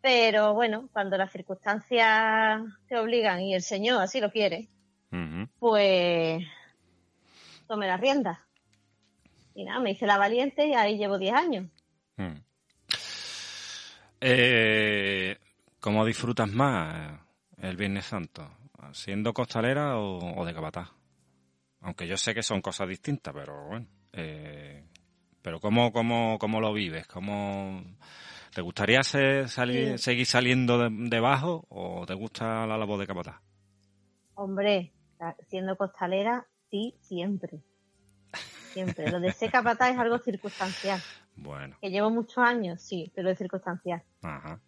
Pero 0.00 0.54
bueno, 0.54 0.88
cuando 0.92 1.16
las 1.16 1.32
circunstancias 1.32 2.62
te 2.88 2.98
obligan 2.98 3.40
y 3.40 3.54
el 3.54 3.62
Señor 3.62 4.02
así 4.02 4.20
lo 4.20 4.30
quiere, 4.30 4.68
pues 5.58 6.44
tome 7.66 7.86
las 7.86 8.00
riendas. 8.00 8.38
Y 9.54 9.64
nada, 9.64 9.80
me 9.80 9.92
hice 9.92 10.06
la 10.06 10.18
valiente 10.18 10.66
y 10.66 10.74
ahí 10.74 10.98
llevo 10.98 11.18
10 11.18 11.34
años. 11.34 11.66
Mm. 12.16 12.34
Eh, 14.20 15.38
¿Cómo 15.80 16.04
disfrutas 16.04 16.50
más 16.50 17.23
el 17.64 17.76
Viernes 17.76 18.04
Santo? 18.04 18.50
¿Siendo 18.92 19.32
costalera 19.32 19.98
o, 19.98 20.44
de 20.44 20.54
capataz? 20.54 20.90
Aunque 21.80 22.06
yo 22.06 22.16
sé 22.16 22.34
que 22.34 22.42
son 22.42 22.60
cosas 22.60 22.88
distintas, 22.88 23.34
pero 23.34 23.66
bueno. 23.66 23.86
Eh, 24.12 24.84
pero 25.42 25.60
¿cómo, 25.60 25.92
cómo, 25.92 26.38
cómo 26.38 26.60
lo 26.60 26.72
vives? 26.72 27.06
¿Cómo, 27.06 27.82
¿Te 28.54 28.62
gustaría 28.62 29.02
salir, 29.02 29.98
seguir 29.98 30.26
saliendo 30.26 30.88
debajo 30.88 31.66
o 31.68 32.06
te 32.06 32.14
gusta 32.14 32.66
la 32.66 32.78
labor 32.78 33.00
de 33.00 33.06
capataz? 33.06 33.40
Hombre, 34.34 34.92
siendo 35.48 35.76
costalera, 35.76 36.46
sí, 36.70 36.94
siempre. 37.00 37.60
Siempre. 38.72 39.10
Lo 39.10 39.20
de 39.20 39.32
ser 39.32 39.50
capataz 39.50 39.92
es 39.92 39.98
algo 39.98 40.18
circunstancial. 40.18 41.00
Bueno. 41.36 41.76
Que 41.80 41.90
llevo 41.90 42.10
muchos 42.10 42.38
años, 42.38 42.80
sí, 42.80 43.10
pero 43.12 43.28
es 43.28 43.36
circunstancial. 43.36 44.04
Ajá. 44.22 44.60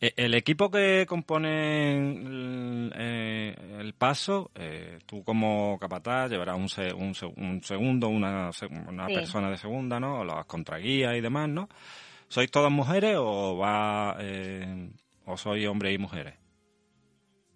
Eh, 0.00 0.12
el 0.16 0.34
equipo 0.34 0.70
que 0.70 1.06
compone 1.08 1.96
el, 1.96 2.92
eh, 2.96 3.92
paso, 3.96 4.50
eh, 4.54 4.98
tú 5.06 5.22
como 5.24 5.78
capataz 5.78 6.30
llevarás 6.30 6.56
un, 6.56 7.14
un, 7.36 7.62
segundo, 7.62 8.08
una, 8.08 8.50
una 8.88 9.06
persona 9.06 9.50
de 9.50 9.56
segunda, 9.56 10.00
¿no? 10.00 10.24
Las 10.24 10.46
contraguías 10.46 11.14
y 11.16 11.20
demás, 11.20 11.48
¿no? 11.48 11.68
¿Sois 12.28 12.50
todas 12.50 12.72
mujeres 12.72 13.16
o 13.18 13.56
va 13.56 14.16
o 15.26 15.36
sois 15.36 15.66
hombres 15.68 15.94
y 15.94 15.98
mujeres? 15.98 16.34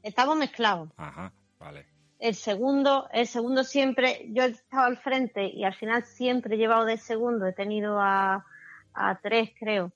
Estamos 0.03 0.37
mezclados. 0.37 0.91
Ajá, 0.97 1.33
vale. 1.59 1.87
El 2.19 2.35
segundo, 2.35 3.09
el 3.13 3.27
segundo 3.27 3.63
siempre, 3.63 4.27
yo 4.31 4.43
he 4.43 4.49
estado 4.49 4.87
al 4.87 4.97
frente 4.97 5.47
y 5.47 5.65
al 5.65 5.75
final 5.75 6.05
siempre 6.05 6.57
he 6.57 6.59
llevado 6.59 6.85
de 6.85 6.97
segundo, 6.97 7.47
he 7.47 7.53
tenido 7.53 8.01
a, 8.01 8.45
a 8.93 9.19
tres 9.21 9.51
creo, 9.59 9.93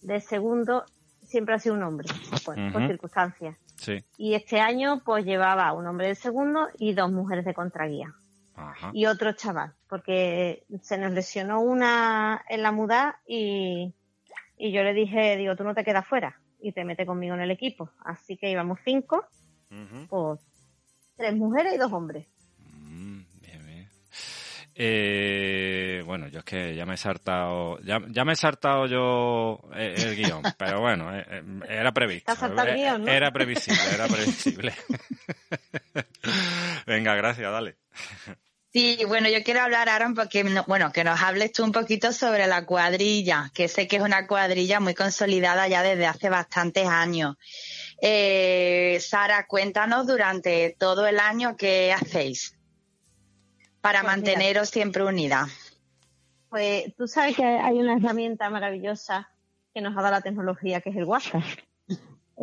de 0.00 0.20
segundo 0.20 0.84
siempre 1.32 1.54
ha 1.54 1.58
sido 1.58 1.74
un 1.74 1.82
hombre, 1.82 2.08
por 2.44 2.86
circunstancias. 2.86 3.56
Sí. 3.76 4.04
Y 4.16 4.34
este 4.34 4.60
año 4.60 5.02
pues 5.04 5.24
llevaba 5.24 5.72
un 5.72 5.86
hombre 5.86 6.08
de 6.08 6.14
segundo 6.14 6.68
y 6.78 6.92
dos 6.94 7.10
mujeres 7.10 7.44
de 7.44 7.54
contraguía. 7.54 8.14
Y 8.92 9.06
otro 9.06 9.32
chaval, 9.32 9.72
porque 9.88 10.64
se 10.82 10.98
nos 10.98 11.12
lesionó 11.12 11.60
una 11.60 12.44
en 12.48 12.62
la 12.62 12.70
muda 12.70 13.18
y, 13.26 13.92
y 14.56 14.72
yo 14.72 14.82
le 14.84 14.92
dije, 14.92 15.36
digo, 15.36 15.56
tú 15.56 15.64
no 15.64 15.74
te 15.74 15.82
quedas 15.82 16.06
fuera 16.06 16.38
y 16.60 16.72
te 16.72 16.84
metes 16.84 17.06
conmigo 17.06 17.34
en 17.34 17.40
el 17.40 17.50
equipo. 17.50 17.90
Así 18.04 18.36
que 18.36 18.50
íbamos 18.50 18.78
cinco, 18.84 19.24
pues 20.08 20.40
tres 21.16 21.34
mujeres 21.34 21.74
y 21.74 21.78
dos 21.78 21.92
hombres. 21.92 22.26
Eh, 24.84 26.02
bueno, 26.04 26.26
yo 26.26 26.40
es 26.40 26.44
que 26.44 26.74
ya 26.74 26.84
me 26.84 26.94
he 26.94 26.96
saltado, 26.96 27.78
ya, 27.82 28.00
ya 28.08 28.24
me 28.24 28.32
he 28.32 28.36
saltado 28.36 28.86
yo 28.86 29.60
eh, 29.76 29.94
el, 29.96 30.16
guion, 30.16 30.42
pero 30.58 30.80
bueno, 30.80 31.16
eh, 31.16 31.24
eh, 31.30 31.42
era 31.68 31.92
previsto. 31.92 32.32
Era 33.06 33.30
previsible, 33.30 33.94
era 33.94 34.08
previsible. 34.08 34.74
Venga, 36.86 37.14
gracias, 37.14 37.52
dale. 37.52 37.76
Sí, 38.72 38.98
bueno, 39.06 39.28
yo 39.28 39.44
quiero 39.44 39.60
hablar, 39.60 39.88
Aaron, 39.88 40.16
porque, 40.16 40.42
bueno, 40.66 40.90
que 40.90 41.04
nos 41.04 41.22
hables 41.22 41.52
tú 41.52 41.62
un 41.62 41.70
poquito 41.70 42.10
sobre 42.12 42.48
la 42.48 42.66
cuadrilla, 42.66 43.52
que 43.54 43.68
sé 43.68 43.86
que 43.86 43.96
es 43.96 44.02
una 44.02 44.26
cuadrilla 44.26 44.80
muy 44.80 44.94
consolidada 44.94 45.68
ya 45.68 45.84
desde 45.84 46.06
hace 46.06 46.28
bastantes 46.28 46.88
años. 46.88 47.36
Sara, 48.98 49.46
cuéntanos 49.46 50.08
durante 50.08 50.74
todo 50.76 51.06
el 51.06 51.20
año 51.20 51.56
qué 51.56 51.92
hacéis 51.92 52.56
para 53.82 54.00
pues 54.00 54.12
manteneros 54.12 54.70
siempre 54.70 55.04
unida? 55.04 55.46
Pues 56.48 56.94
tú 56.96 57.06
sabes 57.06 57.36
que 57.36 57.44
hay 57.44 57.78
una 57.78 57.96
herramienta 57.96 58.48
maravillosa 58.48 59.28
que 59.74 59.82
nos 59.82 59.92
ha 59.96 60.02
dado 60.02 60.12
la 60.12 60.20
tecnología, 60.22 60.80
que 60.80 60.90
es 60.90 60.96
el 60.96 61.04
WhatsApp. 61.04 61.42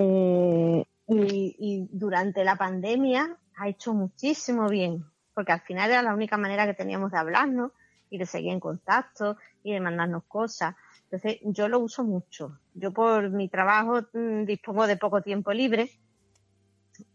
Eh, 0.01 0.85
y, 1.07 1.87
durante 1.91 2.43
la 2.43 2.55
pandemia 2.55 3.35
ha 3.57 3.67
hecho 3.67 3.93
muchísimo 3.93 4.69
bien, 4.69 5.03
porque 5.33 5.51
al 5.51 5.61
final 5.61 5.89
era 5.89 6.03
la 6.03 6.13
única 6.13 6.37
manera 6.37 6.65
que 6.65 6.73
teníamos 6.73 7.11
de 7.11 7.17
hablarnos 7.17 7.71
y 8.09 8.17
de 8.17 8.25
seguir 8.25 8.53
en 8.53 8.59
contacto 8.59 9.37
y 9.63 9.73
de 9.73 9.79
mandarnos 9.79 10.23
cosas. 10.25 10.75
Entonces, 11.05 11.39
yo 11.43 11.67
lo 11.67 11.79
uso 11.79 12.03
mucho. 12.03 12.59
Yo 12.73 12.93
por 12.93 13.29
mi 13.31 13.49
trabajo 13.49 14.01
mm, 14.13 14.45
dispongo 14.45 14.87
de 14.87 14.97
poco 14.97 15.21
tiempo 15.21 15.51
libre 15.51 15.89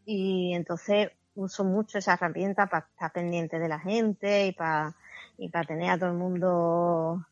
y 0.04 0.52
entonces 0.54 1.10
uso 1.34 1.64
mucho 1.64 1.98
esa 1.98 2.14
herramienta 2.14 2.66
para 2.66 2.86
estar 2.86 3.12
pendiente 3.12 3.58
de 3.58 3.68
la 3.68 3.78
gente 3.78 4.46
y 4.46 4.52
para 4.52 4.94
y 5.36 5.48
para 5.48 5.64
tener 5.64 5.90
a 5.90 5.98
todo 5.98 6.10
el 6.10 6.16
mundo 6.16 7.26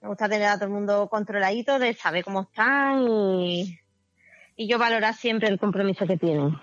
me 0.00 0.08
gusta 0.08 0.28
tener 0.28 0.48
a 0.48 0.54
todo 0.56 0.66
el 0.66 0.72
mundo 0.72 1.08
controladito 1.08 1.78
de 1.78 1.94
saber 1.94 2.24
cómo 2.24 2.42
están 2.42 3.06
y, 3.08 3.78
y 4.56 4.68
yo 4.68 4.78
valorar 4.78 5.14
siempre 5.14 5.48
el 5.48 5.58
compromiso 5.58 6.06
que 6.06 6.18
tienen. 6.18 6.54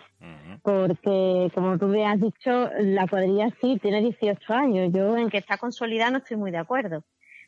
Porque 0.61 1.49
como 1.55 1.79
tú 1.79 1.87
me 1.87 2.05
has 2.05 2.21
dicho 2.21 2.69
la 2.79 3.07
cuadrilla 3.07 3.49
sí 3.59 3.79
tiene 3.81 4.01
18 4.01 4.53
años. 4.53 4.93
Yo 4.93 5.17
en 5.17 5.31
que 5.31 5.39
está 5.39 5.57
consolidada 5.57 6.11
no 6.11 6.17
estoy 6.19 6.37
muy 6.37 6.51
de 6.51 6.59
acuerdo 6.59 7.03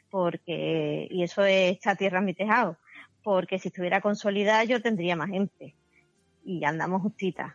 porque 0.09 1.07
y 1.09 1.23
eso 1.23 1.43
es 1.43 1.73
echar 1.73 1.97
tierra 1.97 2.19
a 2.19 2.21
mi 2.21 2.33
tejado 2.33 2.77
porque 3.23 3.59
si 3.59 3.67
estuviera 3.69 4.01
consolidada 4.01 4.63
yo 4.63 4.81
tendría 4.81 5.15
más 5.15 5.29
gente. 5.29 5.75
Y 6.43 6.65
andamos 6.65 7.03
justitas 7.03 7.53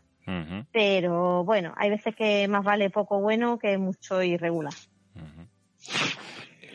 pero 0.72 1.44
bueno, 1.44 1.72
hay 1.76 1.90
veces 1.90 2.14
que 2.14 2.46
más 2.48 2.64
vale 2.64 2.90
poco 2.90 3.20
bueno 3.20 3.58
que 3.58 3.78
mucho 3.78 4.22
irregular. 4.22 4.74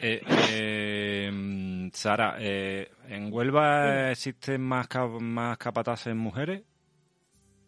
Eh, 0.05 0.21
eh, 0.51 1.89
Sara, 1.93 2.35
eh, 2.39 2.91
¿en 3.07 3.31
Huelva 3.31 4.11
existen 4.11 4.61
más, 4.61 4.87
más 5.19 5.57
capataces 5.57 6.13
mujeres? 6.13 6.63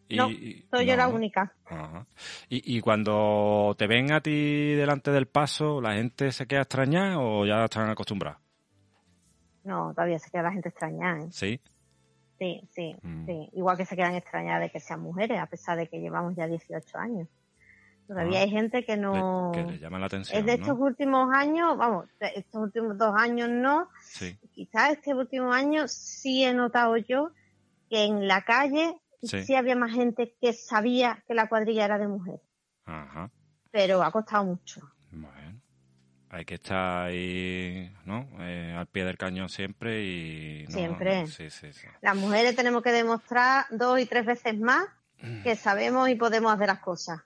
no, 0.09 0.29
soy 0.69 0.85
yo 0.85 0.95
la 0.97 1.07
única. 1.07 1.53
¿Y, 2.49 2.77
¿Y, 2.77 2.81
cuando 2.81 3.73
te 3.77 3.87
ven 3.87 4.11
a 4.11 4.21
ti 4.21 4.73
delante 4.73 5.11
del 5.11 5.27
paso, 5.27 5.79
la 5.81 5.93
gente 5.93 6.31
se 6.31 6.45
queda 6.45 6.61
extrañada 6.61 7.19
o 7.19 7.45
ya 7.45 7.63
están 7.63 7.89
acostumbrados? 7.89 8.41
No, 9.63 9.93
todavía 9.95 10.19
se 10.19 10.29
queda 10.29 10.43
la 10.43 10.51
gente 10.51 10.69
extrañada. 10.69 11.31
Sí. 11.31 11.59
Sí, 12.37 12.67
sí, 12.71 12.95
mm. 13.01 13.25
sí. 13.25 13.49
Igual 13.53 13.77
que 13.77 13.85
se 13.85 13.95
quedan 13.95 14.15
extrañadas 14.15 14.61
de 14.61 14.69
que 14.69 14.79
sean 14.79 15.01
mujeres, 15.01 15.39
a 15.39 15.45
pesar 15.45 15.77
de 15.77 15.87
que 15.87 15.99
llevamos 15.99 16.35
ya 16.35 16.47
18 16.47 16.97
años. 16.97 17.27
Todavía 18.07 18.39
ah. 18.39 18.41
hay 18.43 18.49
gente 18.49 18.85
que 18.85 18.97
no... 18.97 19.51
que 19.53 19.63
le 19.63 19.79
llama 19.79 19.99
la 19.99 20.05
atención, 20.07 20.39
Es 20.39 20.45
de 20.45 20.53
estos 20.53 20.77
últimos 20.77 21.33
años, 21.33 21.75
vamos, 21.77 22.05
estos 22.19 22.61
últimos 22.61 22.97
dos 22.97 23.15
años 23.17 23.49
no. 23.49 23.89
Sí. 24.01 24.37
Quizás 24.53 24.91
este 24.91 25.13
último 25.13 25.51
año 25.51 25.87
sí 25.87 26.43
he 26.43 26.53
notado 26.53 26.97
yo 26.97 27.31
que 27.89 28.03
en 28.03 28.27
la 28.27 28.41
calle 28.41 28.95
sí, 29.21 29.55
había 29.55 29.75
más 29.75 29.91
gente 29.91 30.35
que 30.39 30.53
sabía 30.53 31.23
que 31.27 31.33
la 31.33 31.47
cuadrilla 31.47 31.85
era 31.85 31.97
de 31.97 32.07
mujer. 32.07 32.39
Ajá. 32.85 33.31
Pero 33.71 34.03
ha 34.03 34.11
costado 34.11 34.45
mucho 34.45 34.81
hay 36.35 36.43
que 36.43 36.55
estar 36.55 37.05
ahí, 37.05 37.95
¿no? 38.03 38.27
Eh, 38.39 38.75
al 38.77 38.87
pie 38.87 39.05
del 39.05 39.17
cañón 39.17 39.47
siempre 39.47 40.03
y... 40.03 40.67
siempre. 40.67 41.27
sí, 41.27 41.49
sí, 41.49 41.71
sí. 41.71 41.87
Las 42.01 42.17
mujeres 42.17 42.57
tenemos 42.57 42.83
que 42.83 42.91
demostrar 42.91 43.65
dos 43.69 44.01
y 44.01 44.05
tres 44.05 44.25
veces 44.25 44.59
más 44.59 44.83
que 45.43 45.55
sabemos 45.55 46.09
y 46.09 46.15
podemos 46.15 46.53
hacer 46.53 46.67
las 46.67 46.79
cosas. 46.79 47.21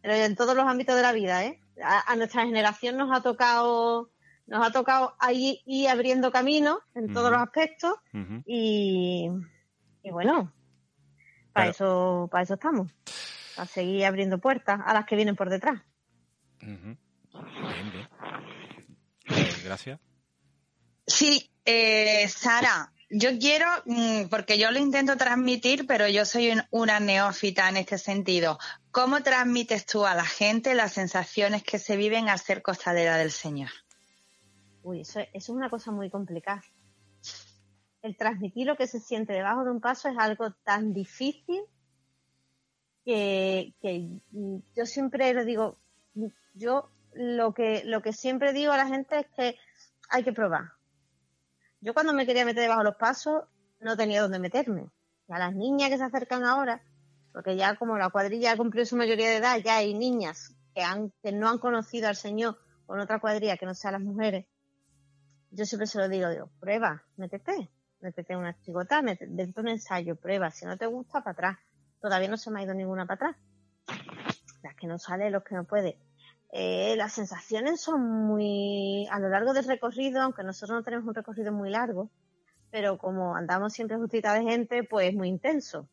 Pero 0.00 0.14
en 0.14 0.36
todos 0.36 0.54
los 0.54 0.64
ámbitos 0.64 0.94
de 0.94 1.02
la 1.02 1.12
vida, 1.12 1.44
¿eh? 1.44 1.60
A, 1.82 2.14
nuestra 2.16 2.46
generación 2.46 2.96
nos 2.96 3.14
ha 3.14 3.20
tocado 3.20 4.10
nos 4.46 4.64
ha 4.64 4.70
tocado 4.70 5.16
ahí 5.18 5.60
ir 5.66 5.88
abriendo 5.88 6.30
camino 6.30 6.78
en 6.94 7.12
todos 7.12 7.32
los 7.32 7.40
aspectos 7.40 7.94
y, 8.46 9.28
y, 10.04 10.10
bueno, 10.10 10.52
para 11.52 11.70
eso 11.70 12.28
para 12.30 12.44
eso 12.44 12.54
estamos, 12.54 12.92
a 13.56 13.66
seguir 13.66 14.06
abriendo 14.06 14.38
puertas 14.38 14.80
a 14.86 14.94
las 14.94 15.04
que 15.04 15.16
vienen 15.16 15.34
por 15.34 15.50
detrás. 15.50 15.82
Bien, 16.60 17.92
bien. 17.92 18.05
Eh, 19.28 19.52
gracias. 19.64 20.00
Sí, 21.06 21.50
eh, 21.64 22.28
Sara, 22.28 22.92
yo 23.08 23.38
quiero, 23.38 23.66
mm, 23.84 24.28
porque 24.28 24.58
yo 24.58 24.70
lo 24.70 24.78
intento 24.78 25.16
transmitir, 25.16 25.86
pero 25.86 26.08
yo 26.08 26.24
soy 26.24 26.52
una 26.70 26.98
neófita 26.98 27.68
en 27.68 27.76
este 27.76 27.98
sentido. 27.98 28.58
¿Cómo 28.90 29.22
transmites 29.22 29.86
tú 29.86 30.06
a 30.06 30.14
la 30.14 30.24
gente 30.24 30.74
las 30.74 30.92
sensaciones 30.92 31.62
que 31.62 31.78
se 31.78 31.96
viven 31.96 32.28
al 32.28 32.40
ser 32.40 32.62
costadera 32.62 33.16
del 33.16 33.30
Señor? 33.30 33.70
Uy, 34.82 35.00
eso, 35.02 35.20
es 35.32 35.48
una 35.48 35.70
cosa 35.70 35.92
muy 35.92 36.10
complicada. 36.10 36.62
El 38.02 38.16
transmitir 38.16 38.66
lo 38.66 38.76
que 38.76 38.86
se 38.86 39.00
siente 39.00 39.32
debajo 39.32 39.64
de 39.64 39.70
un 39.70 39.80
paso 39.80 40.08
es 40.08 40.16
algo 40.18 40.52
tan 40.64 40.92
difícil 40.92 41.62
que, 43.04 43.74
que 43.80 44.08
yo 44.74 44.86
siempre 44.86 45.32
lo 45.32 45.44
digo, 45.44 45.78
yo 46.54 46.90
lo 47.16 47.54
que, 47.54 47.82
lo 47.84 48.02
que 48.02 48.12
siempre 48.12 48.52
digo 48.52 48.72
a 48.72 48.76
la 48.76 48.86
gente 48.86 49.20
es 49.20 49.26
que 49.36 49.58
hay 50.10 50.22
que 50.22 50.32
probar. 50.32 50.72
Yo 51.80 51.94
cuando 51.94 52.12
me 52.12 52.26
quería 52.26 52.44
meter 52.44 52.62
debajo 52.62 52.80
de 52.80 52.90
los 52.90 52.96
pasos 52.96 53.44
no 53.80 53.96
tenía 53.96 54.22
dónde 54.22 54.38
meterme. 54.38 54.90
Y 55.28 55.32
a 55.32 55.38
las 55.38 55.54
niñas 55.54 55.90
que 55.90 55.98
se 55.98 56.04
acercan 56.04 56.44
ahora, 56.44 56.82
porque 57.32 57.56
ya 57.56 57.76
como 57.76 57.98
la 57.98 58.10
cuadrilla 58.10 58.52
ha 58.52 58.56
cumplido 58.56 58.86
su 58.86 58.96
mayoría 58.96 59.28
de 59.30 59.36
edad, 59.36 59.58
ya 59.58 59.76
hay 59.76 59.94
niñas 59.94 60.54
que, 60.74 60.82
han, 60.82 61.10
que 61.22 61.32
no 61.32 61.48
han 61.48 61.58
conocido 61.58 62.08
al 62.08 62.16
Señor 62.16 62.58
con 62.86 63.00
otra 63.00 63.18
cuadrilla 63.18 63.56
que 63.56 63.66
no 63.66 63.74
sea 63.74 63.92
las 63.92 64.00
mujeres. 64.00 64.46
Yo 65.50 65.64
siempre 65.64 65.86
se 65.86 65.98
lo 65.98 66.08
digo, 66.08 66.28
digo, 66.28 66.50
prueba, 66.60 67.02
métete, 67.16 67.70
métete 68.00 68.36
una 68.36 68.58
chigota, 68.60 69.02
métete 69.02 69.52
un 69.56 69.68
ensayo, 69.68 70.16
prueba. 70.16 70.50
Si 70.50 70.66
no 70.66 70.76
te 70.76 70.86
gusta, 70.86 71.20
para 71.20 71.32
atrás. 71.32 71.58
Todavía 72.00 72.28
no 72.28 72.36
se 72.36 72.50
me 72.50 72.60
ha 72.60 72.64
ido 72.64 72.74
ninguna 72.74 73.06
para 73.06 73.30
atrás. 73.30 73.42
las 74.62 74.74
que 74.76 74.86
no 74.86 74.98
sale, 74.98 75.30
los 75.30 75.42
que 75.42 75.54
no 75.54 75.64
puede. 75.64 75.98
Eh, 76.58 76.96
las 76.96 77.12
sensaciones 77.12 77.82
son 77.82 78.00
muy, 78.00 79.06
a 79.10 79.18
lo 79.18 79.28
largo 79.28 79.52
del 79.52 79.66
recorrido, 79.66 80.22
aunque 80.22 80.42
nosotros 80.42 80.78
no 80.78 80.82
tenemos 80.82 81.06
un 81.06 81.14
recorrido 81.14 81.52
muy 81.52 81.68
largo, 81.68 82.08
pero 82.70 82.96
como 82.96 83.36
andamos 83.36 83.74
siempre 83.74 83.98
justita 83.98 84.32
de 84.32 84.42
gente, 84.42 84.82
pues 84.82 85.12
muy 85.12 85.28
intenso. 85.28 85.86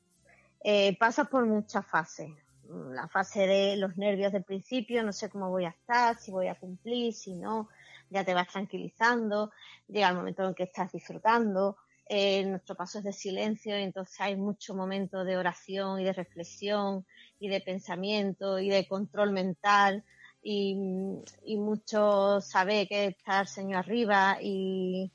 Eh, 0.63 0.97
pasa 0.97 1.25
por 1.25 1.45
muchas 1.45 1.85
fases. 1.85 2.31
La 2.69 3.09
fase 3.09 3.45
de 3.45 3.75
los 3.75 3.97
nervios 3.97 4.31
del 4.31 4.45
principio, 4.45 5.03
no 5.03 5.11
sé 5.11 5.29
cómo 5.29 5.49
voy 5.49 5.65
a 5.65 5.71
estar, 5.71 6.17
si 6.17 6.31
voy 6.31 6.47
a 6.47 6.55
cumplir, 6.55 7.13
si 7.13 7.35
no, 7.35 7.67
ya 8.09 8.23
te 8.23 8.33
vas 8.33 8.47
tranquilizando, 8.47 9.51
llega 9.89 10.07
el 10.07 10.15
momento 10.15 10.47
en 10.47 10.53
que 10.53 10.63
estás 10.63 10.93
disfrutando, 10.93 11.75
eh, 12.05 12.45
nuestro 12.45 12.75
paso 12.75 12.99
es 12.99 13.03
de 13.03 13.11
silencio 13.11 13.77
y 13.77 13.83
entonces 13.83 14.15
hay 14.21 14.37
mucho 14.37 14.73
momento 14.75 15.25
de 15.25 15.35
oración 15.35 15.99
y 15.99 16.05
de 16.05 16.13
reflexión 16.13 17.05
y 17.37 17.49
de 17.49 17.59
pensamiento 17.59 18.59
y 18.59 18.69
de 18.69 18.87
control 18.87 19.33
mental 19.33 20.05
y, 20.43 21.55
mucho 21.57 22.41
saber 22.41 22.87
que 22.87 23.07
está 23.07 23.41
el 23.41 23.47
Señor 23.47 23.77
arriba 23.77 24.37
y, 24.41 25.11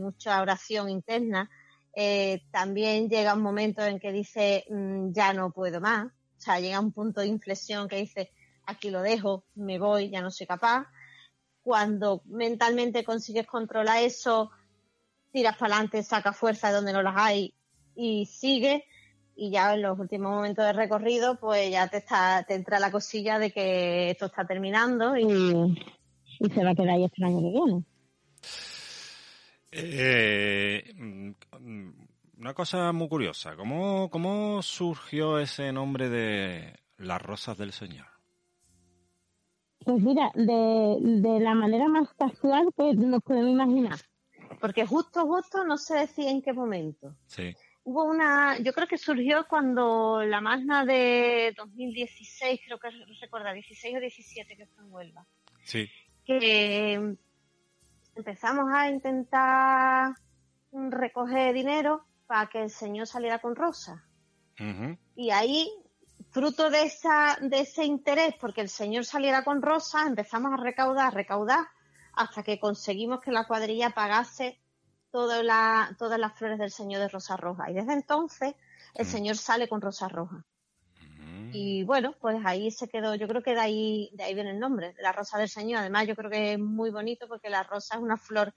mucha 0.00 0.40
oración 0.40 0.88
interna. 0.88 1.50
Eh, 1.94 2.42
también 2.50 3.10
llega 3.10 3.34
un 3.34 3.42
momento 3.42 3.84
en 3.84 4.00
que 4.00 4.10
dice 4.10 4.64
mm, 4.70 5.12
ya 5.12 5.34
no 5.34 5.52
puedo 5.52 5.80
más, 5.80 6.06
o 6.06 6.40
sea, 6.40 6.58
llega 6.58 6.80
un 6.80 6.92
punto 6.92 7.20
de 7.20 7.26
inflexión 7.26 7.86
que 7.86 7.96
dice 7.96 8.32
aquí 8.64 8.90
lo 8.90 9.02
dejo, 9.02 9.44
me 9.54 9.78
voy, 9.78 10.10
ya 10.10 10.22
no 10.22 10.30
soy 10.30 10.46
capaz. 10.46 10.86
Cuando 11.62 12.22
mentalmente 12.24 13.04
consigues 13.04 13.46
controlar 13.46 14.02
eso, 14.02 14.50
tiras 15.30 15.56
para 15.56 15.74
adelante, 15.74 16.02
saca 16.02 16.32
fuerza 16.32 16.68
de 16.68 16.74
donde 16.74 16.92
no 16.92 17.02
las 17.02 17.14
hay 17.16 17.54
y 17.94 18.26
sigue. 18.26 18.84
Y 19.34 19.50
ya 19.50 19.74
en 19.74 19.82
los 19.82 19.98
últimos 19.98 20.30
momentos 20.30 20.64
de 20.64 20.72
recorrido, 20.72 21.36
pues 21.38 21.70
ya 21.70 21.88
te, 21.88 21.98
está, 21.98 22.44
te 22.46 22.54
entra 22.54 22.78
la 22.78 22.90
cosilla 22.90 23.38
de 23.38 23.50
que 23.50 24.10
esto 24.10 24.26
está 24.26 24.46
terminando 24.46 25.16
y, 25.16 25.26
se 26.54 26.64
va 26.64 26.70
a 26.70 26.74
quedar 26.74 26.90
ahí 26.90 27.04
hasta 27.04 27.16
el 27.18 27.24
año 27.24 27.40
que 27.40 27.50
viene. 27.50 27.84
Eh, 29.72 31.34
una 32.38 32.54
cosa 32.54 32.92
muy 32.92 33.08
curiosa, 33.08 33.56
¿cómo, 33.56 34.10
¿cómo 34.10 34.60
surgió 34.62 35.38
ese 35.38 35.72
nombre 35.72 36.10
de 36.10 36.74
Las 36.98 37.22
Rosas 37.22 37.56
del 37.56 37.72
Señor? 37.72 38.06
Pues 39.84 40.00
mira, 40.00 40.30
de, 40.34 40.98
de 41.00 41.40
la 41.40 41.54
manera 41.54 41.88
más 41.88 42.12
casual 42.14 42.68
que 42.76 42.94
nos 42.94 43.22
podemos 43.22 43.50
imaginar 43.50 43.98
porque 44.62 44.86
justo, 44.86 45.26
justo 45.26 45.64
no 45.64 45.76
se 45.76 45.94
decía 45.94 46.30
en 46.30 46.40
qué 46.40 46.52
momento. 46.52 47.16
Sí. 47.26 47.54
Hubo 47.84 48.04
una, 48.04 48.58
yo 48.58 48.72
creo 48.72 48.86
que 48.86 48.96
surgió 48.96 49.46
cuando 49.48 50.22
la 50.24 50.40
Magna 50.40 50.84
de 50.84 51.52
2016, 51.56 52.60
creo 52.64 52.78
que 52.78 52.90
recuerda, 53.20 53.52
16 53.52 53.96
o 53.96 54.00
17 54.00 54.56
que 54.56 54.66
fue 54.66 54.84
en 54.84 54.92
Huelva. 54.92 55.26
Sí. 55.64 55.90
Que 56.24 57.16
empezamos 58.14 58.72
a 58.72 58.88
intentar 58.88 60.14
recoger 60.72 61.54
dinero 61.54 62.04
para 62.26 62.48
que 62.48 62.62
el 62.62 62.70
señor 62.70 63.06
saliera 63.06 63.40
con 63.40 63.56
Rosa. 63.56 64.06
Y 65.16 65.30
ahí, 65.30 65.68
fruto 66.30 66.70
de, 66.70 66.84
esa, 66.84 67.36
de 67.40 67.60
ese 67.60 67.84
interés, 67.84 68.34
porque 68.40 68.60
el 68.60 68.68
señor 68.68 69.04
saliera 69.04 69.42
con 69.42 69.60
Rosa, 69.60 70.06
empezamos 70.06 70.52
a 70.52 70.62
recaudar, 70.62 71.12
recaudar, 71.12 71.66
hasta 72.12 72.44
que 72.44 72.60
conseguimos 72.60 73.20
que 73.20 73.32
la 73.32 73.46
cuadrilla 73.48 73.90
pagase 73.90 74.61
todas 75.12 75.44
las 75.44 76.32
flores 76.34 76.58
del 76.58 76.70
Señor 76.70 77.00
de 77.00 77.08
Rosa 77.08 77.36
Roja. 77.36 77.70
Y 77.70 77.74
desde 77.74 77.92
entonces 77.92 78.54
el 78.94 79.06
mm. 79.06 79.08
Señor 79.08 79.36
sale 79.36 79.68
con 79.68 79.80
Rosa 79.80 80.08
Roja. 80.08 80.44
Mm. 81.18 81.50
Y 81.52 81.84
bueno, 81.84 82.14
pues 82.20 82.38
ahí 82.44 82.70
se 82.70 82.88
quedó, 82.88 83.14
yo 83.14 83.28
creo 83.28 83.42
que 83.42 83.54
de 83.54 83.60
ahí, 83.60 84.10
de 84.14 84.24
ahí 84.24 84.34
viene 84.34 84.50
el 84.50 84.58
nombre, 84.58 84.92
de 84.94 85.02
la 85.02 85.12
Rosa 85.12 85.38
del 85.38 85.48
Señor. 85.48 85.80
Además, 85.80 86.08
yo 86.08 86.16
creo 86.16 86.30
que 86.30 86.54
es 86.54 86.58
muy 86.58 86.90
bonito 86.90 87.28
porque 87.28 87.50
la 87.50 87.62
rosa 87.62 87.96
es 87.96 88.02
una 88.02 88.16
flor 88.16 88.54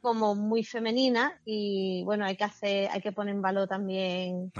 como 0.00 0.34
muy 0.34 0.64
femenina 0.64 1.40
y 1.44 2.02
bueno, 2.04 2.24
hay 2.24 2.36
que 2.36 2.44
hacer, 2.44 2.88
hay 2.90 3.00
que 3.00 3.12
poner 3.12 3.34
en 3.34 3.42
valor 3.42 3.68
también, 3.68 4.52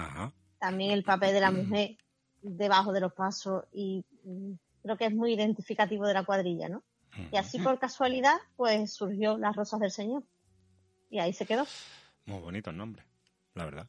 también 0.59 0.90
el 0.90 1.05
papel 1.05 1.32
de 1.32 1.40
la 1.40 1.51
mujer 1.51 1.96
debajo 2.42 2.92
de 2.92 3.01
los 3.01 3.12
pasos 3.12 3.64
y 3.72 4.05
mm, 4.24 4.53
creo 4.82 4.96
que 4.96 5.07
es 5.07 5.14
muy 5.14 5.34
identificativo 5.34 6.07
de 6.07 6.14
la 6.14 6.24
cuadrilla, 6.24 6.68
¿no? 6.68 6.82
Y 7.32 7.36
así 7.36 7.59
por 7.59 7.78
casualidad, 7.78 8.36
pues 8.57 8.92
surgió 8.92 9.38
Las 9.38 9.57
Rosas 9.57 9.80
del 9.80 9.90
Señor. 9.90 10.22
Y 11.11 11.18
ahí 11.18 11.32
se 11.32 11.46
quedó. 11.46 11.66
Muy 12.26 12.40
bonito 12.40 12.70
el 12.70 12.76
nombre, 12.76 13.02
la 13.54 13.64
verdad. 13.64 13.86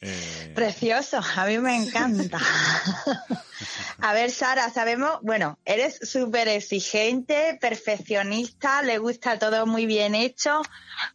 Eh, 0.00 0.52
Precioso, 0.54 1.18
a 1.36 1.46
mí 1.46 1.58
me 1.58 1.76
encanta. 1.76 2.38
a 4.00 4.12
ver, 4.12 4.30
Sara, 4.30 4.70
sabemos, 4.70 5.18
bueno, 5.22 5.58
eres 5.64 5.98
súper 6.08 6.48
exigente, 6.48 7.58
perfeccionista, 7.60 8.82
le 8.82 8.98
gusta 8.98 9.38
todo 9.38 9.66
muy 9.66 9.86
bien 9.86 10.14
hecho. 10.14 10.62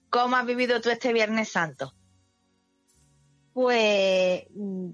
¿Cómo 0.10 0.36
has 0.36 0.46
vivido 0.46 0.82
tú 0.82 0.90
este 0.90 1.14
Viernes 1.14 1.50
Santo? 1.50 1.94
Pues, 3.54 4.44
mm, 4.54 4.90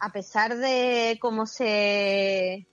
a 0.00 0.12
pesar 0.12 0.56
de 0.56 1.18
cómo 1.20 1.46
se 1.46 2.66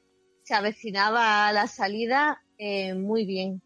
se 0.45 0.53
avecinaba 0.53 1.51
la 1.51 1.67
salida 1.67 2.39
eh, 2.57 2.93
muy 2.93 3.25
bien, 3.25 3.61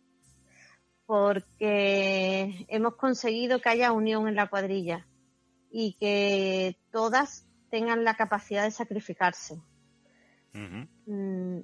porque 1.10 2.68
hemos 2.68 2.94
conseguido 2.94 3.60
que 3.60 3.70
haya 3.70 3.94
unión 3.94 4.28
en 4.28 4.36
la 4.36 4.48
cuadrilla 4.48 5.08
y 5.72 5.94
que 5.94 6.78
todas 6.92 7.48
tengan 7.72 8.04
la 8.04 8.14
capacidad 8.14 8.64
de 8.64 8.70
sacrificarse. 8.70 9.60
Mm, 10.54 11.62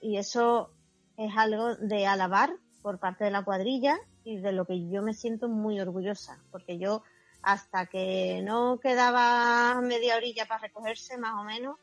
y 0.00 0.16
eso 0.16 0.72
es 1.16 1.32
algo 1.36 1.76
de 1.76 2.08
alabar 2.08 2.50
por 2.82 2.98
parte 2.98 3.22
de 3.22 3.30
la 3.30 3.44
cuadrilla 3.44 3.96
y 4.24 4.38
de 4.38 4.50
lo 4.50 4.64
que 4.64 4.90
yo 4.90 5.02
me 5.02 5.14
siento 5.14 5.48
muy 5.48 5.78
orgullosa, 5.78 6.42
porque 6.50 6.76
yo 6.76 7.04
hasta 7.42 7.86
que 7.86 8.42
no 8.42 8.80
quedaba 8.82 9.80
media 9.82 10.16
orilla 10.16 10.46
para 10.46 10.62
recogerse 10.62 11.16
más 11.16 11.34
o 11.34 11.44
menos, 11.44 11.76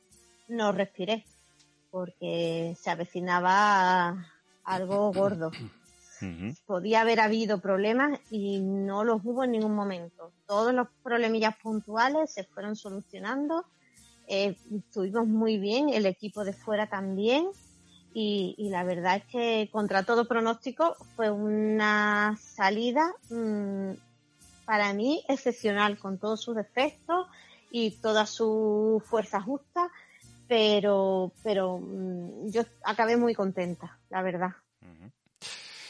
no 0.50 0.74
respiré 0.74 1.24
porque 1.89 2.76
se 2.78 2.89
avecinaba 2.89 4.28
algo 4.66 5.14
gordo. 5.14 5.52
Podía 6.65 7.01
haber 7.01 7.19
habido 7.19 7.59
problemas 7.59 8.19
y 8.30 8.59
no 8.59 9.03
los 9.03 9.22
hubo 9.24 9.43
en 9.43 9.51
ningún 9.51 9.76
momento. 9.76 10.32
Todos 10.45 10.74
los 10.74 10.88
problemillas 11.03 11.55
puntuales 11.57 12.32
se 12.34 12.43
fueron 12.43 12.76
solucionando. 12.76 13.65
Eh, 14.28 14.55
estuvimos 14.72 15.28
muy 15.28 15.57
bien, 15.57 15.89
el 15.89 16.05
equipo 16.05 16.43
de 16.43 16.53
fuera 16.53 16.88
también. 16.88 17.47
Y, 18.13 18.67
la 18.69 18.84
verdad 18.84 19.17
es 19.17 19.26
que 19.26 19.69
contra 19.72 20.03
todo 20.03 20.28
pronóstico 20.28 20.95
fue 21.15 21.32
una 21.32 22.38
salida 22.41 23.13
mm, 23.30 23.91
para 24.65 24.93
mí 24.93 25.24
excepcional, 25.30 25.97
con 25.97 26.17
todos 26.17 26.41
sus 26.41 26.55
defectos 26.55 27.28
y 27.72 27.91
toda 27.91 28.26
su 28.26 29.01
fuerza 29.05 29.41
justa 29.41 29.89
pero, 30.51 31.32
pero 31.43 31.80
mm, 31.80 32.49
yo 32.49 32.63
acabé 32.84 33.15
muy 33.15 33.34
contenta, 33.34 33.97
la 34.09 34.22
verdad. 34.22 34.49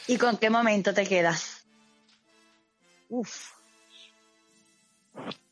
¿Y 0.08 0.18
con 0.18 0.36
qué 0.36 0.50
momento 0.50 0.92
te 0.92 1.06
quedas? 1.06 1.64
Uf. 3.08 3.52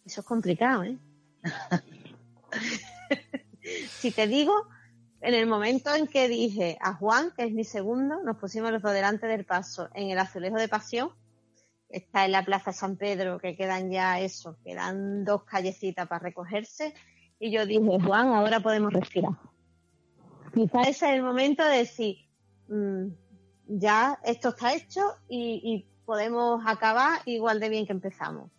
Eso 0.04 0.20
es 0.20 0.26
complicado, 0.26 0.84
¿eh? 0.84 0.98
si 3.90 4.10
te 4.10 4.26
digo, 4.26 4.66
en 5.20 5.34
el 5.34 5.46
momento 5.46 5.94
en 5.94 6.06
que 6.06 6.28
dije 6.28 6.78
a 6.80 6.94
Juan, 6.94 7.32
que 7.36 7.44
es 7.44 7.52
mi 7.52 7.64
segundo, 7.64 8.22
nos 8.22 8.38
pusimos 8.38 8.72
los 8.72 8.82
dos 8.82 8.92
delante 8.92 9.26
del 9.26 9.44
paso 9.44 9.88
en 9.94 10.10
el 10.10 10.18
azulejo 10.18 10.56
de 10.56 10.68
pasión, 10.68 11.10
está 11.88 12.24
en 12.24 12.32
la 12.32 12.44
Plaza 12.44 12.72
San 12.72 12.96
Pedro, 12.96 13.38
que 13.38 13.56
quedan 13.56 13.90
ya 13.90 14.20
eso, 14.20 14.56
quedan 14.64 15.24
dos 15.24 15.44
callecitas 15.44 16.08
para 16.08 16.24
recogerse, 16.24 16.94
y 17.38 17.50
yo 17.50 17.66
dije, 17.66 17.98
Juan, 18.04 18.28
ahora 18.28 18.60
podemos 18.60 18.92
respirar. 18.92 19.32
Quizás 20.54 20.88
ese 20.88 21.06
es 21.06 21.14
el 21.14 21.22
momento 21.22 21.64
de 21.64 21.78
decir, 21.78 22.16
mm, 22.68 23.08
ya 23.70 24.18
esto 24.24 24.50
está 24.50 24.74
hecho 24.74 25.14
y, 25.28 25.86
podemos 26.04 26.60
acabar 26.66 27.20
igual 27.24 27.60
de 27.60 27.68
bien 27.68 27.86
que 27.86 27.92
empezamos. 27.92 28.50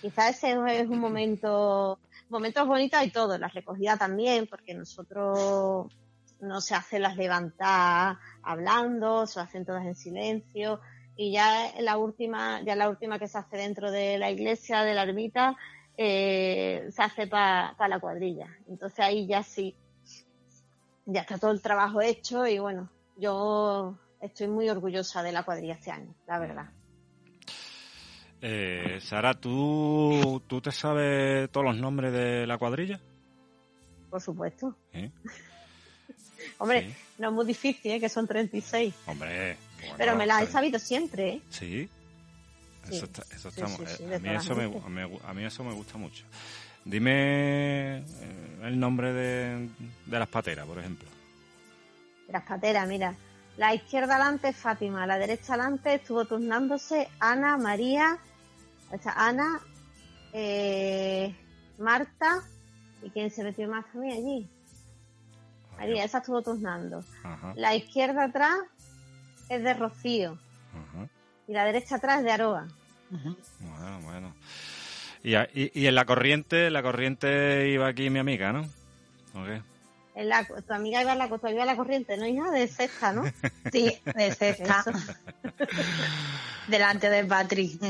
Quizás 0.00 0.36
ese 0.36 0.80
es 0.80 0.88
un 0.88 1.00
momento, 1.00 1.98
momentos 2.28 2.64
bonitos 2.64 3.00
hay 3.00 3.10
todo, 3.10 3.36
la 3.38 3.48
recogida 3.48 3.96
también, 3.96 4.46
porque 4.46 4.72
nosotros 4.72 5.92
no 6.40 6.60
se 6.60 6.76
hacen 6.76 7.02
las 7.02 7.16
levantadas 7.16 8.18
hablando, 8.44 9.26
se 9.26 9.40
hacen 9.40 9.64
todas 9.64 9.84
en 9.84 9.96
silencio 9.96 10.80
y 11.16 11.32
ya 11.32 11.72
la 11.80 11.98
última, 11.98 12.62
ya 12.62 12.76
la 12.76 12.88
última 12.88 13.18
que 13.18 13.26
se 13.26 13.38
hace 13.38 13.56
dentro 13.56 13.90
de 13.90 14.16
la 14.16 14.30
iglesia 14.30 14.82
de 14.82 14.94
la 14.94 15.02
ermita 15.02 15.56
eh, 15.96 16.88
se 16.92 17.02
hace 17.02 17.26
para 17.26 17.88
la 17.88 17.98
cuadrilla. 17.98 18.46
Entonces 18.68 19.00
ahí 19.00 19.26
ya 19.26 19.42
sí, 19.42 19.74
ya 21.04 21.22
está 21.22 21.36
todo 21.36 21.50
el 21.50 21.60
trabajo 21.60 22.00
hecho 22.00 22.46
y 22.46 22.60
bueno, 22.60 22.88
yo 23.16 23.98
estoy 24.20 24.48
muy 24.48 24.68
orgullosa 24.68 25.22
de 25.22 25.32
la 25.32 25.42
cuadrilla 25.42 25.74
este 25.74 25.90
año, 25.90 26.14
la 26.26 26.38
verdad. 26.38 26.70
Eh, 28.42 28.98
Sara, 29.02 29.34
¿tú, 29.34 30.42
¿tú 30.46 30.60
te 30.60 30.72
sabes 30.72 31.50
todos 31.50 31.66
los 31.66 31.76
nombres 31.76 32.12
de 32.12 32.46
la 32.46 32.56
cuadrilla? 32.58 33.00
Por 34.08 34.20
supuesto. 34.20 34.76
Hombre, 36.58 36.94
no 37.18 37.28
es 37.28 37.34
muy 37.34 37.46
difícil, 37.46 37.92
¿eh? 37.92 38.00
que 38.00 38.08
son 38.08 38.26
36. 38.26 38.94
Hombre. 39.06 39.56
Pero 39.96 40.16
me 40.16 40.26
la 40.26 40.42
he 40.42 40.46
sabido 40.46 40.78
siempre, 40.78 41.34
¿eh? 41.34 41.42
Sí. 41.50 41.88
Eso, 42.88 43.04
está, 43.04 43.22
eso 43.34 43.48
a, 43.48 43.68
mí 44.18 44.30
eso 44.30 44.56
me, 44.56 45.20
a, 45.24 45.34
mí 45.34 45.44
eso 45.44 45.62
me 45.62 45.74
gusta 45.74 45.98
mucho. 45.98 46.24
Dime 46.84 47.98
eh, 47.98 48.04
el 48.62 48.80
nombre 48.80 49.12
de, 49.12 49.68
de 50.06 50.18
las 50.18 50.28
pateras, 50.28 50.66
por 50.66 50.78
ejemplo. 50.78 51.08
Las 52.28 52.42
pateras, 52.42 52.88
mira. 52.88 53.14
La 53.56 53.74
izquierda 53.74 54.14
adelante 54.14 54.48
es 54.48 54.56
Fátima, 54.56 55.06
la 55.06 55.18
derecha 55.18 55.54
adelante 55.54 55.94
estuvo 55.94 56.24
turnándose 56.24 57.08
Ana, 57.18 57.56
María, 57.56 58.18
o 58.90 58.98
sea, 58.98 59.12
Ana, 59.16 59.60
eh, 60.32 61.34
Marta, 61.78 62.42
¿y 63.02 63.10
quién 63.10 63.30
se 63.30 63.44
metió 63.44 63.68
más 63.68 63.84
a 63.94 63.98
mí 63.98 64.12
allí? 64.12 64.48
María, 65.76 66.04
esa 66.04 66.18
estuvo 66.18 66.42
turnando. 66.42 67.04
La 67.54 67.74
izquierda 67.74 68.24
atrás 68.24 68.58
es 69.48 69.62
de 69.62 69.74
Rocío. 69.74 70.38
Y 71.48 71.52
la 71.52 71.64
derecha 71.64 71.96
atrás 71.96 72.18
es 72.18 72.24
de 72.24 72.32
Aroa. 72.32 72.68
Bueno, 73.10 74.00
bueno. 74.02 74.34
Y, 75.22 75.34
y, 75.80 75.86
en 75.86 75.94
la 75.94 76.04
corriente, 76.04 76.70
la 76.70 76.82
corriente 76.82 77.68
iba 77.68 77.88
aquí 77.88 78.08
mi 78.08 78.18
amiga, 78.18 78.52
¿no? 78.52 78.66
En 79.34 79.62
la, 80.16 80.46
tu 80.46 80.72
amiga 80.72 81.02
iba 81.02 81.12
a 81.12 81.16
la, 81.16 81.26
iba 81.26 81.62
a 81.62 81.66
la 81.66 81.76
corriente, 81.76 82.16
¿no, 82.16 82.26
hija? 82.26 82.50
De 82.50 82.66
sexta, 82.68 83.12
¿no? 83.12 83.24
Sí, 83.72 83.98
de 84.16 84.34
sexta. 84.34 84.84
Delante 86.68 87.08
del 87.10 87.26
Patrick. 87.26 87.80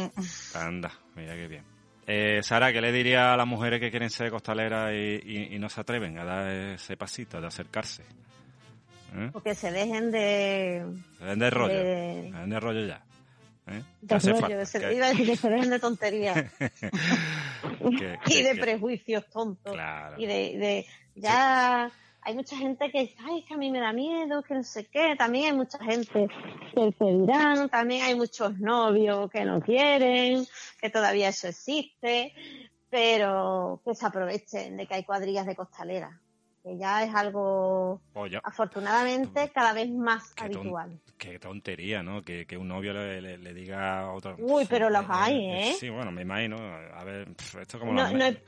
Anda, 0.54 0.92
mira 1.14 1.34
qué 1.34 1.48
bien. 1.48 1.64
Eh, 2.06 2.42
Sara, 2.42 2.72
¿qué 2.72 2.80
le 2.80 2.90
diría 2.90 3.34
a 3.34 3.36
las 3.36 3.46
mujeres 3.46 3.78
que 3.78 3.90
quieren 3.90 4.10
ser 4.10 4.30
costaleras 4.30 4.92
y, 4.92 5.56
no 5.60 5.68
se 5.68 5.80
atreven 5.80 6.18
a 6.18 6.24
dar 6.24 6.48
ese 6.48 6.96
pasito 6.96 7.40
de 7.40 7.46
acercarse? 7.46 8.02
¿Eh? 9.14 9.30
Porque 9.32 9.54
se 9.54 9.70
dejen 9.70 10.10
de... 10.10 10.84
Se 11.18 11.24
dejen 11.24 11.38
de 11.38 11.50
rollo. 11.50 11.74
Se 11.74 11.84
dejen 11.84 12.50
de 12.50 12.60
rollo 12.60 12.86
ya. 12.86 13.04
¿Eh? 13.68 13.82
De 14.00 14.18
rollo, 14.18 14.66
se, 14.66 14.92
iba 14.92 15.06
a 15.06 15.10
decir 15.10 15.26
que 15.26 15.36
se 15.36 15.50
dejen 15.50 15.70
de 15.70 15.78
tonterías. 15.78 16.46
y 18.26 18.42
de 18.42 18.56
prejuicios 18.56 19.28
tontos. 19.30 19.72
Claro. 19.72 20.16
Y 20.18 20.26
de, 20.26 20.86
ya 21.14 21.90
hay 22.30 22.36
mucha 22.36 22.56
gente 22.56 22.90
que 22.90 23.00
dice, 23.00 23.16
ay, 23.24 23.42
que 23.42 23.54
a 23.54 23.56
mí 23.56 23.70
me 23.70 23.80
da 23.80 23.92
miedo, 23.92 24.42
que 24.42 24.54
no 24.54 24.62
sé 24.62 24.86
qué. 24.86 25.16
También 25.16 25.46
hay 25.46 25.52
mucha 25.52 25.78
gente 25.78 26.28
que 26.74 26.92
pedirán, 26.92 27.68
también 27.68 28.04
hay 28.04 28.14
muchos 28.14 28.58
novios 28.58 29.30
que 29.30 29.44
no 29.44 29.60
quieren, 29.60 30.46
que 30.80 30.90
todavía 30.90 31.28
eso 31.28 31.48
existe, 31.48 32.32
pero 32.88 33.82
que 33.84 33.94
se 33.94 34.06
aprovechen 34.06 34.76
de 34.76 34.86
que 34.86 34.94
hay 34.94 35.04
cuadrillas 35.04 35.46
de 35.46 35.56
costaleras 35.56 36.12
que 36.62 36.76
ya 36.76 37.04
es 37.04 37.14
algo 37.14 38.00
afortunadamente 38.42 39.50
cada 39.54 39.72
vez 39.72 39.90
más 39.90 40.34
habitual. 40.36 41.00
Qué 41.16 41.38
tontería, 41.38 42.02
¿no? 42.02 42.22
Que, 42.22 42.46
un 42.58 42.68
novio 42.68 42.92
le, 42.92 43.54
diga 43.54 44.00
a 44.00 44.12
otro... 44.12 44.36
Uy, 44.38 44.66
pero 44.68 44.90
los 44.90 45.04
hay, 45.08 45.46
¿eh? 45.46 45.74
Sí, 45.78 45.88
bueno, 45.88 46.10
me 46.10 46.22
imagino. 46.22 46.56
A 46.56 47.04
ver, 47.04 47.28
esto 47.60 47.78
como... 47.78 47.92
No, 47.92 48.10
no 48.10 48.24
es, 48.24 48.38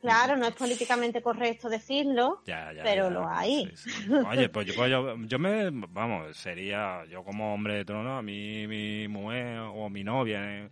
claro, 0.00 0.36
no 0.36 0.46
es 0.46 0.54
políticamente 0.54 1.22
correcto 1.22 1.68
decirlo, 1.68 2.42
pero 2.82 3.10
lo 3.10 3.28
hay. 3.28 3.70
Oye, 4.28 4.48
pues, 4.48 4.74
pues 4.74 4.90
yo, 4.90 5.16
yo, 5.16 5.38
me... 5.38 5.70
Vamos, 5.70 6.36
sería 6.36 7.04
yo 7.06 7.22
como 7.22 7.52
hombre 7.54 7.76
de 7.76 7.84
trono, 7.84 8.16
a 8.16 8.22
mí 8.22 8.66
mi 8.66 9.08
mujer 9.08 9.58
o 9.58 9.90
mi 9.90 10.04
novia... 10.04 10.40
¿eh? 10.42 10.70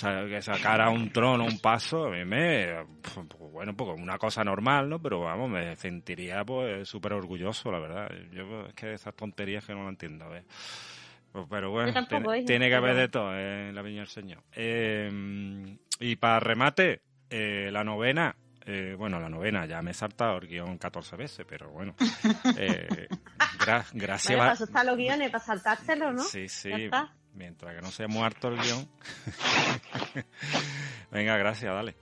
Que 0.00 0.42
sacara 0.42 0.90
un 0.90 1.10
trono, 1.10 1.44
un 1.44 1.58
paso, 1.58 2.06
a 2.06 2.10
mí 2.10 2.24
me, 2.24 2.84
pues, 3.02 3.52
bueno, 3.52 3.74
pues 3.74 3.98
una 3.98 4.18
cosa 4.18 4.44
normal, 4.44 4.88
¿no? 4.88 5.00
Pero 5.00 5.20
vamos, 5.20 5.48
me 5.48 5.74
sentiría 5.76 6.44
pues 6.44 6.88
súper 6.88 7.14
orgulloso, 7.14 7.72
la 7.72 7.78
verdad. 7.78 8.10
Yo 8.30 8.66
es 8.66 8.74
que 8.74 8.92
esas 8.92 9.14
tonterías 9.14 9.64
que 9.64 9.74
no 9.74 9.84
lo 9.84 9.88
entiendo, 9.88 10.28
¿ves? 10.28 10.44
Pues, 11.32 11.46
pero 11.48 11.70
bueno, 11.70 11.92
tiene, 12.46 12.68
que 12.68 12.74
haber 12.74 12.94
de 12.94 13.08
todo 13.08 13.36
en 13.36 13.74
la 13.74 13.82
Viña 13.82 14.00
del 14.00 14.08
Señor. 14.08 14.42
Eh, 14.52 15.10
y 16.00 16.16
para 16.16 16.40
remate, 16.40 17.00
eh, 17.30 17.70
la 17.72 17.82
novena, 17.82 18.36
eh, 18.66 18.94
bueno, 18.98 19.18
la 19.18 19.28
novena, 19.28 19.64
ya 19.64 19.80
me 19.80 19.92
he 19.92 19.94
saltado 19.94 20.38
el 20.38 20.46
guion 20.46 20.76
14 20.76 21.16
veces, 21.16 21.46
pero 21.48 21.70
bueno. 21.70 21.94
Eh, 22.58 23.08
gracias. 23.92 24.36
Bueno, 24.36 24.72
para 24.72 24.84
los 24.84 24.96
guiones, 24.96 25.30
para 25.30 25.44
saltárselo, 25.44 26.12
¿no? 26.12 26.22
Sí, 26.22 26.48
sí 26.48 26.70
mientras 27.36 27.74
que 27.74 27.82
no 27.82 27.90
se 27.90 28.04
haya 28.04 28.12
muerto 28.12 28.48
el 28.48 28.58
guion. 28.58 28.88
Venga, 31.10 31.36
gracias, 31.36 31.72
dale. 31.72 31.94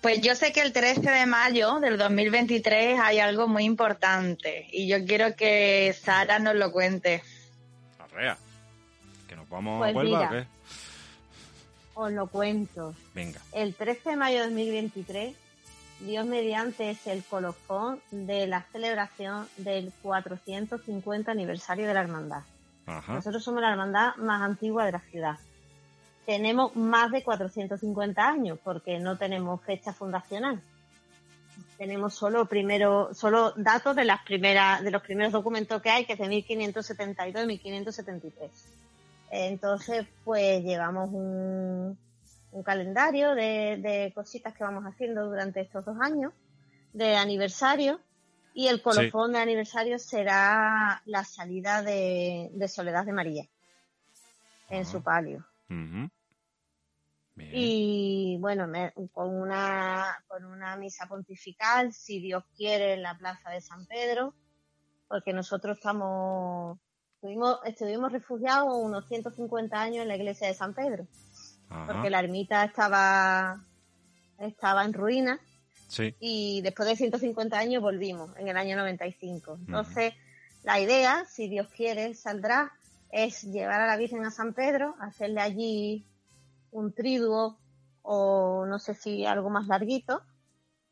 Pues 0.00 0.20
yo 0.20 0.34
sé 0.34 0.52
que 0.52 0.60
el 0.60 0.72
13 0.72 1.00
de 1.00 1.26
mayo 1.26 1.80
del 1.80 1.98
2023 1.98 2.98
hay 3.00 3.18
algo 3.18 3.48
muy 3.48 3.64
importante 3.64 4.66
y 4.72 4.88
yo 4.88 5.04
quiero 5.04 5.34
que 5.34 5.94
Sara 6.00 6.38
nos 6.38 6.54
lo 6.54 6.72
cuente. 6.72 7.22
Arrea, 7.98 8.38
que 9.26 9.36
nos 9.36 9.48
vamos 9.48 9.76
a 9.86 9.92
pues 9.92 10.06
o 10.06 10.28
qué? 10.30 10.46
Os 11.94 12.12
lo 12.12 12.28
cuento. 12.28 12.94
Venga. 13.14 13.40
El 13.52 13.74
13 13.74 14.10
de 14.10 14.16
mayo 14.16 14.38
de 14.38 14.44
2023, 14.44 15.36
Dios 16.00 16.26
mediante 16.26 16.90
es 16.90 17.06
el 17.08 17.24
colofón 17.24 18.00
de 18.10 18.46
la 18.46 18.62
celebración 18.72 19.48
del 19.56 19.92
450 20.02 21.30
aniversario 21.30 21.88
de 21.88 21.94
la 21.94 22.00
hermandad. 22.00 22.42
Nosotros 23.08 23.44
somos 23.44 23.60
la 23.60 23.70
hermandad 23.70 24.16
más 24.16 24.42
antigua 24.42 24.86
de 24.86 24.92
la 24.92 25.00
ciudad. 25.00 25.36
Tenemos 26.24 26.74
más 26.76 27.10
de 27.10 27.22
450 27.22 28.26
años 28.26 28.58
porque 28.62 28.98
no 28.98 29.16
tenemos 29.16 29.62
fecha 29.62 29.92
fundacional. 29.92 30.60
Tenemos 31.76 32.14
solo 32.14 32.46
primero, 32.46 33.14
solo 33.14 33.52
datos 33.56 33.94
de 33.94 34.04
las 34.04 34.22
primeras, 34.24 34.82
de 34.82 34.90
los 34.90 35.02
primeros 35.02 35.32
documentos 35.32 35.80
que 35.80 35.90
hay, 35.90 36.04
que 36.04 36.14
es 36.14 36.18
de 36.18 36.28
1572 36.28 37.44
y 37.44 37.46
1573. 37.46 38.50
Entonces, 39.30 40.06
pues 40.24 40.62
llevamos 40.64 41.10
un, 41.12 41.98
calendario 42.64 43.34
de, 43.34 43.78
de 43.80 44.12
cositas 44.14 44.52
que 44.54 44.64
vamos 44.64 44.84
haciendo 44.84 45.26
durante 45.26 45.60
estos 45.60 45.84
dos 45.84 45.96
años, 46.00 46.32
de 46.92 47.16
aniversario, 47.16 48.00
y 48.58 48.66
el 48.66 48.82
colofón 48.82 49.34
de 49.34 49.38
aniversario 49.38 50.00
será 50.00 51.00
la 51.04 51.22
salida 51.22 51.80
de, 51.80 52.50
Soledad 52.66 53.06
de 53.06 53.12
María 53.12 53.44
en 54.68 54.84
su 54.84 55.00
palio. 55.00 55.46
Y 57.36 58.36
bueno, 58.40 58.66
con, 59.12 59.32
una, 59.32 60.24
con 60.26 60.44
una 60.44 60.76
misa 60.76 61.06
pontifical, 61.06 61.92
si 61.92 62.18
Dios 62.18 62.42
quiere, 62.56 62.94
en 62.94 63.04
la 63.04 63.16
plaza 63.16 63.48
de 63.50 63.60
San 63.60 63.86
Pedro, 63.86 64.34
porque 65.06 65.32
nosotros 65.32 65.76
estamos, 65.76 66.80
estuvimos, 67.14 67.60
estuvimos 67.64 68.10
refugiados 68.10 68.74
unos 68.74 69.06
150 69.06 69.80
años 69.80 70.02
en 70.02 70.08
la 70.08 70.16
iglesia 70.16 70.48
de 70.48 70.54
San 70.54 70.74
Pedro, 70.74 71.06
porque 71.86 72.10
la 72.10 72.18
ermita 72.18 72.64
estaba, 72.64 73.62
estaba 74.36 74.84
en 74.84 74.94
ruinas 74.94 75.38
y 76.20 76.60
después 76.62 76.88
de 76.88 76.96
150 76.96 77.58
años 77.58 77.82
volvimos, 77.82 78.36
en 78.36 78.48
el 78.48 78.56
año 78.56 78.76
95. 78.76 79.58
Entonces, 79.66 80.14
la 80.64 80.80
idea, 80.80 81.24
si 81.24 81.48
Dios 81.48 81.68
quiere, 81.68 82.14
saldrá, 82.14 82.72
es 83.10 83.42
llevar 83.44 83.80
a 83.80 83.86
la 83.86 83.96
Virgen 83.96 84.24
a 84.24 84.30
San 84.30 84.52
Pedro, 84.52 84.94
hacerle 85.00 85.40
allí 85.40 86.04
un 86.70 86.92
triduo 86.92 87.58
o 88.02 88.66
no 88.66 88.78
sé 88.78 88.94
si 88.94 89.24
algo 89.24 89.50
más 89.50 89.66
larguito, 89.66 90.22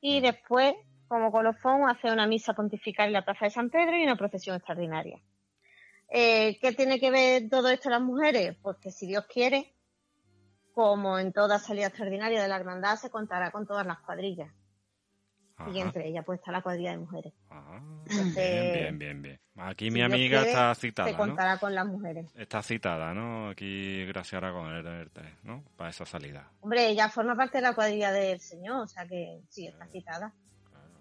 y 0.01 0.21
después, 0.21 0.75
como 1.09 1.31
colofón, 1.31 1.89
hacer 1.89 2.13
una 2.13 2.27
misa 2.27 2.55
pontifical 2.55 3.09
en 3.09 3.13
la 3.13 3.25
Plaza 3.25 3.47
de 3.47 3.51
San 3.51 3.71
Pedro 3.71 3.97
y 3.97 4.03
una 4.03 4.17
procesión 4.17 4.57
extraordinaria. 4.57 5.21
Eh, 6.09 6.59
¿Qué 6.61 6.73
tiene 6.73 7.01
que 7.01 7.11
ver 7.11 7.49
todo 7.51 7.69
esto 7.69 7.91
las 7.91 8.01
mujeres? 8.01 8.57
Pues 8.63 8.77
que 8.79 8.91
si 8.91 9.07
Dios 9.07 9.27
quiere, 9.27 9.75
como 10.73 11.19
en 11.19 11.33
toda 11.33 11.59
salida 11.59 11.89
extraordinaria 11.89 12.41
de 12.41 12.49
la 12.49 12.57
hermandad, 12.57 12.97
se 12.97 13.11
contará 13.11 13.51
con 13.51 13.67
todas 13.67 13.87
las 13.87 13.99
cuadrillas 14.01 14.53
y 15.73 15.81
entre 15.81 16.09
ellas 16.09 16.25
pues 16.25 16.39
está 16.39 16.53
la 16.53 16.61
cuadrilla 16.61 16.91
de 16.91 16.99
mujeres. 16.99 17.33
Ah, 17.51 17.81
bien, 18.35 18.99
bien, 18.99 19.23
bien, 19.23 19.41
Aquí 19.57 19.91
mi 19.91 20.03
amiga 20.03 20.43
está 20.43 20.75
citada. 20.75 21.09
Se 21.09 21.17
contará 21.17 21.59
con 21.59 21.75
las 21.75 21.87
mujeres. 21.87 22.31
Está 22.35 22.63
citada, 22.63 23.15
¿no? 23.15 23.49
Aquí 23.49 24.05
Gracia 24.07 24.41
con 24.41 24.73
el 24.73 25.11
¿no? 25.45 25.65
Para 25.77 25.91
esa 25.91 26.05
salida. 26.05 26.51
Hombre, 26.61 26.89
ella 26.89 27.09
forma 27.09 27.35
parte 27.35 27.59
de 27.59 27.63
la 27.63 27.75
cuadrilla 27.75 28.13
del 28.13 28.41
señor, 28.41 28.83
o 28.83 28.87
sea 28.87 29.07
que 29.07 29.41
sí, 29.49 29.67
está 29.67 29.87
citada. 29.87 30.33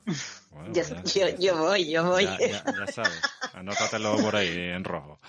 yo, 0.73 1.27
yo, 1.39 1.57
voy, 1.57 1.89
yo 1.89 2.05
voy. 2.05 2.25
Ya, 2.25 2.63
ya, 2.63 2.87
sabes, 2.87 3.21
anótatelo 3.53 4.15
por 4.17 4.35
ahí 4.35 4.69
en 4.69 4.83
rojo. 4.83 5.19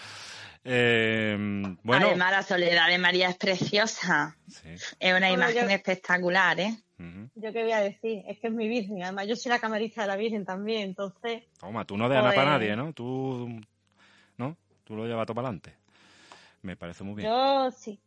Eh, 0.62 1.36
bueno. 1.82 2.06
Además, 2.06 2.32
la 2.32 2.42
soledad 2.42 2.88
de 2.88 2.98
María 2.98 3.28
es 3.28 3.36
preciosa. 3.36 4.36
Es 4.98 5.14
una 5.14 5.30
imagen 5.30 5.70
espectacular, 5.70 6.60
¿eh? 6.60 6.76
Yo 7.38 7.52
qué 7.52 7.62
voy 7.62 7.72
a 7.72 7.80
decir, 7.80 8.22
es 8.26 8.38
que 8.38 8.46
es 8.46 8.52
mi 8.52 8.66
Virgen, 8.66 9.02
además 9.02 9.26
yo 9.28 9.36
soy 9.36 9.50
la 9.50 9.58
camarista 9.58 10.00
de 10.02 10.08
la 10.08 10.16
Virgen 10.16 10.46
también, 10.46 10.82
entonces... 10.88 11.44
Toma, 11.60 11.84
tú 11.84 11.98
no 11.98 12.08
dejas 12.08 12.24
nada 12.24 12.34
para 12.34 12.50
pues 12.52 12.60
nadie, 12.60 12.76
¿no? 12.76 12.94
Tú, 12.94 13.60
¿no? 14.38 14.56
Tú 14.84 14.96
lo 14.96 15.06
llevas 15.06 15.26
todo 15.26 15.34
para 15.34 15.48
adelante. 15.48 15.74
Me 16.62 16.76
parece 16.76 17.04
muy 17.04 17.14
bien. 17.14 17.28
Yo 17.28 17.70
sí. 17.70 18.00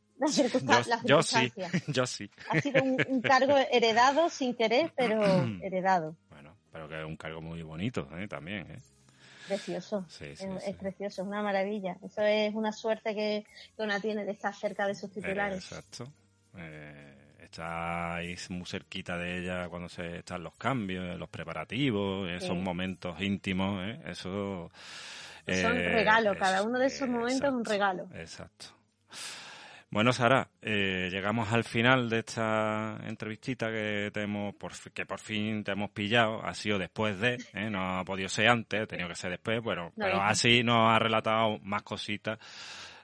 yo, 1.06 1.22
sí, 1.22 1.54
yo 1.88 2.08
sí. 2.08 2.30
Ha 2.50 2.60
sido 2.60 2.84
un, 2.84 3.22
cargo 3.22 3.56
heredado 3.72 4.30
sin 4.30 4.56
querer, 4.56 4.92
pero 4.98 5.22
heredado. 5.62 6.16
Bueno, 6.32 6.56
pero 6.72 6.90
que 6.90 7.00
es 7.00 7.06
un 7.06 7.16
cargo 7.16 7.40
muy 7.40 7.62
bonito 7.62 8.10
¿eh? 8.18 8.28
también, 8.28 8.66
¿eh? 8.72 8.80
Precioso, 9.48 10.06
es, 10.20 10.76
precioso, 10.76 11.22
es 11.22 11.28
una 11.28 11.42
maravilla. 11.42 11.98
Eso 12.04 12.22
es 12.22 12.54
una 12.54 12.72
suerte 12.72 13.16
que, 13.16 13.46
una 13.78 14.00
tiene 14.00 14.26
de 14.26 14.32
estar 14.32 14.56
cerca 14.56 14.88
de 14.88 14.96
sus 14.96 15.12
titulares. 15.12 15.72
exacto. 15.72 16.12
Eh, 16.56 17.19
está 17.50 18.16
ahí 18.16 18.36
muy 18.50 18.66
cerquita 18.66 19.18
de 19.18 19.40
ella 19.40 19.68
cuando 19.70 19.90
se 19.90 20.20
están 20.20 20.44
los 20.44 20.54
cambios, 20.56 21.18
los 21.18 21.30
preparativos, 21.30 22.30
esos 22.30 22.56
momentos 22.56 23.20
íntimos, 23.22 23.82
¿eh? 23.84 24.00
eso... 24.06 24.72
Son 25.48 25.78
eh, 25.78 25.90
regalos, 25.90 26.38
cada 26.38 26.62
uno 26.62 26.78
de 26.78 26.86
esos 26.86 27.10
momentos 27.10 27.50
es 27.50 27.56
un 27.56 27.66
regalo. 27.66 28.08
Exacto. 28.14 28.68
Bueno, 29.92 30.14
Sara, 30.14 30.48
eh, 30.62 31.10
llegamos 31.12 31.52
al 31.52 31.64
final 31.64 32.12
de 32.12 32.20
esta 32.20 33.00
entrevistita 33.08 33.72
que 33.72 34.12
te 34.14 34.28
por, 34.60 34.74
que 34.94 35.08
por 35.08 35.20
fin 35.20 35.64
te 35.64 35.72
hemos 35.72 35.90
pillado. 35.90 36.46
Ha 36.46 36.54
sido 36.54 36.78
después 36.78 37.20
de, 37.20 37.40
¿eh? 37.54 37.72
no 37.72 37.98
ha 37.98 38.06
podido 38.06 38.30
ser 38.30 38.50
antes, 38.50 38.84
ha 38.84 38.86
tenido 38.86 39.10
que 39.10 39.16
ser 39.16 39.32
después, 39.32 39.64
bueno, 39.64 39.92
pero 39.98 40.22
así 40.22 40.62
nos 40.62 40.92
ha 40.92 41.00
relatado 41.00 41.58
más 41.64 41.82
cositas 41.82 42.38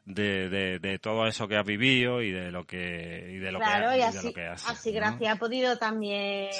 de, 0.05 0.79
de, 0.79 0.99
todo 0.99 1.27
eso 1.27 1.47
que 1.47 1.57
has 1.57 1.65
vivido 1.65 2.21
y 2.21 2.31
de 2.31 2.51
lo 2.51 2.65
que 2.65 3.27
y 3.31 3.37
de 3.37 3.51
lo 3.51 3.59
que, 3.59 3.65
y 3.65 4.01
así, 4.01 4.33
así 4.67 4.91
gracias 4.91 5.35
ha 5.35 5.39
podido 5.39 5.77
también 5.77 6.51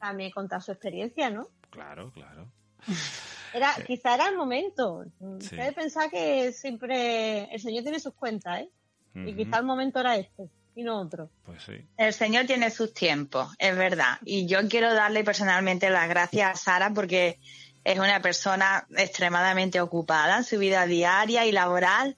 también 0.00 0.30
contar 0.30 0.62
su 0.62 0.72
experiencia, 0.72 1.30
¿no? 1.30 1.48
Claro, 1.70 2.10
claro. 2.12 2.50
Era, 3.52 3.74
quizá 3.84 4.14
era 4.14 4.28
el 4.28 4.36
momento. 4.36 5.04
Sí. 5.40 5.56
Debe 5.56 5.72
pensar 5.72 6.08
que 6.08 6.52
siempre 6.52 7.52
el 7.52 7.60
Señor 7.60 7.82
tiene 7.82 7.98
sus 7.98 8.14
cuentas, 8.14 8.60
¿eh? 8.60 8.70
Y 9.12 9.34
quizá 9.34 9.58
el 9.58 9.64
momento 9.64 9.98
era 9.98 10.14
este 10.14 10.48
y 10.76 10.84
no 10.84 11.00
otro. 11.00 11.30
Pues 11.44 11.64
sí. 11.64 11.84
El 11.96 12.12
Señor 12.12 12.46
tiene 12.46 12.70
sus 12.70 12.94
tiempos, 12.94 13.52
es 13.58 13.76
verdad. 13.76 14.18
Y 14.24 14.46
yo 14.46 14.68
quiero 14.68 14.94
darle 14.94 15.24
personalmente 15.24 15.90
las 15.90 16.08
gracias 16.08 16.48
a 16.48 16.56
Sara 16.56 16.90
porque 16.94 17.40
es 17.82 17.98
una 17.98 18.22
persona 18.22 18.86
extremadamente 18.96 19.80
ocupada 19.80 20.38
en 20.38 20.44
su 20.44 20.58
vida 20.58 20.86
diaria 20.86 21.44
y 21.44 21.52
laboral. 21.52 22.16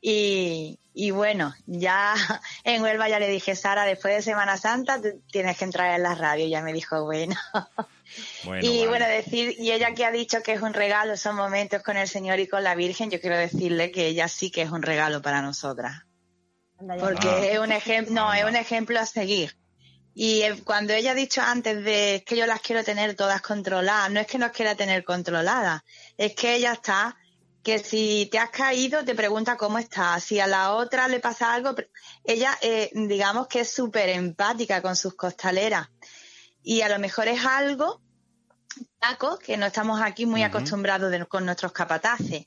Y, 0.00 0.78
y 0.94 1.10
bueno, 1.10 1.54
ya 1.66 2.14
en 2.64 2.82
Huelva 2.82 3.08
ya 3.08 3.18
le 3.18 3.28
dije, 3.28 3.54
Sara, 3.54 3.84
después 3.84 4.14
de 4.14 4.22
Semana 4.22 4.56
Santa 4.56 5.00
tienes 5.30 5.56
que 5.56 5.64
entrar 5.64 5.94
en 5.94 6.02
la 6.02 6.14
radio. 6.14 6.46
Y 6.46 6.50
ya 6.50 6.62
me 6.62 6.72
dijo, 6.72 7.04
bueno. 7.04 7.36
y 8.62 8.86
bueno, 8.86 9.06
decir, 9.06 9.54
y 9.58 9.72
ella 9.72 9.94
que 9.94 10.04
ha 10.04 10.10
dicho 10.10 10.42
que 10.42 10.52
es 10.52 10.62
un 10.62 10.74
regalo 10.74 11.12
esos 11.12 11.34
momentos 11.34 11.82
con 11.82 11.96
el 11.96 12.08
Señor 12.08 12.40
y 12.40 12.48
con 12.48 12.64
la 12.64 12.74
Virgen, 12.74 13.10
yo 13.10 13.20
quiero 13.20 13.36
decirle 13.36 13.90
que 13.90 14.06
ella 14.06 14.28
sí 14.28 14.50
que 14.50 14.62
es 14.62 14.70
un 14.70 14.82
regalo 14.82 15.22
para 15.22 15.42
nosotras. 15.42 16.02
Porque 16.78 17.28
ah. 17.28 17.46
es 17.46 17.58
un 17.58 17.72
ejemplo, 17.72 18.14
no, 18.14 18.32
es 18.32 18.44
un 18.44 18.56
ejemplo 18.56 18.98
a 18.98 19.06
seguir. 19.06 19.54
Y 20.14 20.42
cuando 20.64 20.92
ella 20.92 21.12
ha 21.12 21.14
dicho 21.14 21.40
antes 21.40 21.84
de 21.84 22.24
que 22.26 22.36
yo 22.36 22.46
las 22.46 22.60
quiero 22.60 22.82
tener 22.82 23.14
todas 23.14 23.40
controladas, 23.42 24.10
no 24.10 24.20
es 24.20 24.26
que 24.26 24.38
nos 24.38 24.50
quiera 24.50 24.74
tener 24.74 25.04
controladas, 25.04 25.82
es 26.16 26.34
que 26.34 26.54
ella 26.56 26.72
está, 26.72 27.16
que 27.62 27.78
si 27.78 28.28
te 28.30 28.38
has 28.38 28.50
caído 28.50 29.04
te 29.04 29.14
pregunta 29.14 29.56
cómo 29.56 29.78
estás, 29.78 30.24
si 30.24 30.40
a 30.40 30.46
la 30.46 30.72
otra 30.72 31.08
le 31.08 31.20
pasa 31.20 31.52
algo, 31.52 31.74
ella 32.24 32.56
eh, 32.62 32.90
digamos 32.94 33.48
que 33.48 33.60
es 33.60 33.72
súper 33.72 34.08
empática 34.08 34.80
con 34.80 34.96
sus 34.96 35.14
costaleras. 35.14 35.88
Y 36.62 36.82
a 36.82 36.88
lo 36.88 36.98
mejor 36.98 37.28
es 37.28 37.44
algo, 37.44 38.00
Taco, 38.98 39.38
que 39.38 39.56
no 39.56 39.66
estamos 39.66 40.00
aquí 40.00 40.26
muy 40.26 40.42
acostumbrados 40.42 41.12
con 41.26 41.44
nuestros 41.44 41.72
capataces, 41.72 42.46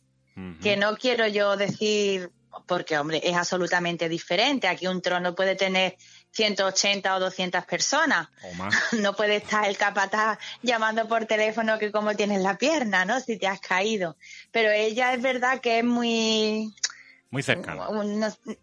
que 0.62 0.78
no 0.78 0.96
quiero 0.98 1.28
yo 1.28 1.58
decir 1.58 2.32
porque, 2.68 2.98
hombre, 2.98 3.22
es 3.24 3.36
absolutamente 3.36 4.10
diferente. 4.10 4.68
Aquí 4.68 4.88
un 4.88 5.02
trono 5.02 5.36
puede 5.36 5.56
tener 5.56 5.98
180 6.34 7.16
o 7.16 7.20
200 7.20 7.66
personas. 7.66 8.28
No 9.04 9.16
puede 9.16 9.38
estar 9.38 9.68
el 9.68 9.78
capataz 9.78 10.38
llamando 10.62 11.08
por 11.08 11.26
teléfono 11.26 11.80
que 11.80 11.92
cómo 11.92 12.16
tienes 12.16 12.42
la 12.42 12.58
pierna, 12.58 13.06
¿no? 13.06 13.20
Si 13.20 13.38
te 13.38 13.48
has 13.48 13.60
caído. 13.60 14.18
Pero 14.52 14.72
ella 14.72 15.14
es 15.14 15.22
verdad 15.22 15.62
que 15.62 15.80
es 15.80 15.86
muy... 15.86 16.74
Muy 17.30 17.42
cercana. 17.42 17.88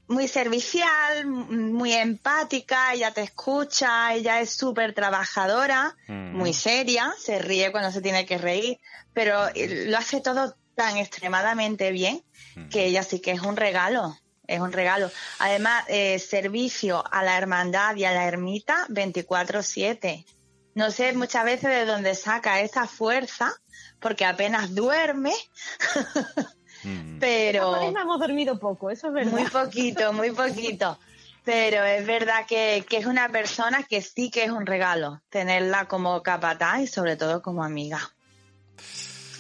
Muy 0.07 0.29
servicial, 0.29 1.27
muy 1.27 1.93
empática, 1.93 2.93
ella 2.93 3.13
te 3.13 3.23
escucha, 3.23 4.15
ella 4.15 4.41
es 4.41 4.51
súper 4.51 4.95
trabajadora, 4.95 5.97
mm. 6.07 6.37
muy 6.37 6.53
seria, 6.53 7.13
se 7.19 7.41
ríe 7.41 7.73
cuando 7.73 7.91
se 7.91 8.01
tiene 8.01 8.27
que 8.27 8.39
reír, 8.39 8.79
pero 9.13 9.49
lo 9.57 9.99
hace 9.99 10.21
todo 10.21 10.55
tan 10.77 10.99
extremadamente 10.99 11.91
bien 11.91 12.23
que 12.71 12.87
ella 12.87 13.03
sí 13.03 13.21
que 13.21 13.33
es 13.33 13.41
un 13.41 13.57
regalo, 13.57 14.17
es 14.51 14.61
un 14.61 14.73
regalo. 14.73 15.11
Además, 15.39 15.85
eh, 15.89 16.19
servicio 16.19 17.05
a 17.11 17.23
la 17.23 17.39
hermandad 17.39 17.95
y 17.97 18.05
a 18.05 18.13
la 18.13 18.27
ermita 18.27 18.85
24/7. 18.89 20.27
No 20.75 20.91
sé 20.91 21.13
muchas 21.13 21.45
veces 21.45 21.71
de 21.71 21.85
dónde 21.85 22.15
saca 22.15 22.61
esa 22.61 22.87
fuerza, 22.87 23.53
porque 24.01 24.25
apenas 24.25 24.75
duerme. 24.75 25.33
pero 27.21 27.81
hemos 27.81 28.19
dormido 28.19 28.59
poco, 28.59 28.91
eso 28.91 29.09
es 29.09 29.13
verdad. 29.13 29.33
Muy 29.33 29.45
poquito, 29.45 30.13
muy 30.13 30.31
poquito. 30.33 30.99
Pero 31.45 31.85
es 31.85 32.07
verdad 32.07 32.45
que, 32.47 32.85
que, 32.89 32.99
es 32.99 33.07
una 33.07 33.29
persona 33.31 33.83
que 33.83 34.03
sí 34.03 34.31
que 34.31 34.45
es 34.45 34.51
un 34.51 34.67
regalo 34.67 35.23
tenerla 35.31 35.87
como 35.87 36.23
capataz 36.23 36.81
y 36.81 36.87
sobre 36.87 37.17
todo 37.17 37.41
como 37.41 37.65
amiga. 37.65 38.01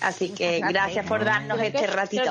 Así 0.01 0.31
que 0.31 0.61
gracias 0.61 1.07
por 1.07 1.25
darnos 1.25 1.61
este 1.61 1.87
ratito. 1.87 2.31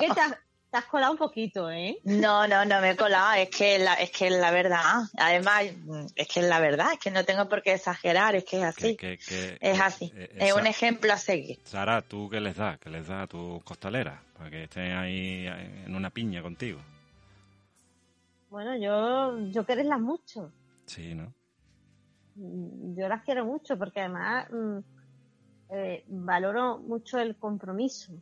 Te 0.71 0.77
has 0.77 0.85
colado 0.85 1.13
un 1.13 1.17
poquito, 1.17 1.71
¿eh? 1.71 1.99
No, 2.03 2.47
no, 2.47 2.63
no 2.63 2.79
me 2.79 2.91
he 2.91 2.95
colado, 2.95 3.33
es 3.33 3.49
que 3.49 3.79
la, 3.79 3.95
es 3.95 4.11
que 4.11 4.29
la 4.29 4.51
verdad. 4.51 5.01
Además, 5.17 5.63
es 6.15 6.27
que 6.27 6.41
es 6.41 6.47
la 6.47 6.59
verdad, 6.59 6.93
es 6.93 6.99
que 6.99 7.09
no 7.09 7.25
tengo 7.25 7.49
por 7.49 7.63
qué 7.63 7.73
exagerar, 7.73 8.35
es 8.35 8.45
que 8.45 8.57
es 8.57 8.63
así. 8.63 8.97
es 9.01 9.81
así, 9.81 10.11
eh, 10.15 10.29
es 10.37 10.53
un 10.53 10.67
ejemplo 10.67 11.11
a 11.11 11.17
seguir. 11.17 11.59
Sara, 11.63 12.03
¿tú 12.03 12.29
qué 12.29 12.39
les 12.39 12.55
das? 12.55 12.77
¿Qué 12.77 12.91
les 12.91 13.07
das 13.07 13.23
a 13.23 13.27
tus 13.27 13.63
costaleras? 13.63 14.19
Para 14.37 14.51
que 14.51 14.65
estén 14.65 14.91
ahí 14.91 15.47
en 15.47 15.95
una 15.95 16.11
piña 16.11 16.43
contigo. 16.43 16.79
Bueno, 18.51 18.77
yo, 18.77 19.39
yo 19.49 19.65
quererlas 19.65 19.99
mucho. 19.99 20.51
Sí, 20.85 21.15
¿no? 21.15 21.33
Yo 22.35 23.07
las 23.07 23.23
quiero 23.23 23.43
mucho 23.43 23.77
porque 23.77 24.01
además 24.01 24.47
mm, 24.51 24.77
eh, 25.71 26.03
valoro 26.07 26.77
mucho 26.77 27.17
el 27.17 27.35
compromiso 27.37 28.13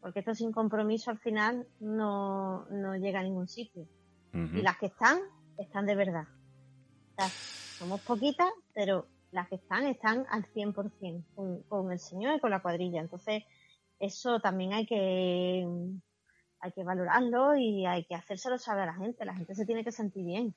porque 0.00 0.20
esto 0.20 0.34
sin 0.34 0.52
compromiso 0.52 1.10
al 1.10 1.18
final 1.18 1.66
no, 1.80 2.66
llega 2.98 3.20
a 3.20 3.22
ningún 3.22 3.48
sitio. 3.48 3.86
Y 4.32 4.62
las 4.62 4.78
que 4.78 4.86
están, 4.86 5.18
están 5.58 5.86
de 5.86 5.96
verdad. 5.96 6.24
somos 7.78 8.00
poquitas, 8.02 8.50
pero 8.72 9.06
las 9.32 9.48
que 9.48 9.56
están, 9.56 9.86
están 9.86 10.24
al 10.30 10.44
100% 10.44 11.24
con, 11.34 11.62
con 11.64 11.92
el 11.92 11.98
Señor 11.98 12.36
y 12.36 12.40
con 12.40 12.50
la 12.50 12.62
cuadrilla. 12.62 13.00
Entonces, 13.00 13.42
eso 13.98 14.40
también 14.40 14.72
hay 14.72 14.86
que, 14.86 15.66
hay 16.60 16.72
que 16.72 16.84
valorarlo 16.84 17.56
y 17.56 17.86
hay 17.86 18.04
que 18.04 18.14
hacérselo 18.14 18.56
saber 18.56 18.84
a 18.84 18.92
la 18.92 18.94
gente. 18.94 19.24
La 19.24 19.34
gente 19.34 19.54
se 19.54 19.66
tiene 19.66 19.84
que 19.84 19.92
sentir 19.92 20.24
bien. 20.24 20.54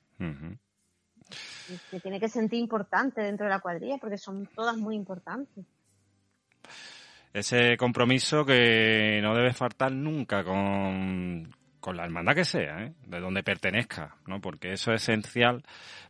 se 1.90 2.00
tiene 2.00 2.20
que 2.20 2.28
sentir 2.28 2.60
importante 2.60 3.22
dentro 3.22 3.46
de 3.46 3.50
la 3.50 3.60
cuadrilla 3.60 3.98
porque 3.98 4.18
son 4.18 4.46
todas 4.54 4.76
muy 4.76 4.94
importantes 4.94 5.66
ese 7.34 7.76
compromiso 7.76 8.46
que 8.46 9.18
no 9.20 9.34
debe 9.34 9.52
faltar 9.52 9.92
nunca 9.92 10.44
con, 10.44 11.52
la 11.92 12.04
hermandad 12.04 12.34
que 12.34 12.44
sea, 12.44 12.84
¿eh? 12.84 12.92
de 13.06 13.20
donde 13.20 13.42
pertenezca, 13.42 14.16
¿no? 14.26 14.40
Porque 14.40 14.72
eso 14.72 14.92
es 14.92 15.02
esencial 15.02 15.62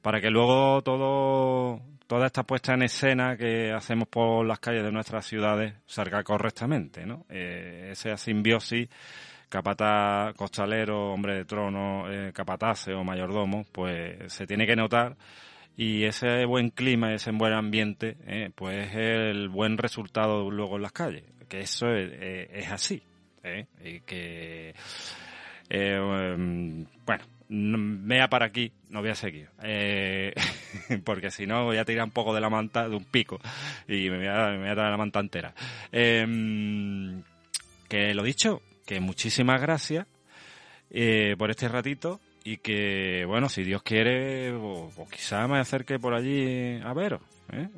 para 0.03 0.21
que 0.21 0.31
luego 0.31 0.83
todo, 0.83 1.81
toda 2.07 2.27
esta 2.27 2.45
puesta 2.45 2.75
en 2.75 2.83
escena 2.83 3.37
que 3.37 3.73
hacemos 3.73 4.07
por 4.07 4.47
las 4.47 4.61
calles 4.61 4.85
de 4.85 4.93
nuestras 4.93 5.27
ciudades 5.27 5.75
salga 5.87 6.23
correctamente, 6.23 7.05
¿no? 7.07 7.27
Eh, 7.29 7.89
esa 7.91 8.17
simbiosis 8.17 8.89
capataz, 9.49 10.35
costalero, 10.35 11.13
hombre 11.13 11.37
de 11.37 11.45
trono, 11.45 12.05
eh, 12.13 12.33
capatace 12.33 12.93
o 12.93 13.03
mayordomo, 13.03 13.65
pues 13.73 14.33
se 14.33 14.47
tiene 14.47 14.67
que 14.67 14.77
notar 14.77 15.17
y 15.77 16.05
ese 16.05 16.45
buen 16.45 16.71
clima, 16.71 17.15
ese 17.15 17.33
buen 17.33 17.53
ambiente, 17.53 18.17
eh, 18.27 18.51
pues 18.55 18.89
es 18.89 18.95
el 18.95 19.49
buen 19.49 19.77
resultado 19.77 20.51
luego 20.51 20.77
en 20.77 20.83
las 20.83 20.93
calles, 20.93 21.25
que 21.49 21.61
eso 21.61 21.93
es, 21.95 22.11
eh, 22.13 22.67
así, 22.71 23.03
¿eh? 23.43 23.67
y 23.85 24.01
que, 24.01 24.75
eh, 25.69 25.99
um, 25.99 26.85
bueno, 27.05 27.25
vea 27.49 28.29
para 28.29 28.47
aquí, 28.47 28.73
no 28.91 29.01
voy 29.01 29.11
a 29.11 29.15
seguir, 29.17 29.49
porque 31.05 31.31
si 31.31 31.47
no 31.47 31.65
voy 31.65 31.79
a 31.79 31.85
tirar 31.85 32.05
un 32.05 32.13
poco 32.13 32.33
de 32.33 32.41
la 32.41 32.51
manta, 32.51 32.89
de 32.89 32.95
un 32.95 33.05
pico, 33.05 33.41
y 33.89 34.11
me 34.11 34.19
voy 34.19 34.29
a, 34.29 34.51
me 34.51 34.75
la 34.75 34.97
manta 34.97 35.19
entera. 35.19 35.55
Em, 35.91 37.23
que 37.89 38.15
lo 38.15 38.23
dicho, 38.23 38.63
que 38.87 39.01
muchísimas 39.01 39.61
gracias 39.61 40.07
por 41.37 41.51
este 41.51 41.69
ratito 41.69 42.21
y 42.45 42.59
que, 42.59 43.25
bueno, 43.27 43.49
si 43.49 43.65
Dios 43.65 43.83
quiere, 43.83 44.53
o, 44.53 44.91
quizá 45.11 45.49
me 45.49 45.59
acerque 45.59 45.99
por 45.99 46.15
allí 46.15 46.79
a 46.85 46.93
veros, 46.93 47.23
¿eh? 47.51 47.69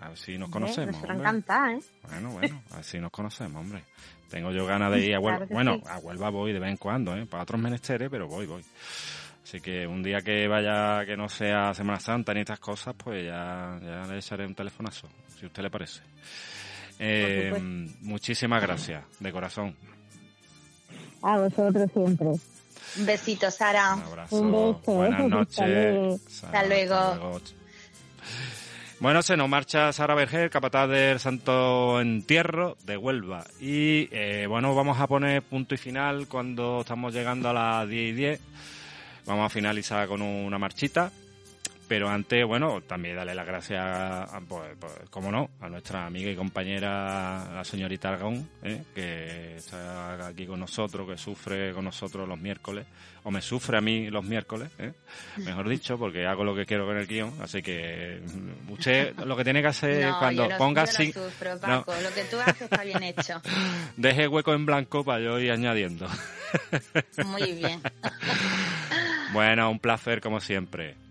A 0.00 0.10
ver 0.10 0.18
si 0.18 0.36
nos 0.36 0.50
conocemos. 0.50 1.00
Me 1.08 1.14
encanta, 1.14 1.72
¿eh? 1.72 1.80
Bueno, 2.10 2.32
bueno, 2.32 2.62
a 2.72 2.76
ver 2.76 2.84
si 2.84 2.98
nos 2.98 3.10
conocemos, 3.10 3.62
hombre. 3.62 3.82
Tengo 4.28 4.50
yo 4.50 4.66
ganas 4.66 4.92
de 4.92 5.06
ir 5.06 5.14
a 5.14 5.20
Huelva. 5.20 5.46
bueno, 5.48 5.80
a 5.86 5.98
Huelva 5.98 6.28
voy 6.28 6.52
de 6.52 6.58
vez 6.58 6.70
en 6.70 6.76
cuando, 6.76 7.16
¿eh? 7.16 7.24
Para 7.24 7.44
otros 7.44 7.58
menesteres, 7.58 8.10
pero 8.10 8.28
voy, 8.28 8.44
voy. 8.44 8.62
Así 9.42 9.60
que 9.60 9.86
un 9.86 10.02
día 10.02 10.20
que 10.20 10.48
vaya, 10.48 11.06
que 11.06 11.16
no 11.16 11.30
sea 11.30 11.72
Semana 11.72 12.00
Santa 12.00 12.34
ni 12.34 12.40
estas 12.40 12.60
cosas, 12.60 12.94
pues 12.96 13.24
ya, 13.24 13.78
ya 13.82 14.06
le 14.06 14.18
echaré 14.18 14.46
un 14.46 14.54
telefonazo, 14.54 15.08
si 15.38 15.44
a 15.44 15.48
usted 15.48 15.62
le 15.62 15.70
parece. 15.70 16.02
Eh, 16.98 17.52
muchísimas 18.02 18.60
gracias, 18.60 19.02
de 19.18 19.32
corazón. 19.32 19.74
A 21.22 21.38
vosotros 21.38 21.90
siempre. 21.92 22.28
Un 22.96 23.06
besito, 23.06 23.50
Sara. 23.50 23.94
Un 23.94 24.02
abrazo. 24.02 24.42
Buenas 24.86 25.28
noches. 25.28 26.20
Hasta 26.44 26.64
luego. 26.64 27.40
Bueno, 29.00 29.22
se 29.22 29.36
nos 29.36 29.48
marcha 29.48 29.92
Sara 29.92 30.14
Berger, 30.14 30.48
capataz 30.48 30.88
del 30.88 31.18
Santo 31.18 32.00
Entierro 32.00 32.76
de 32.84 32.96
Huelva. 32.96 33.44
Y 33.60 34.08
eh, 34.12 34.46
bueno, 34.48 34.74
vamos 34.74 34.98
a 34.98 35.06
poner 35.06 35.42
punto 35.42 35.74
y 35.74 35.78
final 35.78 36.26
cuando 36.28 36.80
estamos 36.80 37.12
llegando 37.12 37.50
a 37.50 37.52
las 37.52 37.88
10 37.88 38.10
y 38.10 38.12
10. 38.12 38.40
Vamos 39.26 39.46
a 39.46 39.48
finalizar 39.50 40.06
con 40.08 40.22
una 40.22 40.58
marchita. 40.58 41.10
Pero 41.86 42.08
antes, 42.08 42.46
bueno, 42.46 42.80
también 42.80 43.16
darle 43.16 43.34
las 43.34 43.46
gracias, 43.46 44.30
pues, 44.48 44.62
pues, 44.78 44.92
como 45.10 45.30
no, 45.30 45.50
a 45.60 45.68
nuestra 45.68 46.06
amiga 46.06 46.30
y 46.30 46.36
compañera, 46.36 47.50
la 47.54 47.64
señorita 47.64 48.08
Argón, 48.08 48.48
¿eh? 48.62 48.82
que 48.94 49.56
está 49.56 50.26
aquí 50.26 50.46
con 50.46 50.60
nosotros, 50.60 51.06
que 51.06 51.18
sufre 51.18 51.72
con 51.74 51.84
nosotros 51.84 52.26
los 52.26 52.38
miércoles, 52.38 52.86
o 53.24 53.30
me 53.30 53.42
sufre 53.42 53.76
a 53.76 53.80
mí 53.82 54.08
los 54.10 54.24
miércoles, 54.24 54.70
¿eh? 54.78 54.92
mejor 55.38 55.68
dicho, 55.68 55.98
porque 55.98 56.26
hago 56.26 56.42
lo 56.42 56.54
que 56.54 56.64
quiero 56.64 56.86
con 56.86 56.96
el 56.96 57.06
guion. 57.06 57.34
Así 57.42 57.62
que 57.62 58.20
mm, 58.22 58.72
usted 58.72 59.14
lo 59.18 59.36
que 59.36 59.44
tiene 59.44 59.60
que 59.60 59.68
hacer 59.68 60.10
cuando 60.18 60.48
ponga 60.56 60.82
así. 60.82 61.12
lo 61.12 62.14
que 62.14 62.24
tú 62.30 62.40
haces 62.40 62.62
está 62.62 62.82
bien 62.82 63.02
hecho. 63.02 63.42
Deje 63.96 64.26
hueco 64.26 64.54
en 64.54 64.64
blanco 64.64 65.04
para 65.04 65.22
yo 65.22 65.38
ir 65.38 65.52
añadiendo. 65.52 66.08
Muy 67.26 67.52
bien. 67.52 67.80
bueno, 69.32 69.70
un 69.70 69.78
placer 69.78 70.20
como 70.20 70.40
siempre. 70.40 71.03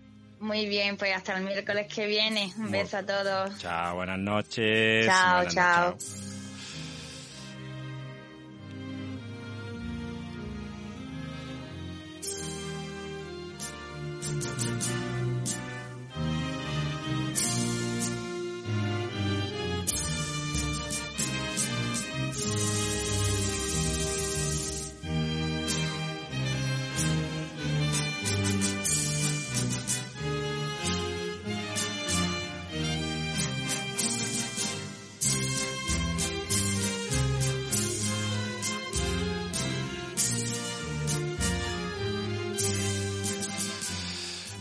Muy 0.44 0.66
bien, 0.66 0.98
pues 0.98 1.16
hasta 1.16 1.38
el 1.38 1.44
miércoles 1.44 1.86
que 1.90 2.06
viene. 2.06 2.52
Un 2.58 2.70
beso 2.70 2.98
a 2.98 3.02
todos. 3.02 3.58
Chao, 3.60 3.94
buenas 3.94 4.18
noches. 4.18 5.06
Chao, 5.06 5.46
chao. 5.48 5.96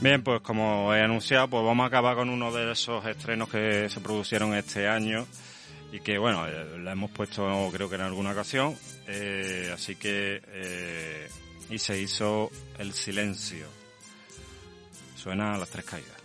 Bien, 0.03 0.21
pues 0.21 0.41
como 0.41 0.93
he 0.93 1.01
anunciado, 1.01 1.47
pues 1.47 1.63
vamos 1.63 1.85
a 1.85 1.88
acabar 1.88 2.17
con 2.17 2.30
uno 2.30 2.51
de 2.51 2.73
esos 2.73 3.05
estrenos 3.05 3.47
que 3.47 3.88
se 3.88 4.01
produjeron 4.01 4.53
este 4.53 4.85
año 4.85 5.25
y 5.93 6.01
que, 6.01 6.17
bueno, 6.17 6.45
eh, 6.45 6.77
la 6.80 6.91
hemos 6.91 7.09
puesto 7.09 7.69
creo 7.71 7.88
que 7.89 7.95
en 7.95 8.01
alguna 8.01 8.34
ocasión, 8.34 8.75
eh, 9.07 9.71
así 9.73 9.95
que, 9.95 10.41
eh, 10.45 11.30
y 11.69 11.80
se 11.80 12.01
hizo 12.01 12.51
El 12.77 12.91
Silencio. 12.91 13.65
Suena 15.15 15.55
a 15.55 15.57
las 15.57 15.69
tres 15.69 15.85
caídas. 15.85 16.22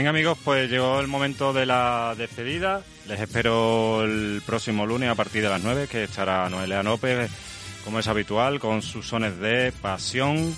Bien 0.00 0.08
amigos, 0.08 0.38
pues 0.42 0.70
llegó 0.70 0.98
el 0.98 1.08
momento 1.08 1.52
de 1.52 1.66
la 1.66 2.14
despedida. 2.16 2.82
Les 3.06 3.20
espero 3.20 4.02
el 4.02 4.40
próximo 4.46 4.86
lunes 4.86 5.10
a 5.10 5.14
partir 5.14 5.42
de 5.42 5.50
las 5.50 5.62
9, 5.62 5.88
que 5.88 6.04
estará 6.04 6.48
Noelia 6.48 6.82
López, 6.82 7.30
como 7.84 7.98
es 7.98 8.08
habitual, 8.08 8.60
con 8.60 8.80
sus 8.80 9.06
sones 9.06 9.38
de 9.40 9.72
pasión. 9.82 10.56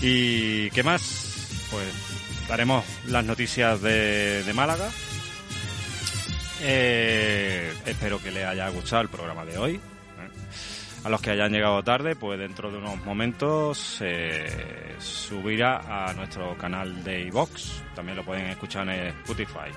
¿Y 0.00 0.70
qué 0.70 0.82
más? 0.82 1.68
Pues 1.70 1.92
daremos 2.48 2.86
las 3.06 3.22
noticias 3.22 3.82
de, 3.82 4.50
Málaga. 4.54 4.88
Eh, 6.62 7.70
espero 7.84 8.18
que 8.22 8.30
les 8.30 8.46
haya 8.46 8.66
gustado 8.70 9.02
el 9.02 9.10
programa 9.10 9.44
de 9.44 9.58
hoy. 9.58 9.80
A 11.02 11.08
los 11.08 11.22
que 11.22 11.30
hayan 11.30 11.50
llegado 11.50 11.82
tarde, 11.82 12.14
pues 12.14 12.38
dentro 12.38 12.70
de 12.70 12.76
unos 12.76 13.02
momentos 13.04 13.78
se 13.78 14.44
subirá 14.98 16.08
a 16.08 16.12
nuestro 16.12 16.56
canal 16.58 17.02
de 17.02 17.22
iVox. 17.22 17.82
También 17.94 18.16
lo 18.16 18.24
pueden 18.24 18.46
escuchar 18.46 18.88
en 18.90 19.06
Spotify. 19.06 19.70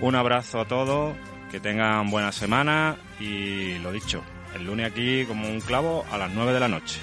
Un 0.00 0.14
abrazo 0.14 0.60
a 0.60 0.66
todos, 0.66 1.16
que 1.50 1.58
tengan 1.58 2.10
buena 2.10 2.32
semana 2.32 2.96
y 3.18 3.78
lo 3.78 3.92
dicho, 3.92 4.22
el 4.54 4.64
lunes 4.64 4.90
aquí 4.90 5.24
como 5.24 5.48
un 5.48 5.60
clavo 5.60 6.04
a 6.10 6.18
las 6.18 6.30
9 6.30 6.52
de 6.52 6.60
la 6.60 6.68
noche. 6.68 7.00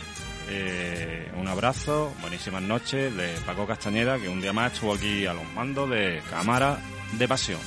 Eh, 0.49 1.31
un 1.35 1.47
abrazo, 1.47 2.13
buenísimas 2.21 2.61
noches 2.61 3.15
de 3.15 3.33
Paco 3.45 3.67
Castañeda, 3.67 4.17
que 4.17 4.29
un 4.29 4.41
día 4.41 4.53
más 4.53 4.73
estuvo 4.73 4.93
aquí 4.93 5.25
a 5.25 5.33
los 5.33 5.45
mandos 5.53 5.89
de 5.89 6.21
Cámara 6.29 6.77
de 7.17 7.27
Pasión. 7.27 7.59